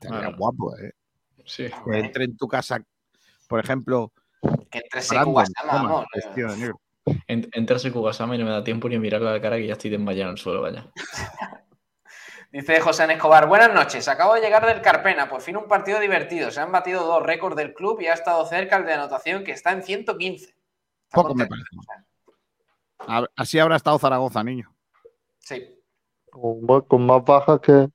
[0.02, 0.94] Estaría guapo, ¿eh?
[1.45, 1.68] Sí.
[1.86, 2.82] Que entre en tu casa,
[3.48, 4.11] por ejemplo,
[4.69, 5.02] Que entre
[6.57, 6.80] negro.
[7.28, 9.73] En- Entrarse Kugasama y no me da tiempo ni mirarle a la cara que ya
[9.73, 10.86] estoy desmayado en el suelo, vaya.
[12.52, 16.52] Dice José Escobar, buenas noches, acabo de llegar del Carpena, por fin un partido divertido,
[16.52, 19.53] se han batido dos récords del club y ha estado cerca el de anotación que
[19.53, 20.45] está en 115.
[20.48, 20.57] Está
[21.14, 21.68] Poco me parece.
[23.38, 24.73] Así habrá estado Zaragoza, niño.
[25.40, 25.78] Sí.
[26.30, 27.88] Con más bajas que.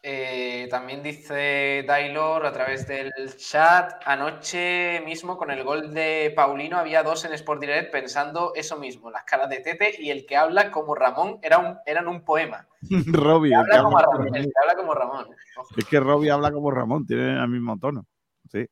[0.00, 6.78] Eh, también dice Dailor a través del chat, anoche mismo con el gol de Paulino
[6.78, 10.36] había dos en Sport Direct pensando eso mismo, las caras de Tete y el que
[10.36, 12.68] habla como Ramón era un, eran un poema.
[13.06, 15.26] Robbie, el que Habla como Ramón, el que habla como Ramón.
[15.56, 15.74] Ojo.
[15.76, 18.06] es que Robbie habla como Ramón, tiene el mismo tono.
[18.52, 18.68] Sí.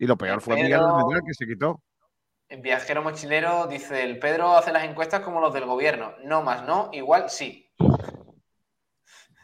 [0.00, 0.80] Y lo peor fue Miguel
[1.24, 1.80] que se quitó.
[2.48, 6.66] En Viajero Mochilero dice, el Pedro hace las encuestas como los del gobierno, no más
[6.66, 7.70] no, igual sí.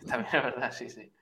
[0.10, 1.12] También es verdad, sí, sí.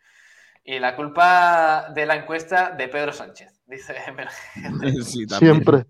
[0.64, 3.94] Y la culpa de la encuesta de Pedro Sánchez, dice.
[5.04, 5.54] Sí, también.
[5.54, 5.84] Siempre.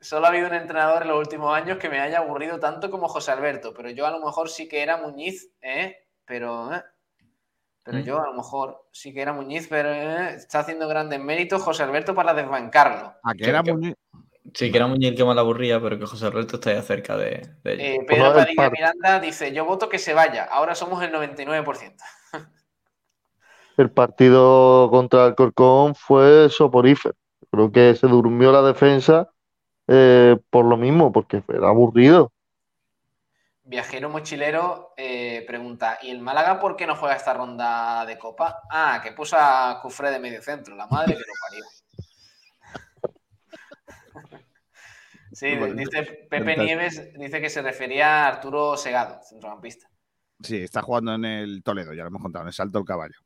[0.00, 3.06] Solo ha habido un entrenador en los últimos años que me haya aburrido tanto como
[3.08, 6.08] José Alberto, pero yo a lo mejor sí que era Muñiz, ¿eh?
[6.24, 6.82] Pero, ¿eh?
[7.84, 8.02] Pero Mm.
[8.02, 10.34] yo a lo mejor sí que era Muñiz, pero ¿eh?
[10.34, 13.14] está haciendo grandes méritos José Alberto para desbancarlo.
[13.22, 13.94] A que Que- era que- Muñiz.
[14.54, 16.82] Sí, que era Muñiz el que más la aburría, pero que José Alberto está ya
[16.82, 17.82] cerca de, de ello.
[17.82, 21.10] Eh, Pues Pedro Padilla par- Miranda dice, yo voto que se vaya, ahora somos el
[21.12, 22.04] 99%.
[23.76, 27.14] El partido contra el Corcón fue soporífero.
[27.50, 29.30] Creo que se durmió la defensa
[29.88, 32.32] eh, por lo mismo, porque era aburrido.
[33.64, 38.60] Viajero Mochilero eh, pregunta, ¿y el Málaga por qué no juega esta ronda de Copa?
[38.70, 41.64] Ah, que puso a Cufré de medio centro, la madre que lo parió.
[45.42, 46.56] Sí, Bueno, dice Pepe.
[46.56, 49.88] Nieves, dice que se refería a Arturo Segado, centrocampista.
[50.40, 53.16] Sí, está jugando en el Toledo, ya lo hemos contado, en el Salto del Caballo.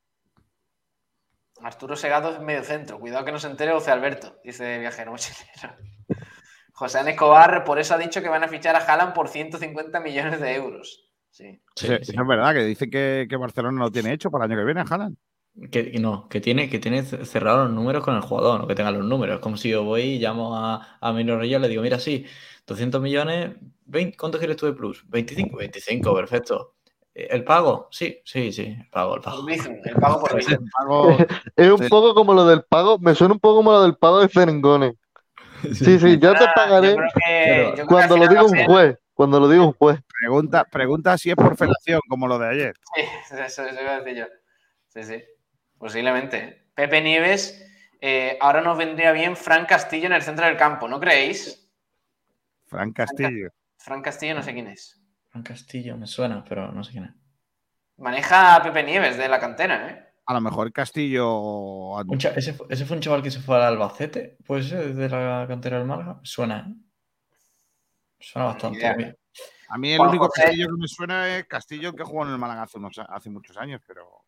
[1.61, 5.77] Arturo Segado es medio centro, cuidado que no se entere José Alberto, dice Viajero Mochilero.
[6.73, 10.41] José Escobar, por eso ha dicho que van a fichar a Haaland por 150 millones
[10.41, 11.11] de euros.
[11.29, 11.61] Sí.
[11.75, 12.13] Sí, Sí, sí.
[12.13, 14.65] Eso es verdad, que dice que, que Barcelona lo tiene hecho para el año que
[14.65, 15.19] viene, Haaland.
[15.71, 18.75] Que, que no, que tiene, que tiene cerrados los números con el jugador, no que
[18.75, 19.37] tenga los números.
[19.37, 21.99] Es como si yo voy y llamo a, a Mino Reyes y le digo, mira,
[21.99, 22.27] sí,
[22.67, 23.57] 200 millones,
[23.87, 25.03] 20, ¿cuánto quieres tú de plus?
[25.09, 26.75] 25, 25, perfecto.
[27.15, 27.89] Eh, ¿El pago?
[27.91, 29.47] Sí, sí, sí, el pago, el pago.
[29.49, 30.69] El pago por Bizum.
[30.77, 31.17] Pago-
[31.57, 31.89] Es un Sí.
[31.89, 34.93] poco como lo del pago, me suena un poco como lo del pago de Ferengones.
[35.63, 38.99] Sí, sí, yo te Ah, pagaré que- creo que cuando lo diga un juez.
[39.15, 39.99] Cuando lo diga un juez.
[40.21, 42.75] pregunta, pregunta si es por felación, como lo de ayer.
[42.95, 43.03] Sí,
[43.35, 44.25] eso, eso iba a decir yo.
[44.89, 45.25] Sí, sí.
[45.91, 46.67] Posiblemente.
[46.75, 47.65] Pepe Nieves,
[48.01, 51.71] eh, ahora nos vendría bien Fran Castillo en el centro del campo, ¿no creéis?
[52.65, 53.51] Fran Castillo.
[53.79, 55.01] Fran Castillo no sé quién es.
[55.31, 57.13] Fran Castillo, me suena, pero no sé quién es.
[57.99, 60.13] Maneja a Pepe Nieves de la cantera, ¿eh?
[60.27, 61.97] A lo mejor Castillo.
[62.19, 65.45] Cha- ese, fue- ese fue un chaval que se fue al Albacete, pues de la
[65.47, 66.19] cantera del Málaga.
[66.25, 66.75] Suena, ¿eh?
[68.19, 68.93] Suena bastante.
[68.97, 69.17] bien.
[69.69, 70.43] A mí el Juan único José.
[70.43, 73.57] Castillo que me suena es Castillo que jugó en el Málaga hace, unos- hace muchos
[73.57, 74.26] años, pero.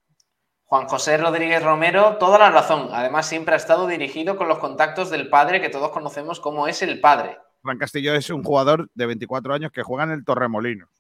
[0.68, 2.90] Juan José Rodríguez Romero, toda la razón.
[2.92, 6.82] Además, siempre ha estado dirigido con los contactos del padre que todos conocemos como es
[6.82, 7.38] el padre.
[7.62, 10.90] Fran Castillo es un jugador de 24 años que juega en el Torremolinos.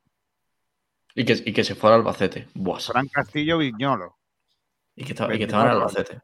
[1.14, 2.48] Y que, y que se fue al Albacete.
[2.54, 4.16] Buah, Fran Castillo Viñolo.
[4.96, 6.22] y, que estaba, y que estaba en el 24 Albacete.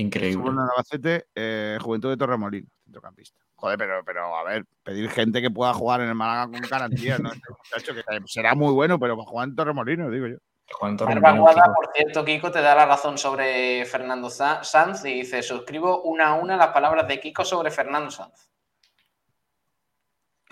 [0.00, 0.30] Increíble.
[0.30, 3.40] Estuvo en el Albacete, eh, Juventud de Torremolinos, centrocampista.
[3.54, 7.16] Joder, pero, pero a ver, pedir gente que pueda jugar en el Málaga con garantía,
[7.18, 7.30] ¿no?
[7.32, 10.38] Este muchacho que será muy bueno, pero para jugar en Torremolinos, digo yo.
[10.68, 10.96] Juan
[11.38, 16.02] Guada, por cierto, Kiko, te da la razón sobre Fernando Sa- Sanz y dice, suscribo
[16.02, 18.50] una a una las palabras de Kiko sobre Fernando Sanz.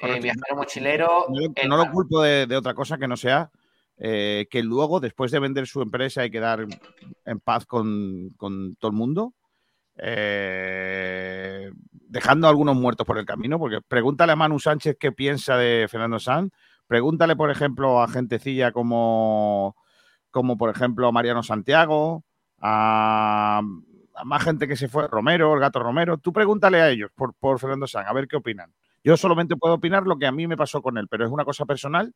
[0.00, 1.26] Eh, viajero mochilero.
[1.28, 3.50] No, lo- el- no lo culpo de, de otra cosa que no sea
[3.96, 6.66] eh, que luego, después de vender su empresa y quedar
[7.24, 9.34] en paz con, con todo el mundo,
[9.96, 15.56] eh, dejando a algunos muertos por el camino, porque pregúntale a Manu Sánchez qué piensa
[15.56, 16.52] de Fernando Sanz,
[16.86, 19.76] pregúntale, por ejemplo, a gentecilla como,
[20.34, 22.24] como por ejemplo, a Mariano Santiago,
[22.60, 23.62] a,
[24.24, 27.60] más gente que se fue, Romero, el gato Romero, tú pregúntale a ellos por, por
[27.60, 28.74] Fernando Sanz, a ver qué opinan.
[29.04, 31.44] Yo solamente puedo opinar lo que a mí me pasó con él, pero es una
[31.44, 32.12] cosa personal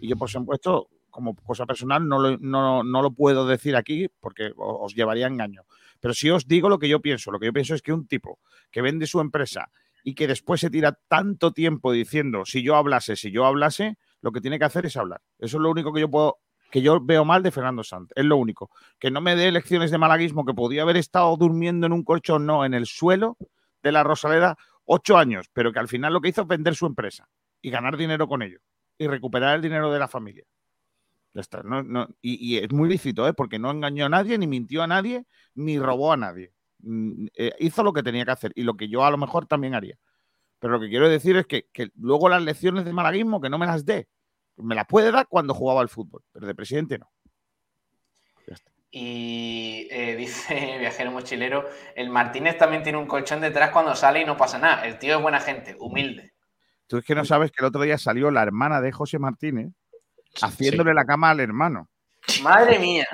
[0.00, 4.08] y yo, por supuesto, como cosa personal, no lo, no, no lo puedo decir aquí
[4.18, 5.64] porque os llevaría engaño.
[6.00, 7.30] Pero sí os digo lo que yo pienso.
[7.30, 8.38] Lo que yo pienso es que un tipo
[8.70, 9.70] que vende su empresa
[10.02, 14.32] y que después se tira tanto tiempo diciendo si yo hablase, si yo hablase, lo
[14.32, 15.20] que tiene que hacer es hablar.
[15.38, 16.38] Eso es lo único que yo puedo
[16.70, 18.10] que yo veo mal de Fernando Sanz.
[18.14, 18.70] Es lo único.
[18.98, 22.46] Que no me dé lecciones de malaguismo, que podía haber estado durmiendo en un colchón,
[22.46, 23.36] no, en el suelo
[23.82, 26.86] de la Rosaleda ocho años, pero que al final lo que hizo es vender su
[26.86, 27.28] empresa
[27.60, 28.58] y ganar dinero con ello
[28.96, 30.44] y recuperar el dinero de la familia.
[31.34, 31.62] Ya está.
[31.62, 33.34] No, no, y, y es muy lícito, ¿eh?
[33.34, 36.52] porque no engañó a nadie, ni mintió a nadie, ni robó a nadie.
[36.80, 39.46] Mm, eh, hizo lo que tenía que hacer y lo que yo a lo mejor
[39.46, 39.98] también haría.
[40.58, 43.58] Pero lo que quiero decir es que, que luego las lecciones de malaguismo que no
[43.58, 44.08] me las dé.
[44.58, 47.10] Me las puede dar cuando jugaba al fútbol, pero de presidente no.
[48.90, 54.24] Y eh, dice Viajero Mochilero, el Martínez también tiene un colchón detrás cuando sale y
[54.24, 54.86] no pasa nada.
[54.86, 56.32] El tío es buena gente, humilde.
[56.86, 59.72] Tú es que no sabes que el otro día salió la hermana de José Martínez
[60.40, 61.88] haciéndole la cama al hermano.
[62.42, 63.06] Madre mía.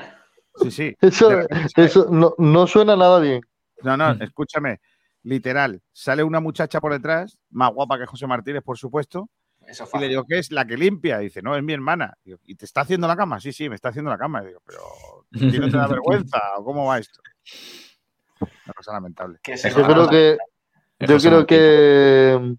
[0.56, 0.96] Sí, sí.
[1.00, 1.40] Eso,
[1.76, 3.40] eso no, no suena nada bien.
[3.82, 4.80] No, no, escúchame.
[5.24, 9.30] Literal, sale una muchacha por detrás, más guapa que José Martínez, por supuesto,
[9.66, 10.50] Eso y le digo, ¿qué es?
[10.50, 11.20] La que limpia.
[11.20, 12.14] Y dice, no, es mi hermana.
[12.24, 13.40] Digo, ¿Y te está haciendo la cama?
[13.40, 14.42] Sí, sí, me está haciendo la cama.
[14.42, 16.40] Y digo, pero ¿a ti no te da vergüenza?
[16.58, 17.20] ¿O cómo va esto?
[18.40, 19.38] Una cosa lamentable.
[19.44, 20.38] Yo creo que,
[21.00, 22.56] yo creo que,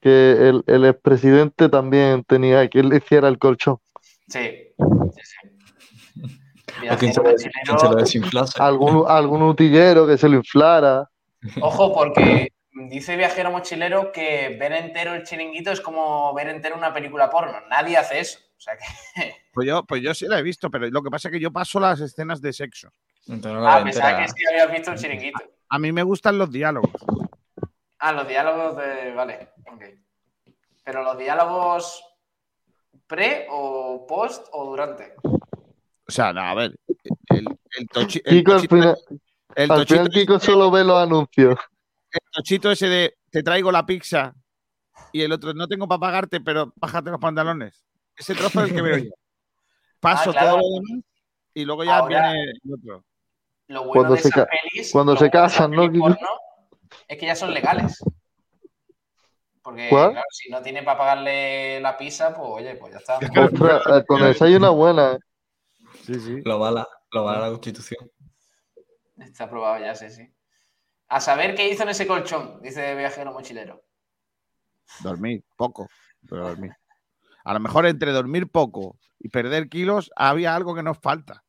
[0.00, 3.78] que el, el expresidente también tenía que le hiciera el colchón.
[4.28, 4.74] Sí,
[5.14, 5.48] sí, sí.
[6.72, 8.44] Se lo, se lo.
[8.58, 11.08] Algún, algún utillero que se lo inflara.
[11.60, 16.92] Ojo, porque dice Viajero Mochilero que ver entero el chiringuito es como ver entero una
[16.92, 17.60] película porno.
[17.68, 18.38] Nadie hace eso.
[18.56, 19.34] O sea que.
[19.52, 21.52] Pues yo, pues yo sí la he visto, pero lo que pasa es que yo
[21.52, 22.90] paso las escenas de sexo.
[23.28, 24.26] Entonces no Ah, pensaba entera.
[24.26, 25.42] que sí habías visto el chiringuito.
[25.68, 26.90] A mí me gustan los diálogos.
[27.98, 29.12] Ah, los diálogos de.
[29.12, 29.84] Vale, ok.
[30.84, 32.02] Pero los diálogos
[33.06, 35.14] pre o post o durante.
[35.22, 36.74] O sea, no, a ver,
[37.28, 37.46] el,
[37.78, 38.96] el, tochi- el Kiko al final,
[39.54, 41.58] el al final Kiko solo ve los anuncios.
[42.32, 44.34] Tochito ese de te traigo la pizza
[45.12, 47.84] y el otro no tengo para pagarte, pero bájate los pantalones.
[48.16, 49.10] Ese trozo es el que veo yo.
[50.00, 50.48] Paso Ah, claro.
[50.48, 51.04] todo lo demás
[51.54, 53.04] y luego ya Ahora- viene el otro.
[53.68, 54.92] Lo bueno Cuando de se esas ca- pelis.
[54.92, 56.16] cuando se bueno casan, ¿no, porno
[57.08, 58.02] Es que ya son legales.
[59.62, 60.10] Porque, ¿Cuál?
[60.10, 63.18] claro, si no tiene para pagarle la pizza, pues oye, pues ya está.
[63.44, 65.12] Ostras, eh, con esa hay una buena.
[65.12, 65.18] ¿eh?
[66.04, 66.40] Sí, sí.
[66.44, 68.10] Lo vala, lo vala la constitución.
[69.18, 70.28] Está aprobado ya, sí, sí.
[71.12, 73.82] A saber qué hizo en ese colchón, dice Viajero Mochilero.
[75.00, 75.86] Dormir poco,
[76.26, 76.72] pero dormir.
[77.44, 81.44] A lo mejor entre dormir poco y perder kilos había algo que nos falta.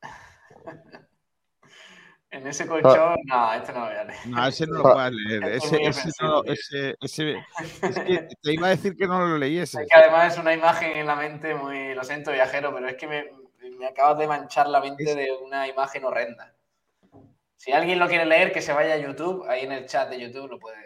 [2.30, 4.26] En ese colchón, no, este no lo voy a leer.
[4.26, 5.44] No, ese no lo puedes leer.
[5.48, 6.44] Es Ese, muy ese, no, ofensivo.
[6.46, 7.32] ese, ese-
[7.82, 9.82] es que te iba a decir que no lo leyese.
[9.82, 11.94] Es que además es una imagen en la mente muy.
[11.94, 13.24] Lo siento, viajero, pero es que me,
[13.78, 16.54] me acabas de manchar la mente de una imagen horrenda.
[17.62, 20.18] Si alguien lo quiere leer, que se vaya a YouTube, ahí en el chat de
[20.18, 20.78] YouTube lo puede.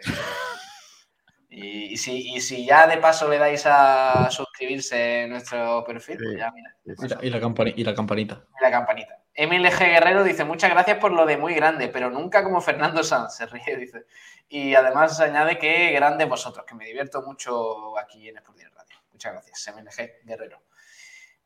[1.49, 6.17] Y, y si, y si ya de paso le dais a suscribirse en nuestro perfil,
[6.17, 6.75] pues ya mira.
[6.85, 8.43] Y la, y la campani- y la campanita.
[8.59, 9.23] Y la campanita.
[9.35, 13.35] MLG Guerrero dice, muchas gracias por lo de muy grande, pero nunca como Fernando Sanz,
[13.37, 14.05] se ríe, dice.
[14.47, 18.97] Y además añade que grande vosotros, que me divierto mucho aquí en Sport Direct Radio.
[19.11, 20.61] Muchas gracias, MLG Guerrero.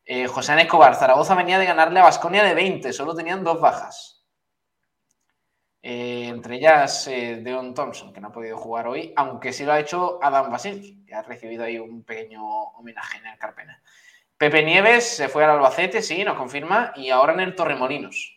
[0.04, 4.21] Eh, José Escobar, Zaragoza venía de ganarle a Basconia de 20, solo tenían dos bajas.
[5.84, 9.72] Eh, entre ellas eh, Deon Thompson, que no ha podido jugar hoy, aunque sí lo
[9.72, 13.82] ha hecho Adam Basilki, que ha recibido ahí un pequeño homenaje en el Carpena.
[14.36, 18.36] Pepe Nieves se fue al Albacete, sí, nos confirma, y ahora en el Torremolinos.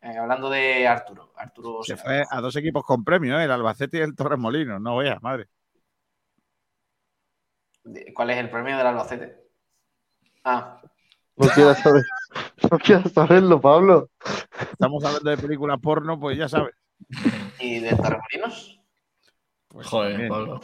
[0.00, 1.34] Eh, hablando de Arturo.
[1.36, 4.80] Arturo Se fue a dos equipos con premio, el Albacete y el Torremolinos.
[4.80, 5.48] No veas, madre.
[8.14, 9.36] ¿Cuál es el premio del Albacete?
[10.44, 10.80] Ah,
[11.40, 12.04] No quieras saber,
[12.70, 14.10] no quieras saberlo, Pablo.
[14.72, 16.74] Estamos hablando de película porno, pues ya sabes.
[17.58, 18.78] ¿y del Torremolinos?
[19.68, 20.28] Pues Joder, también.
[20.28, 20.60] Pablo.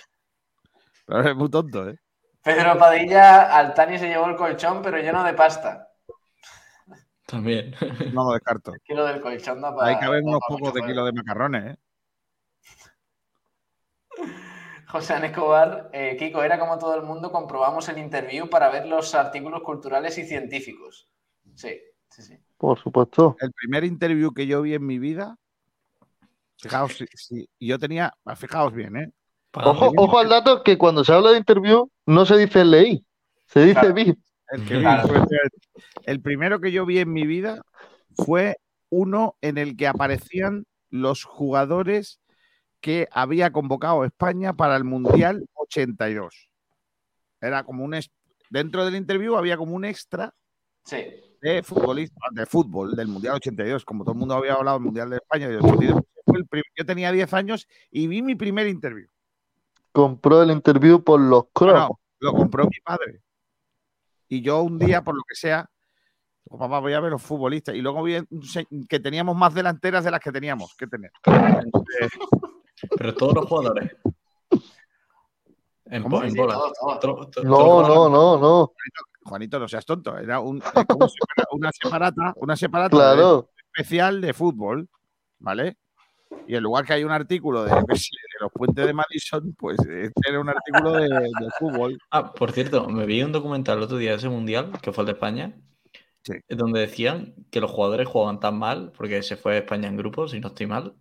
[1.06, 1.98] Pero es muy tonto, ¿eh?
[2.42, 5.88] Pedro Padilla, Altani se llevó el colchón, pero lleno de pasta.
[7.24, 7.74] También.
[8.12, 8.74] No lo descarto.
[8.74, 9.88] Es que lo del colchón da para.
[9.88, 11.78] Ahí caben da unos pocos de kilos de macarrones, ¿eh?
[14.96, 19.14] José Escobar, eh, Kiko, era como todo el mundo, comprobamos el interview para ver los
[19.14, 21.10] artículos culturales y científicos.
[21.54, 21.78] Sí,
[22.08, 22.38] sí, sí.
[22.56, 23.36] Por supuesto.
[23.40, 25.36] El primer interview que yo vi en mi vida,
[26.58, 29.12] fijaos, si, si- y yo tenía, fijaos bien, ¿eh?
[29.52, 33.04] Ojo, ojo al dato que cuando se habla de interview no se dice leí,
[33.46, 33.94] se dice Claro.
[33.94, 34.14] vi.
[34.48, 35.08] El, que vi Claro.
[35.08, 35.20] fue-
[36.06, 37.60] el primero que yo vi en mi vida
[38.14, 38.56] fue
[38.88, 42.18] uno en el que aparecían los jugadores
[42.86, 46.48] que había convocado España para el Mundial 82.
[47.40, 47.94] Era como un...
[47.94, 48.12] es-
[48.48, 50.32] Dentro del interview había como un extra
[50.84, 51.04] Sí.
[51.42, 55.10] de futbolista, de fútbol del Mundial 82, como todo el mundo había hablado del Mundial
[55.10, 56.00] de España del 82.
[56.24, 59.08] fue el prim- Yo tenía 10 años y vi mi primer interview.
[59.90, 61.88] Compró el interview por los cromos.
[61.88, 63.20] No, lo compró mi padre.
[64.28, 65.68] Y yo un día, por lo que sea,
[66.48, 67.74] papá, voy a ver los futbolistas.
[67.74, 68.16] Y luego vi
[68.88, 71.10] que teníamos más delanteras de las que teníamos que tener.
[72.96, 73.92] Pero todos los jugadores.
[75.86, 76.28] En, bola.
[76.34, 76.98] todo, todo.
[76.98, 78.72] Todo- todo- No, no, no, no.
[79.24, 80.16] Juanito, no seas tonto.
[80.18, 81.08] Era un, como
[81.52, 83.50] una separata, una separata Claro.
[83.72, 84.88] especial de fútbol,
[85.38, 85.76] ¿vale?
[86.48, 87.70] Y en lugar que hay un artículo de,
[88.40, 91.98] los puentes de Madison, pues este era un artículo de, de fútbol.
[92.10, 95.02] Ah, por cierto, me vi un documental el otro día de ese mundial, que fue
[95.02, 95.56] el de España,
[96.22, 96.34] Sí.
[96.48, 100.40] donde decían que los jugadores jugaban tan mal, porque se fue España en grupos, si
[100.40, 100.96] no estoy mal,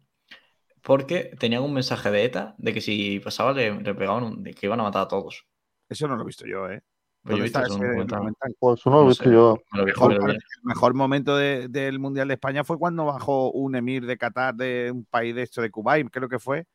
[0.86, 4.54] porque tenían un mensaje de ETA de que si pasaba le, le pegaban, un- de
[4.54, 5.44] que iban a matar a todos.
[5.90, 6.84] Eso no lo he visto yo, ¿eh?
[7.24, 8.56] Pues yo ¿Dónde he visto está ese documental.
[8.60, 9.58] Pues eso no lo he No visto sé, yo.
[9.84, 14.16] Mejor el mejor momento de- del Mundial de España fue cuando bajó un emir de
[14.16, 16.66] Qatar, de un país de esto de Kuwait, creo que fue,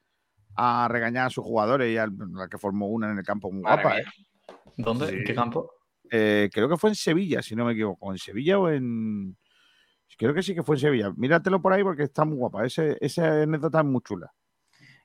[0.56, 3.62] a regañar a sus jugadores y al la que formó una en el campo muy
[3.62, 4.00] guapa.
[4.00, 4.04] ¿eh?
[4.76, 5.06] ¿Dónde?
[5.06, 5.14] Sí.
[5.18, 5.70] ¿En qué campo?
[6.10, 8.10] Eh, creo que fue en Sevilla, si no me equivoco.
[8.10, 9.36] ¿En Sevilla o en.?
[10.18, 11.12] Creo que sí que fue en Sevilla.
[11.16, 12.64] Míratelo por ahí porque está muy guapa.
[12.66, 14.32] Ese, esa anécdota es muy chula.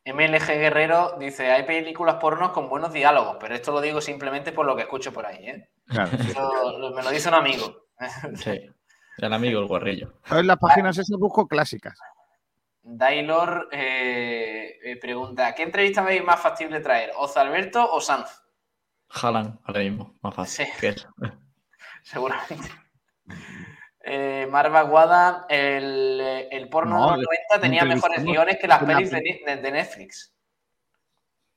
[0.06, 4.65] MLG Guerrero dice, hay películas pornos con buenos diálogos, pero esto lo digo simplemente por
[4.65, 5.69] lo que escucho por ahí, ¿eh?
[5.88, 6.30] Claro, sí.
[6.32, 7.88] Eso lo- me lo dice un amigo.
[8.36, 8.69] Sí.
[9.18, 10.14] El amigo, el guarrillo.
[10.30, 11.98] En las páginas esas busco clásicas.
[12.84, 17.11] Dailor eh, eh, pregunta, ¿qué entrevista veis más factible traer?
[17.18, 18.30] ¿Oza Alberto o Sanz?
[19.10, 20.68] Jalan ahora mismo, más fácil.
[20.80, 20.94] Sí.
[22.03, 22.69] Seguramente.
[24.07, 28.68] Eh, Marva Guada, el, eh, el porno No, de los 90 tenía mejores guiones que
[28.68, 30.32] las pelis de, peli- de- de Netflix.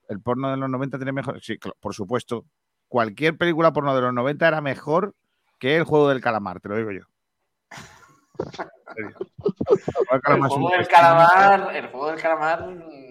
[0.08, 1.40] El porno de los 90 tenía mejor.
[1.42, 2.46] Sí, por supuesto.
[2.88, 5.14] Cualquier película porno de los 90 era mejor
[5.58, 7.02] que el juego del calamar, te lo digo yo.
[8.96, 12.60] El juego del El calamar un juego del calamar,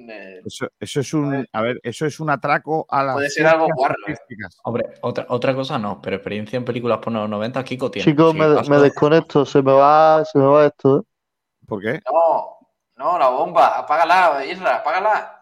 [0.10, 3.48] eh, Eso, eso es un, a ver, eso es un atraco a las Puede ser
[3.48, 4.16] algo guarro, ¿eh?
[4.64, 8.06] Hombre, otra, otra cosa no, pero experiencia en películas por los 90, Kiko tiene.
[8.12, 11.02] Chicos, Sí, me, desconecto, se me va, se me va esto, ¿eh?
[11.68, 12.00] ¿Por qué?
[12.12, 12.58] No,
[12.96, 15.34] no, la bomba, apágala, Isra, apágala.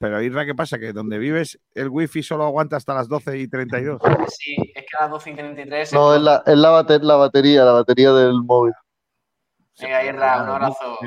[0.00, 0.76] Pero Irra, ¿qué pasa?
[0.76, 4.00] Que donde vives el wifi solo aguanta hasta las 12 y 32.
[4.28, 5.92] Sí, es que a las 12 y 33.
[5.92, 8.72] No, es la, es la, bate- la batería, la batería del móvil.
[9.80, 10.98] Venga, Isra, un abrazo.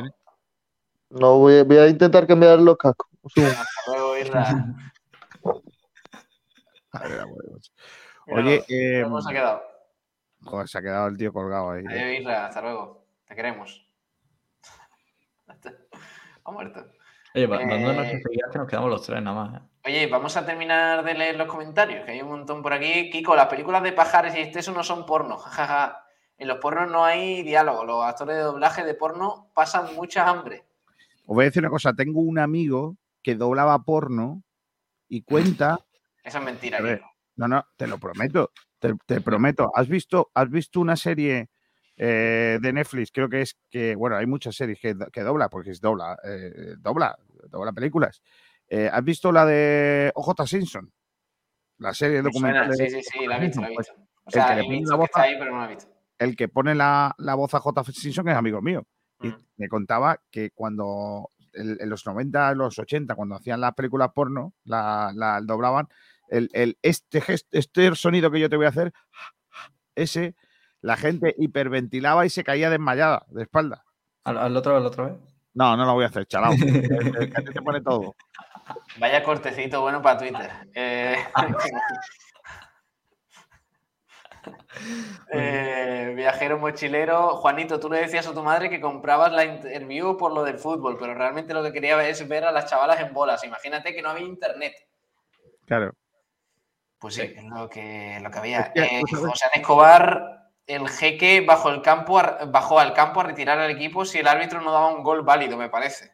[1.10, 3.08] No, voy, a- voy a intentar cambiar los cascos.
[3.22, 3.58] Un segundo.
[3.60, 4.66] Hasta luego, Isra.
[6.94, 7.24] A ver,
[8.30, 9.62] Oye, eh, ¿Cómo se ha quedado?
[10.44, 11.84] joder, se ha quedado el tío colgado ahí.
[11.88, 13.06] Adiós, Isra, hasta luego.
[13.28, 13.86] Te queremos.
[16.44, 16.86] ha muerto.
[17.36, 18.22] Oye, mandándonos Eh,
[18.52, 19.62] que nos quedamos los tres nada más.
[19.62, 19.66] ¿eh?
[19.86, 23.10] Oye, vamos a terminar de leer los comentarios, que hay un montón por aquí.
[23.10, 25.38] Kiko, las películas de pajares y exceso no son porno.
[25.38, 26.04] jajaja.
[26.38, 27.84] En los pornos no hay diálogo.
[27.86, 30.67] Los actores de doblaje de porno pasan mucha hambre.
[31.30, 34.44] Os voy a decir una cosa, tengo un amigo que doblaba porno
[35.10, 35.78] y cuenta,
[36.24, 37.02] Eso es mentira, ver.
[37.36, 41.50] No, no, te lo prometo, te, te prometo, ¿has visto, has visto una serie
[41.98, 43.12] eh, de Netflix?
[43.12, 46.76] Creo que es que, bueno, hay muchas series que, que dobla, porque es dobla, eh,
[46.80, 47.16] dobla,
[47.50, 48.22] dobla películas.
[48.70, 50.92] Eh, ¿Has visto la de OJ Simpson?
[51.80, 52.30] La serie suena,
[52.64, 52.70] documental.
[52.70, 54.02] de Sí, sí, sí, la he visto, la he Pues, visto.
[54.24, 55.52] O el sea, que le he pone visto la que voz está a- ahí, pero
[55.52, 55.90] no la he visto.
[56.20, 57.84] el que pone la, la voz a J.
[57.84, 58.86] Simpson es amigo mío.
[59.22, 64.12] Y me contaba que cuando en los 90, en los 80, cuando hacían las películas
[64.14, 65.88] porno, la, la doblaban,
[66.30, 68.94] el, el- este, gest- este sonido que yo te voy a hacer,
[69.96, 70.36] ese,
[70.82, 73.84] la gente hiperventilaba y se caía desmayada, de espalda.
[74.24, 75.16] ¿Al, al otro, al otra vez?
[75.54, 76.54] No, no lo voy a hacer, chalao.
[77.54, 78.16] te pone todo.
[79.00, 80.52] Vaya cortecito bueno para Twitter.
[80.76, 81.16] Eh,
[85.32, 87.36] eh, viajero mochilero.
[87.38, 90.98] Juanito, tú le decías a tu madre que comprabas la interview por lo del fútbol,
[91.00, 93.44] pero realmente lo que quería es ver a las chavalas en bolas.
[93.44, 94.74] Imagínate que no había internet.
[95.66, 95.94] Claro.
[97.00, 98.72] Pues sí, es lo que, lo que había.
[98.74, 103.60] Eh, sabes- José Escobar, el jeque bajo el campo, a- bajó al campo a retirar
[103.60, 106.12] al equipo si el árbitro no daba un gol válido, me parece.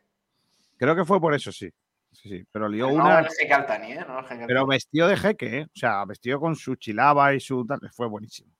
[0.77, 1.69] Creo que fue por eso, sí.
[2.13, 2.45] Sí, sí.
[2.51, 3.19] Pero lió Pero no una.
[3.19, 4.05] el jeque Altani, ¿eh?
[4.07, 5.63] No el jeque Pero vestido de jeque, ¿eh?
[5.63, 7.79] O sea, vestido con su chilaba y su tal.
[7.91, 8.51] Fue buenísimo.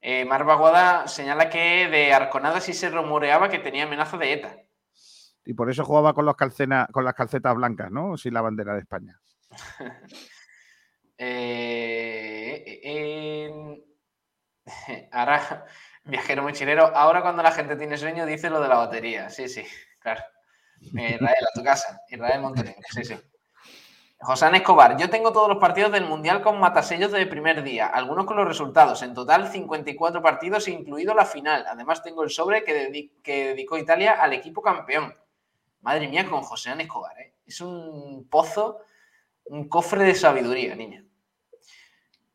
[0.00, 4.56] Eh, Mar Baguada señala que de Arconada sí se rumoreaba que tenía amenaza de ETA.
[5.44, 8.16] Y por eso jugaba con, los calcena, con las calcetas blancas, ¿no?
[8.16, 9.18] Sin la bandera de España.
[11.20, 12.88] Eh,
[15.12, 15.66] Ahora,
[16.04, 19.28] viajero mochilero, ahora cuando la gente tiene sueño dice lo de la batería.
[19.30, 19.64] Sí, sí,
[19.98, 20.22] claro.
[20.80, 22.00] Israel, a tu casa.
[22.08, 23.14] Israel Montenegro, sí, sí.
[24.20, 28.26] José Escobar, yo tengo todos los partidos del Mundial con matasellos del primer día, algunos
[28.26, 29.02] con los resultados.
[29.02, 31.64] En total, 54 partidos, incluido la final.
[31.68, 35.14] Además, tengo el sobre que, dedi- que dedicó Italia al equipo campeón.
[35.82, 37.34] Madre mía, con José Escobar, ¿eh?
[37.46, 38.80] Es un pozo,
[39.44, 41.04] un cofre de sabiduría, niña.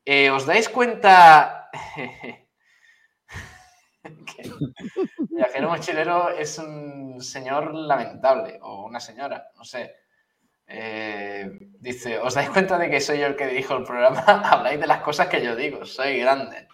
[0.05, 1.69] Eh, ¿Os dais cuenta
[5.29, 9.95] Viajero Mochilero es un señor lamentable o una señora, no sé?
[10.67, 11.49] Eh,
[11.79, 14.21] dice, ¿os dais cuenta de que soy yo el que dirijo el programa?
[14.51, 16.67] Habláis de las cosas que yo digo, soy grande.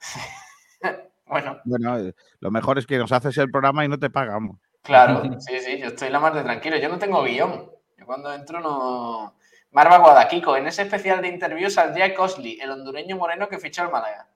[1.26, 4.58] bueno, Bueno, eh, lo mejor es que nos haces el programa y no te pagamos.
[4.82, 7.70] claro, sí, sí, yo estoy la más de tranquilo, yo no tengo guion.
[7.98, 9.34] Yo cuando entro no...
[9.72, 13.90] Marva Guadaquico, en ese especial de interview saldría Cosley, el hondureño moreno que fichó al
[13.90, 14.28] Málaga.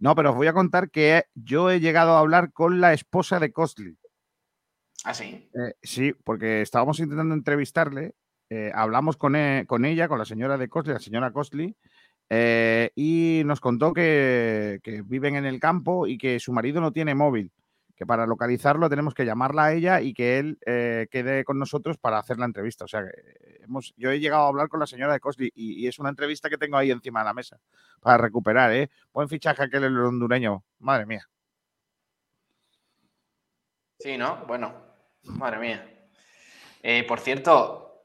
[0.00, 3.38] No, pero os voy a contar que yo he llegado a hablar con la esposa
[3.38, 3.96] de Costly.
[5.04, 5.50] ¿Ah, sí?
[5.54, 8.14] Eh, sí, porque estábamos intentando entrevistarle.
[8.52, 11.76] eh, hablamos con, e- con ella, con la señora de Costly, la señora Costly,
[12.30, 16.92] eh, y nos contó que, que viven en el campo y que su marido no
[16.92, 17.52] tiene móvil.
[18.00, 21.98] Que para localizarlo tenemos que llamarla a ella y que él eh, quede con nosotros
[21.98, 22.86] para hacer la entrevista.
[22.86, 25.86] O sea, eh, hemos, yo he llegado a hablar con la señora de Costly y,
[25.86, 27.60] es una entrevista que tengo ahí encima de la mesa
[28.00, 28.88] para recuperar, ¿eh?
[29.12, 30.64] Buen fichaje aquel el hondureño.
[30.78, 31.28] Madre mía.
[33.98, 34.46] Sí, ¿no?
[34.46, 34.72] Bueno,
[35.24, 35.86] madre mía.
[36.82, 38.02] Eh, por cierto,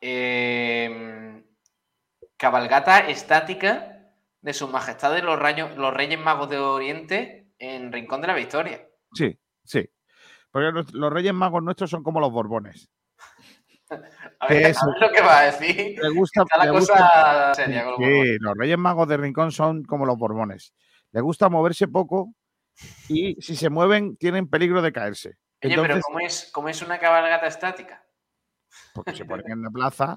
[0.00, 1.44] eh,
[2.38, 4.08] cabalgata estática
[4.40, 8.88] de sus majestades los, rayo- los Reyes Magos de Oriente en Rincón de la Victoria.
[9.14, 9.88] Sí, sí.
[10.50, 12.88] Porque los, los Reyes Magos nuestros son como los Borbones.
[14.40, 14.78] A ¿Qué ver, es?
[14.82, 15.98] a ver lo que va a decir.
[16.00, 18.38] Le gusta, Está la le cosa gusta- seria con los Sí, Borbones.
[18.40, 20.74] los Reyes Magos de Rincón son como los Borbones.
[21.12, 22.34] Les gusta moverse poco
[23.08, 25.36] y si se mueven tienen peligro de caerse.
[25.62, 28.00] Oye, pero ¿cómo es, cómo es una cabalgata estática?
[28.92, 30.16] porque se ponen en la plaza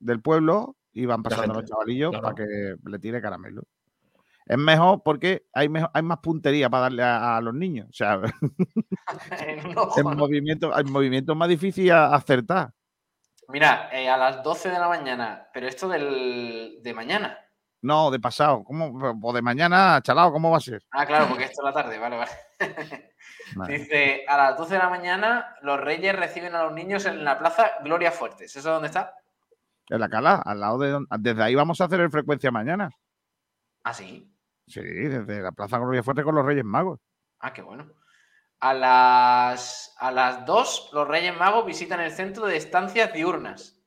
[0.00, 2.22] del pueblo y van pasando los chavalillos claro.
[2.22, 3.62] para que le tire caramelo.
[4.46, 7.88] Es mejor porque hay, hay más puntería para darle a, a los niños.
[7.90, 8.20] O sea,
[9.96, 12.72] En movimiento, en movimiento es más difícil a- acertar.
[13.48, 17.38] Mira, eh, a las 12 de la mañana, pero esto del, de mañana.
[17.82, 18.64] No, de pasado.
[18.64, 19.18] ¿Cómo?
[19.22, 20.82] O de mañana, chalao, ¿cómo va a ser?
[20.90, 22.30] Ah, claro, porque esto es la tarde, vale, vale.
[23.54, 23.78] Vale.
[23.78, 27.38] Dice, a las 12 de la mañana los reyes reciben a los niños en la
[27.38, 28.56] plaza Gloria Fuertes.
[28.56, 29.14] ¿Eso dónde está?
[29.88, 32.90] En la cala, al lado de don- Desde ahí vamos a hacer el frecuencia mañana.
[33.84, 34.32] Ah, sí.
[34.66, 37.00] Sí, desde la Plaza Gloria Fuerte con los Reyes Magos.
[37.38, 37.90] Ah, qué bueno.
[38.60, 43.78] A las, a las 2 los reyes magos visitan el centro de estancias diurnas.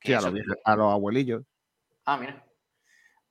[0.00, 0.20] ¿Qué Sí, a
[0.76, 1.44] los, a abuelillos.
[2.04, 2.44] Ah, mira.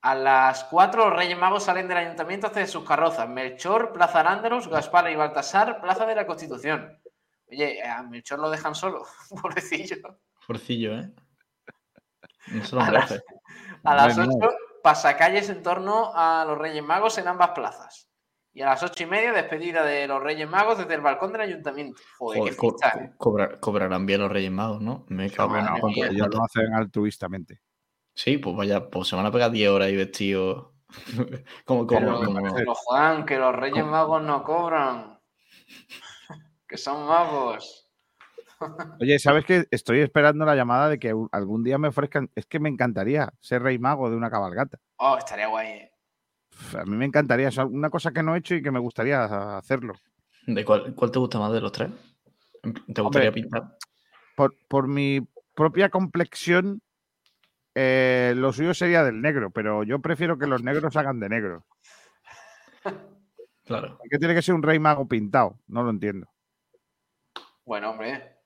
[0.00, 3.28] A las 4 los Reyes Magos salen del ayuntamiento hacia sus carrozas.
[3.28, 7.00] Melchor, Plaza Arándalos, Gaspar y Baltasar, Plaza de la Constitución.
[7.46, 9.04] Oye, a Melchor lo dejan solo,
[9.40, 10.18] pobrecillo.
[10.40, 11.12] Forcillo, ¿eh?
[12.48, 13.22] No se lo A las,
[13.84, 14.34] a las Bueno.
[14.42, 18.08] 8 pasacalles en torno a los Reyes Magos en ambas plazas.
[18.54, 21.40] Y a las ocho y media despedida de los Reyes Magos desde el balcón del
[21.42, 21.98] ayuntamiento.
[22.18, 23.12] Joder, Joder, qué co- fiesta, co- ¿eh?
[23.16, 25.06] cobrar- cobrarán bien los Reyes Magos, ¿no?
[25.08, 25.64] Me cago en
[26.10, 27.60] ellos lo hacen altruistamente.
[28.14, 30.68] Sí, pues vaya, pues se van a pegar 10 horas ahí vestidos.
[31.64, 33.92] como, como, Pero, como- pero, Juan, que los Reyes ¿Cómo?
[33.92, 35.18] Magos no cobran.
[36.68, 37.81] que son magos.
[39.00, 39.66] Oye, ¿sabes qué?
[39.70, 42.30] Estoy esperando la llamada de que algún día me ofrezcan.
[42.34, 44.78] Es que me encantaría ser rey mago de una cabalgata.
[44.96, 45.68] Oh, estaría guay.
[45.68, 45.92] ¿eh?
[46.78, 47.48] A mí me encantaría.
[47.48, 49.94] Es una cosa que no he hecho y que me gustaría hacerlo.
[50.46, 51.90] ¿De cuál, cuál te gusta más de los tres?
[52.94, 53.76] ¿Te gustaría pintar?
[54.36, 55.20] Por, por mi
[55.54, 56.80] propia complexión,
[57.74, 61.66] eh, lo suyo sería del negro, pero yo prefiero que los negros hagan de negro.
[63.64, 63.96] Claro.
[63.98, 65.58] ¿Por qué tiene que ser un rey mago pintado?
[65.66, 66.28] No lo entiendo.
[67.64, 68.41] Bueno, hombre.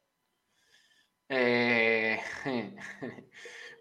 [1.28, 2.20] Eh,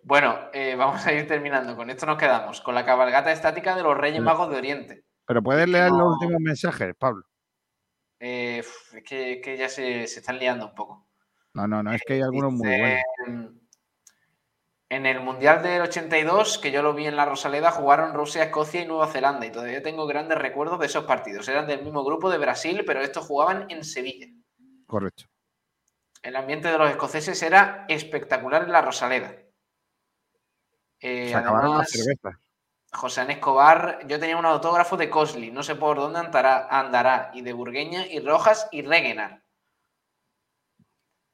[0.04, 1.76] bueno, eh, vamos a ir terminando.
[1.76, 2.62] Con esto nos quedamos.
[2.62, 5.06] Con la cabalgata estática de los Reyes Magos de Oriente.
[5.26, 7.24] Pero puedes leer no- los últimos mensajes, Pablo.
[8.20, 8.60] Eh,
[8.94, 11.08] es que, ya se, se están liando un poco.
[11.54, 13.52] No, no, no, es que hay algunos muy buenos.
[14.88, 18.82] En el Mundial del 82, que yo lo vi en la Rosaleda, jugaron Rusia, Escocia
[18.82, 19.46] y Nueva Zelanda.
[19.46, 21.48] Y todavía tengo grandes recuerdos de esos partidos.
[21.50, 24.28] Eran del mismo grupo de Brasil, pero estos jugaban en Sevilla.
[24.86, 25.26] Correcto.
[26.26, 29.36] El ambiente de los escoceses era espectacular en la Rosaleda.
[31.00, 32.36] Eh, Se acabaron las además, cervezas.
[32.92, 37.30] José Ana Escobar, yo tenía un autógrafo de Cosley, no sé por dónde andará, andará,
[37.36, 39.44] y de Burgueña, y Rojas, y Regenar.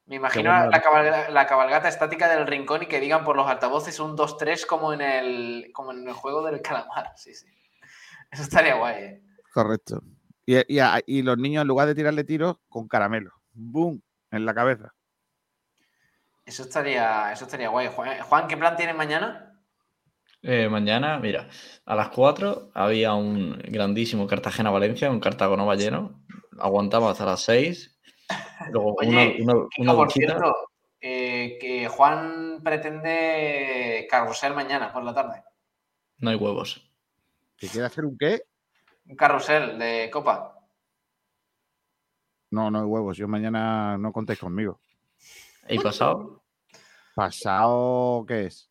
[0.07, 3.97] Me imagino la, cabalga- la cabalgata estática del rincón y que digan por los altavoces
[4.01, 7.13] un 2-3 como en el como en el juego del calamar.
[7.15, 7.47] Sí, sí.
[8.29, 9.23] Eso estaría guay, ¿eh?
[9.53, 10.01] Correcto.
[10.45, 13.31] Y, y los niños, en lugar de tirarle tiros, con caramelo.
[13.53, 14.01] ¡Boom!
[14.31, 14.93] En la cabeza.
[16.45, 17.89] Eso estaría, eso estaría guay.
[17.93, 19.51] Juan, Juan, ¿qué plan tienes mañana?
[20.43, 21.47] Eh, mañana, mira,
[21.85, 26.23] a las 4 había un grandísimo Cartagena-Valencia, un Cartago lleno.
[26.57, 27.99] Aguantamos hasta las 6.
[28.71, 30.55] Luego Oye, una, una, Kiko, una por cierto,
[30.99, 35.43] eh, que Juan pretende carrusel mañana por la tarde.
[36.17, 36.91] No hay huevos.
[37.55, 38.43] ¿Que quiere hacer un qué?
[39.05, 40.60] Un carrusel de copa.
[42.51, 43.17] No, no hay huevos.
[43.17, 44.79] Yo mañana no contéis conmigo.
[45.69, 46.43] ¿Y pasado?
[47.15, 48.69] ¿Pasado qué es?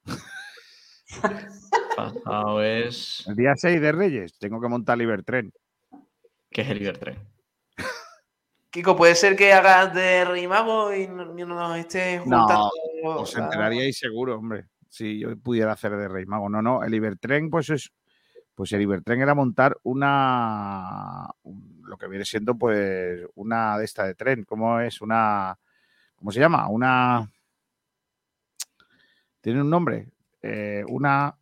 [1.97, 3.25] Pasado es.
[3.27, 4.39] El día 6 de Reyes.
[4.39, 5.53] Tengo que montar Libertren.
[6.51, 7.19] ¿Qué es el Ibertren?
[8.71, 12.71] Kiko, ¿puede ser que hagas de Rey Mago y no, no nos estés No, juntando?
[13.05, 14.67] Os la- enteraríais seguro, hombre.
[14.89, 16.49] Si yo pudiera hacer de Rey Mago.
[16.49, 16.83] No, no.
[16.83, 17.91] El Libertren, pues es.
[18.55, 24.05] Pues el Ibertren era montar una, un- lo que viene siendo pues una de esta
[24.07, 25.01] de tren, ¿cómo es?
[25.03, 25.59] Una,
[26.17, 26.69] ¿cómo se llama?
[26.69, 27.29] Una,
[29.43, 30.09] tiene un nombre,
[30.41, 31.37] eh, una,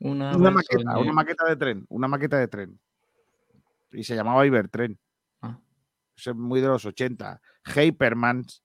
[0.00, 2.80] Una, maqueta, soñé- una maqueta de tren, una maqueta de tren.
[3.90, 4.96] Y se llamaba Ibertren.
[5.42, 5.58] Ah.
[6.16, 7.40] Eso es muy de los 80.
[7.74, 8.62] Hypermans.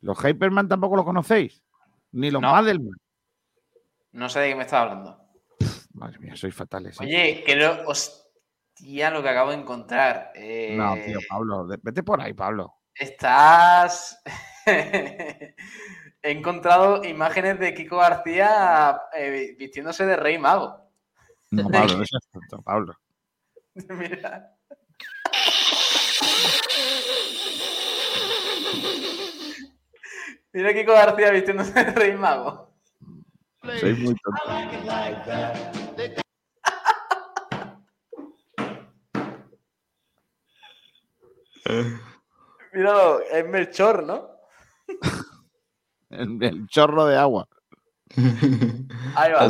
[0.00, 1.62] Los Hyperman tampoco los conocéis.
[2.12, 2.52] Ni los No.
[2.52, 2.94] Madelman.
[4.12, 5.27] No sé de qué me estás hablando.
[5.98, 6.96] Madre mía, sois fatales.
[7.00, 7.04] ¿eh?
[7.04, 7.88] Oye, que lo.
[7.88, 10.32] Hostia, lo que acabo de encontrar.
[10.34, 11.66] Eh, No, tío, Pablo.
[11.82, 12.74] Vete por ahí, Pablo.
[12.94, 14.22] Estás.
[14.66, 20.90] He encontrado imágenes de Kiko García eh, vistiéndose de rey mago.
[21.50, 22.94] No, Pablo, no seas tonto, Pablo.
[23.74, 24.54] Mira.
[30.52, 32.68] Mira Kiko García vistiéndose de rey mago.
[33.80, 35.87] Sois muy tontos.
[42.72, 44.28] Míralo, es Melchor, ¿no?
[46.10, 47.48] El, el chorro de agua.
[48.16, 49.40] Ahí va.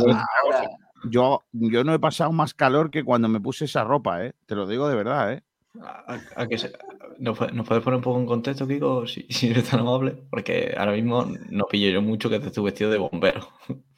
[0.43, 0.69] Ahora.
[1.05, 4.32] Yo, yo no he pasado más calor que cuando me puse esa ropa, ¿eh?
[4.47, 5.43] Te lo digo de verdad, ¿eh?
[5.81, 6.73] ¿A- a que se-
[7.19, 10.16] ¿Nos, puede- nos puedes poner un poco en contexto, Kiko, si, si eres tan amable?
[10.28, 13.49] Porque ahora mismo no pillo yo mucho que te estoy vestido de bombero.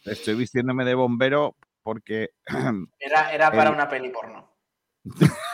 [0.04, 2.30] Estoy vistiéndome de bombero porque
[2.98, 4.54] Era, era para una peli porno.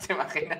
[0.06, 0.58] ¿Te imaginas?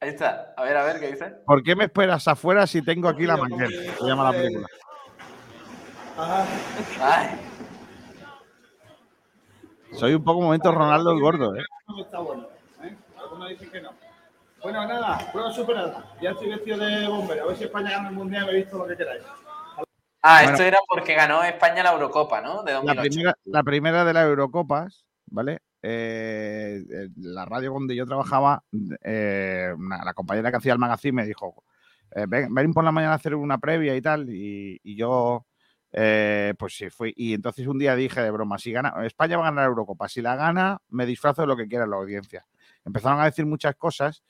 [0.00, 0.52] Ahí está.
[0.56, 1.32] A ver, a ver, ¿qué dice?
[1.46, 3.70] ¿Por qué me esperas afuera si tengo aquí la manguera?
[3.70, 4.66] Se llama la película.
[6.18, 7.38] Ay,
[9.92, 11.62] Soy un poco momento Ronaldo el gordo, ¿eh?
[11.86, 12.48] No está bueno,
[12.82, 12.96] ¿eh?
[13.18, 13.90] Algunos dicen que no.
[14.62, 16.04] Bueno, nada, prueba superada.
[16.20, 17.44] Ya estoy vestido de bombero.
[17.44, 19.22] A ver si España gana el mundial, he visto lo que queráis.
[20.22, 20.50] Ah, Bueno.
[20.52, 22.62] esto era porque ganó España la Eurocopa, ¿no?
[22.62, 23.00] De La 2008.
[23.02, 25.60] primera, la primera de las Eurocopas, ¿vale?
[25.84, 28.62] Eh, eh, la radio donde yo trabajaba,
[29.02, 31.64] eh, la compañera que hacía el magazine me dijo,
[32.28, 35.44] ven, ven por la mañana a hacer una previa y tal, y, yo,
[35.90, 37.12] pues sí, fui.
[37.16, 40.08] Y entonces un día dije de broma, si gana, España va a ganar la Eurocopa,
[40.08, 42.46] si la gana, me disfrazo de lo que quiera la audiencia.
[42.84, 44.22] Empezaron a decir muchas cosas.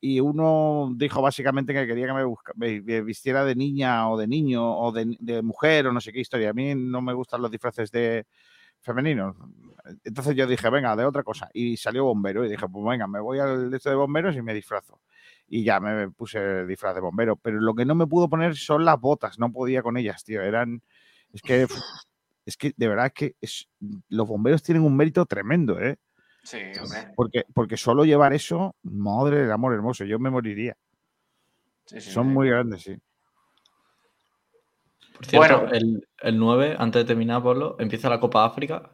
[0.00, 4.26] y uno dijo básicamente que quería que me, busca- me vistiera de niña o de
[4.26, 6.50] niño o de, de mujer o no sé qué historia.
[6.50, 8.26] A mí no me gustan los disfraces de
[8.80, 9.36] femeninos.
[10.04, 11.48] Entonces yo dije, venga, de otra cosa.
[11.52, 14.42] Y salió bombero y dije, pues venga, me voy al de esto de bomberos y
[14.42, 15.00] me disfrazo.
[15.48, 17.36] Y ya me puse el disfraz de bombero.
[17.36, 19.38] Pero lo que no me pudo poner son las botas.
[19.38, 20.42] No podía con ellas, tío.
[20.42, 20.82] Eran.
[21.32, 21.66] Es que.
[22.46, 23.68] Es que de verdad es que es-
[24.08, 25.96] los bomberos tienen un mérito tremendo, ¿eh?
[26.44, 27.12] Sí, hombre.
[27.16, 30.76] Porque, porque solo llevar eso, madre del amor hermoso, yo me moriría.
[31.86, 32.32] Sí, sí, Son sí.
[32.32, 32.96] muy grandes, sí.
[35.16, 35.72] Por cierto, Bueno.
[35.72, 38.90] el, el 9, antes de terminar, Pablo, empieza la Copa África.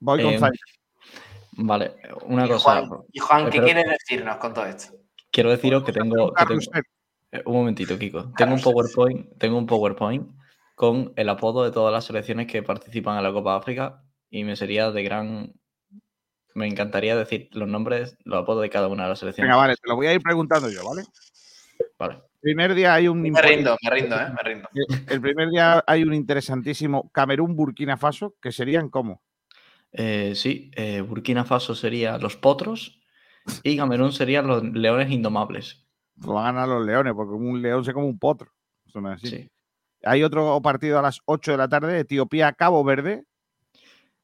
[0.00, 0.58] Voy con Eh, Zaire.
[1.52, 2.86] Vale, una Y cosa.
[2.86, 4.94] Juan, y Juan, ¿qué quieres decirnos con todo esto?
[5.30, 6.60] Quiero deciros que tengo, que tengo-
[7.32, 8.32] eh, un momentito, Kiko.
[8.36, 10.28] Tengo un PowerPoint, tengo un PowerPoint
[10.74, 14.56] con el apodo de todas las selecciones que participan en la Copa África y me
[14.56, 15.52] sería de gran.
[16.54, 19.48] Me encantaría decir los nombres, los apodos de cada una de las selecciones.
[19.50, 21.04] Venga, vale, te lo voy a ir preguntando yo, ¿vale?
[21.98, 22.22] Vale.
[22.42, 23.22] Primer día hay un.
[23.22, 24.26] Me rindo, me rindo, ¿eh?
[24.30, 24.68] Me rindo.
[25.08, 29.22] El primer día hay un interesantísimo Camerún-Burkina Faso, que serían como.
[29.92, 33.00] Eh, sí, eh, Burkina Faso sería los potros
[33.62, 35.86] y Camerún serían los leones indomables.
[36.18, 38.50] Pues van a ganar los leones, porque un león se come un potro.
[39.04, 39.28] Así.
[39.28, 39.50] Sí.
[40.02, 43.24] Hay otro partido a las 8 de la tarde, Etiopía-Cabo Verde.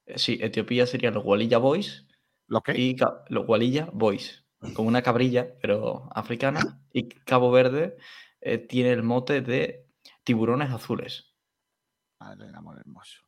[0.07, 2.07] Eh, sí, Etiopía serían los Walilla Boys
[2.49, 2.79] ¿Los qué?
[2.79, 2.97] y
[3.29, 6.81] los Walilla Boys, como una cabrilla, pero africana.
[6.93, 7.97] Y Cabo Verde
[8.41, 9.87] eh, tiene el mote de
[10.25, 11.35] tiburones azules.
[12.19, 13.23] Madre del amor hermoso.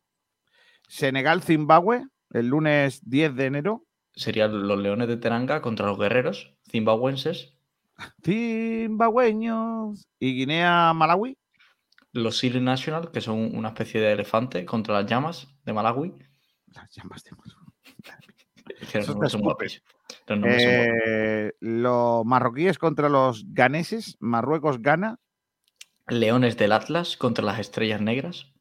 [0.88, 3.86] Senegal-Zimbabue, el lunes 10 de enero.
[4.12, 7.54] Serían los leones de Teranga contra los guerreros zimbabuenses.
[8.24, 10.08] Zimbabueños.
[10.18, 11.36] Y Guinea-Malawi.
[12.12, 16.12] Los Siri National, que son una especie de elefante contra las llamas de Malawi.
[16.66, 18.29] Las llamas de Malawi.
[18.80, 19.66] Los Eso nombres te son escupe.
[19.66, 19.82] guapos.
[20.26, 20.94] Los nombres son guapos.
[21.06, 24.16] Eh, los marroquíes contra los ganeses.
[24.20, 25.18] Marruecos-Gana.
[26.08, 28.52] Leones del Atlas contra las estrellas negras.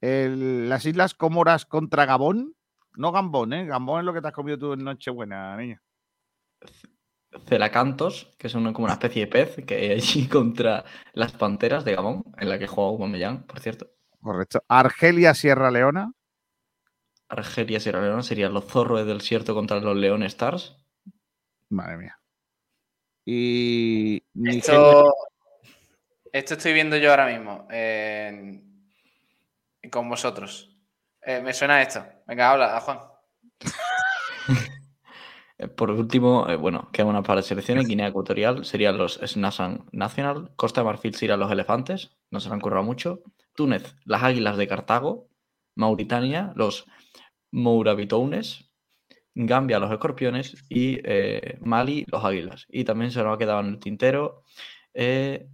[0.00, 2.54] El- las Islas Comoras contra Gabón.
[2.96, 3.66] No Gambón, ¿eh?
[3.66, 5.82] Gambón es lo que te has comido tú en Nochebuena, niña.
[7.46, 11.94] Celacantos, que son como una especie de pez que hay allí contra las panteras de
[11.94, 13.90] Gabón, en la que juega Aubameyang, por cierto.
[14.20, 14.62] Correcto.
[14.68, 16.12] Argelia, Sierra Leona.
[17.28, 20.76] Argelia, Sierra Leona serían los zorros del desierto contra los León Stars.
[21.70, 22.20] Madre mía.
[23.24, 25.12] Y Esto,
[26.32, 27.66] Esto estoy viendo yo ahora mismo.
[27.70, 28.62] eh,
[29.90, 30.76] con vosotros.
[31.22, 32.04] Eh, me suena esto.
[32.26, 33.00] Venga, habla, Juan.
[35.58, 37.86] Eh, Por último, eh, bueno, quedan unas para selecciones.
[37.88, 40.52] Guinea Ecuatorial serían los Snasan National.
[40.54, 42.10] Costa de Marfil serían los elefantes.
[42.30, 43.22] No se le han currado mucho.
[43.54, 45.28] Túnez, las águilas de Cartago.
[45.74, 46.86] Mauritania, los
[47.56, 48.70] Mourabitounes.
[49.34, 50.54] Gambia, los escorpiones.
[50.68, 52.66] Y eh, Mali, los águilas.
[52.68, 54.44] Y también se nos ha quedado en el tintero
[54.94, 55.46] eh,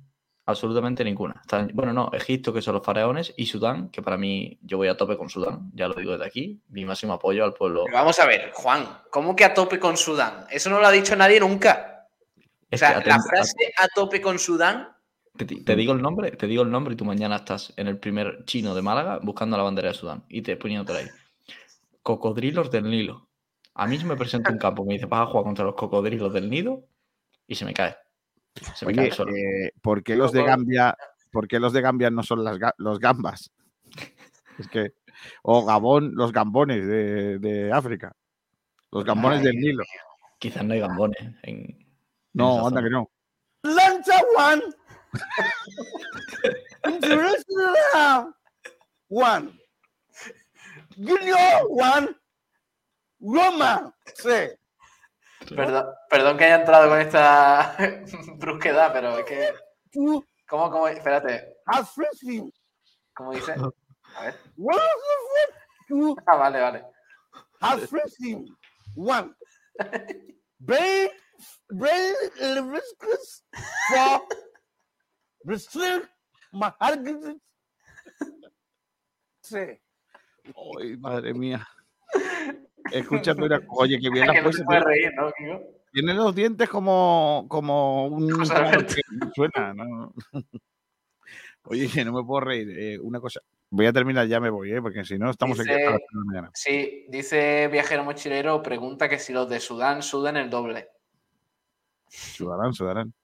[0.47, 1.41] absolutamente ninguna.
[1.41, 3.33] Están- bueno, no, Egipto, que son los faraones.
[3.37, 5.71] Y Sudán, que para mí yo voy a tope con Sudán.
[5.75, 6.61] Ya lo digo desde aquí.
[6.69, 7.85] Mi máximo apoyo al pueblo.
[7.87, 10.45] Pero vamos a ver, Juan, ¿cómo que a tope con Sudán?
[10.51, 12.09] Eso no lo ha dicho nadie nunca.
[12.71, 14.89] O sea, la frase a tope con Sudán,
[15.37, 17.99] Te, te digo el nombre, te digo el nombre y tú mañana estás en el
[17.99, 21.07] primer chino de Málaga buscando la bandera de Sudán y te poniéndote ahí.
[22.03, 23.29] Cocodrilos del Nilo.
[23.75, 26.33] A mí se me presenta un campo, me dice, vas a jugar contra los cocodrilos
[26.33, 26.85] del Nido
[27.47, 27.97] y se me cae.
[28.75, 29.33] Se me cae Oye, suelo.
[29.35, 30.95] eh, ¿por qué los de Gambia,
[31.31, 33.51] por qué los de Gambia no son las, los gambas?
[34.59, 34.93] Es que,
[35.43, 38.15] o Gabón, los gambones de, de África.
[38.91, 39.83] Los gambones Ay, del Nilo.
[40.39, 41.87] Quizás no hay gambones en.
[42.35, 42.83] No, esa anda zona.
[42.83, 43.11] que no.
[43.63, 44.63] Lanza One.
[49.09, 49.59] One.
[50.97, 52.17] Junior One.
[53.21, 53.95] Roma.
[54.15, 54.51] Sí.
[55.55, 57.77] perdón, perdón que haya entrado con esta
[58.37, 59.55] brusquedad, pero es que.
[60.49, 60.89] ¿Cómo, cómo?
[60.89, 61.57] Espérate.
[63.15, 63.55] ¿cómo dice?
[64.17, 64.35] A ver.
[66.27, 66.85] Ah, vale, vale.
[68.97, 69.35] One.
[70.59, 71.11] Brain,
[71.71, 72.15] brain,
[72.71, 73.45] risks
[73.89, 74.21] for
[75.45, 76.09] restrict
[76.53, 77.41] my argument.
[79.43, 79.81] Sí.
[80.81, 81.67] Ay, madre mía.
[82.93, 85.61] Escúchame una Oye, que bien que la no se puedes puede reír, ¿no, Kiko?
[85.93, 89.01] Tiene los dientes como, como un que
[89.35, 90.13] suena, ¿no?
[91.65, 92.69] Oye, que no me puedo reír.
[92.79, 93.41] Eh, una cosa.
[93.71, 94.83] Voy a terminar, ya me voy, ¿eh?
[94.83, 96.51] porque si no estamos aquí Dice- las de la mañana.
[96.55, 100.89] Sí, dice Viajero Mochilero, pregunta que si los de Sudán sudan el doble.
[102.09, 103.15] Sudarán, Sudarán.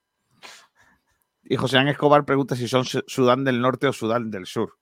[1.45, 4.77] Y José Ángel Escobar pregunta si son Su- Sudán del Norte o Sudán del Sur.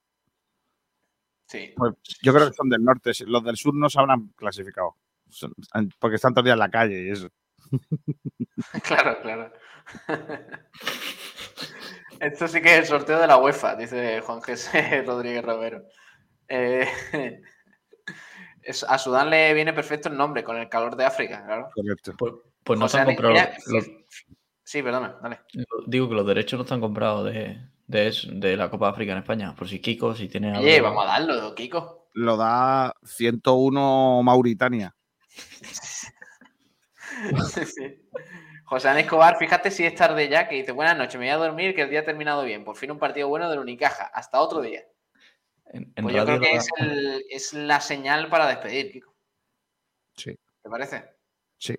[1.46, 1.72] Sí.
[1.76, 3.12] Pues yo creo que son del norte.
[3.26, 4.96] Los del sur no se habrán clasificado.
[5.98, 7.28] Porque están todavía en la calle y eso.
[8.84, 9.52] Claro, claro.
[12.20, 15.82] Esto sí que es el sorteo de la UEFA, dice Juan José Rodríguez Romero.
[16.48, 16.86] Eh,
[18.62, 21.68] es- a Sudán le viene perfecto el nombre, con el calor de África, claro.
[21.74, 22.12] Correcto.
[22.16, 22.32] Pues,
[22.64, 23.34] pues no se han comprado.
[23.66, 23.90] los-
[24.64, 25.40] Sí, perdona, dale.
[25.86, 27.56] digo que los derechos no están comprados de,
[27.86, 29.54] de, eso- de la Copa África en España.
[29.54, 32.08] Por si Kiko, si tiene Oye, algo- vamos a darlo, Kiko.
[32.14, 34.94] Lo da 101 Mauritania.
[37.64, 38.02] Sí.
[38.64, 41.74] José Escobar, fíjate si es tarde ya, que dice, buenas noches, me voy a dormir,
[41.74, 42.64] que el día ha terminado bien.
[42.64, 44.06] Por fin un partido bueno del Unicaja.
[44.12, 44.82] Hasta otro día.
[45.72, 49.14] En, en Pues yo creo que es, el- es la señal para despedir, Kiko.
[50.16, 51.04] Sí, ¿Te parece?
[51.58, 51.74] sí.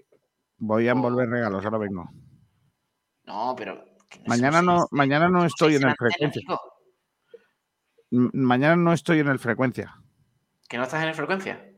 [0.59, 2.09] Voy a envolver regalos, ahora vengo.
[3.25, 3.83] No, pero...
[4.25, 6.41] Mañana no, mañana no estoy en el frecuencia.
[8.09, 9.95] Mañana no estoy en el frecuencia.
[10.67, 11.71] ¿Que no estás en el frecuencia?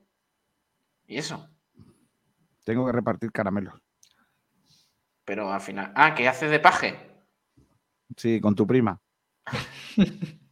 [1.06, 1.50] ¿Y eso?
[2.64, 3.74] Tengo que repartir caramelos.
[5.26, 5.92] Pero al final...
[5.96, 7.24] Ah, ¿que haces de paje?
[8.16, 9.02] Sí, con tu prima.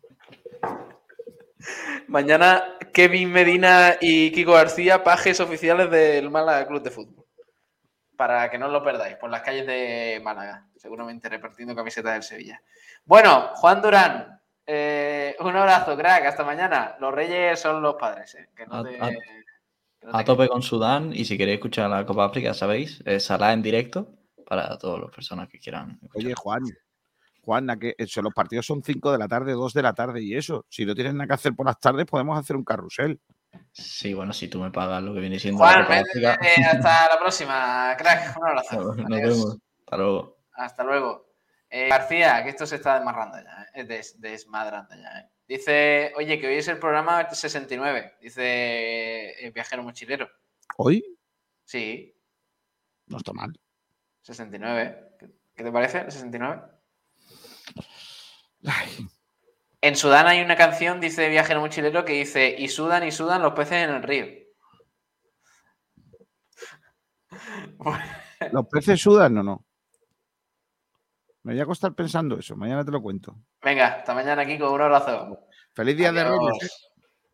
[2.07, 7.27] Mañana Kevin Medina y Kiko García, pajes oficiales del Málaga Club de Fútbol.
[8.18, 12.23] Para que no os lo perdáis, por las calles de Málaga, seguramente repartiendo camisetas del
[12.23, 12.61] Sevilla.
[13.06, 16.95] Bueno, Juan Durán, eh, un abrazo, crack, hasta mañana.
[16.99, 19.14] Los reyes son los padres, eh, que no A- te- a- que
[20.02, 23.23] no te A tope con Sudán y si queréis escuchar la Copa África, sabéis, es
[23.26, 24.10] Salah en directo
[24.48, 25.99] para todas las personas que quieran.
[26.15, 26.64] Oye, Juan,
[27.44, 27.94] Juan, ¿a qué?
[27.98, 30.65] Eso, los partidos son 5 de la tarde, 2 de la tarde y eso.
[30.69, 33.22] Si no tienes nada que hacer por las tardes, podemos hacer un carrusel.
[33.72, 37.20] Sí, bueno, si tú me pagas lo que viene siendo Juan, la eh, hasta la
[37.20, 38.38] próxima, crack.
[38.38, 38.96] Un abrazo.
[38.96, 39.22] Nos Adiós.
[39.38, 39.58] vemos.
[39.80, 40.38] Hasta luego.
[40.54, 41.28] Hasta luego.
[41.70, 45.20] Eh, García, que esto se está desmarrando ya, eh, des- desmadrando ya.
[45.20, 45.30] eh.
[45.48, 50.30] Dice, oye, que hoy es el programa 69, dice el viajero mochilero.
[50.78, 51.04] ¿Hoy?
[51.66, 52.14] Sí,
[53.08, 53.58] No está mal.
[54.22, 55.16] 69.
[55.20, 56.00] ¿Qué, qué te parece?
[56.00, 56.62] ¿El 69?
[59.82, 63.54] En Sudán hay una canción, dice Viajero Mochilero, que dice, y sudan y sudan los
[63.54, 64.26] peces en el río.
[68.52, 69.66] ¿Los peces sudan o no?
[71.44, 72.56] Me voy a acostar pensando eso.
[72.58, 73.36] Mañana te lo cuento.
[73.62, 74.72] Venga, hasta mañana, Kiko.
[74.72, 75.48] Un abrazo.
[75.74, 76.24] Feliz día de.
[76.26, 76.90] Reyes.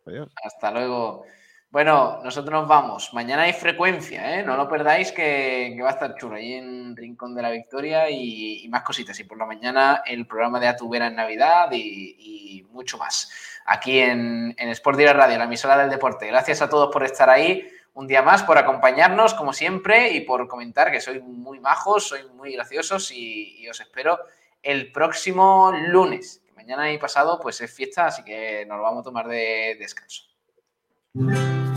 [0.07, 0.26] ¿eh?
[0.44, 1.26] Hasta luego.
[1.74, 3.16] Bueno, nosotros nos vamos.
[3.16, 4.44] Mañana hay frecuencia, ¿eh?
[4.44, 8.68] No lo perdáis que, va a estar chulo ahí en Rincón de la Victoria y,
[8.70, 9.20] más cositas.
[9.20, 13.32] Y por la mañana el programa de Atubera en Navidad y, mucho más.
[13.66, 16.28] Aquí en, en Sport Direct Radio, la emisora del deporte.
[16.28, 17.68] Gracias a todos por estar ahí.
[17.95, 22.28] Un día más, por acompañarnos, como siempre, y por comentar que sois muy majos, sois
[22.34, 24.20] muy graciosos y, y os espero
[24.62, 26.44] el próximo lunes.
[26.56, 30.26] Mañana y pasado, pues es fiesta, así que nos lo vamos a tomar de descanso.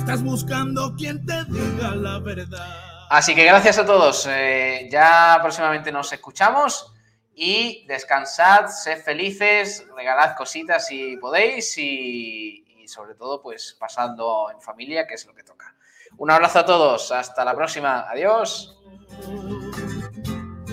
[0.06, 3.08] Estás buscando quien te diga la verdad.
[3.10, 4.28] Así que gracias a todos.
[4.30, 6.94] Eh, ya próximamente nos escuchamos
[7.34, 14.60] y descansad, sed felices, regalad cositas si podéis y, y sobre todo pues pasando en
[14.60, 15.74] familia, que es lo que toca.
[16.18, 18.78] Un abrazo a todos, hasta la próxima, adiós.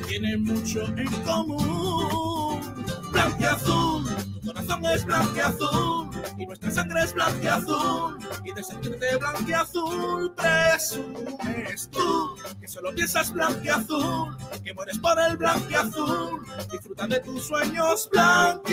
[0.08, 2.62] Tienen mucho en común
[4.68, 7.62] corazón es blanco y nuestra sangre es blanca
[8.44, 14.74] y de sentirte blanco y azul presumes tú que solo piensas blanco y azul que
[14.74, 18.64] mueres por el blanco azul disfruta de tus sueños blanco.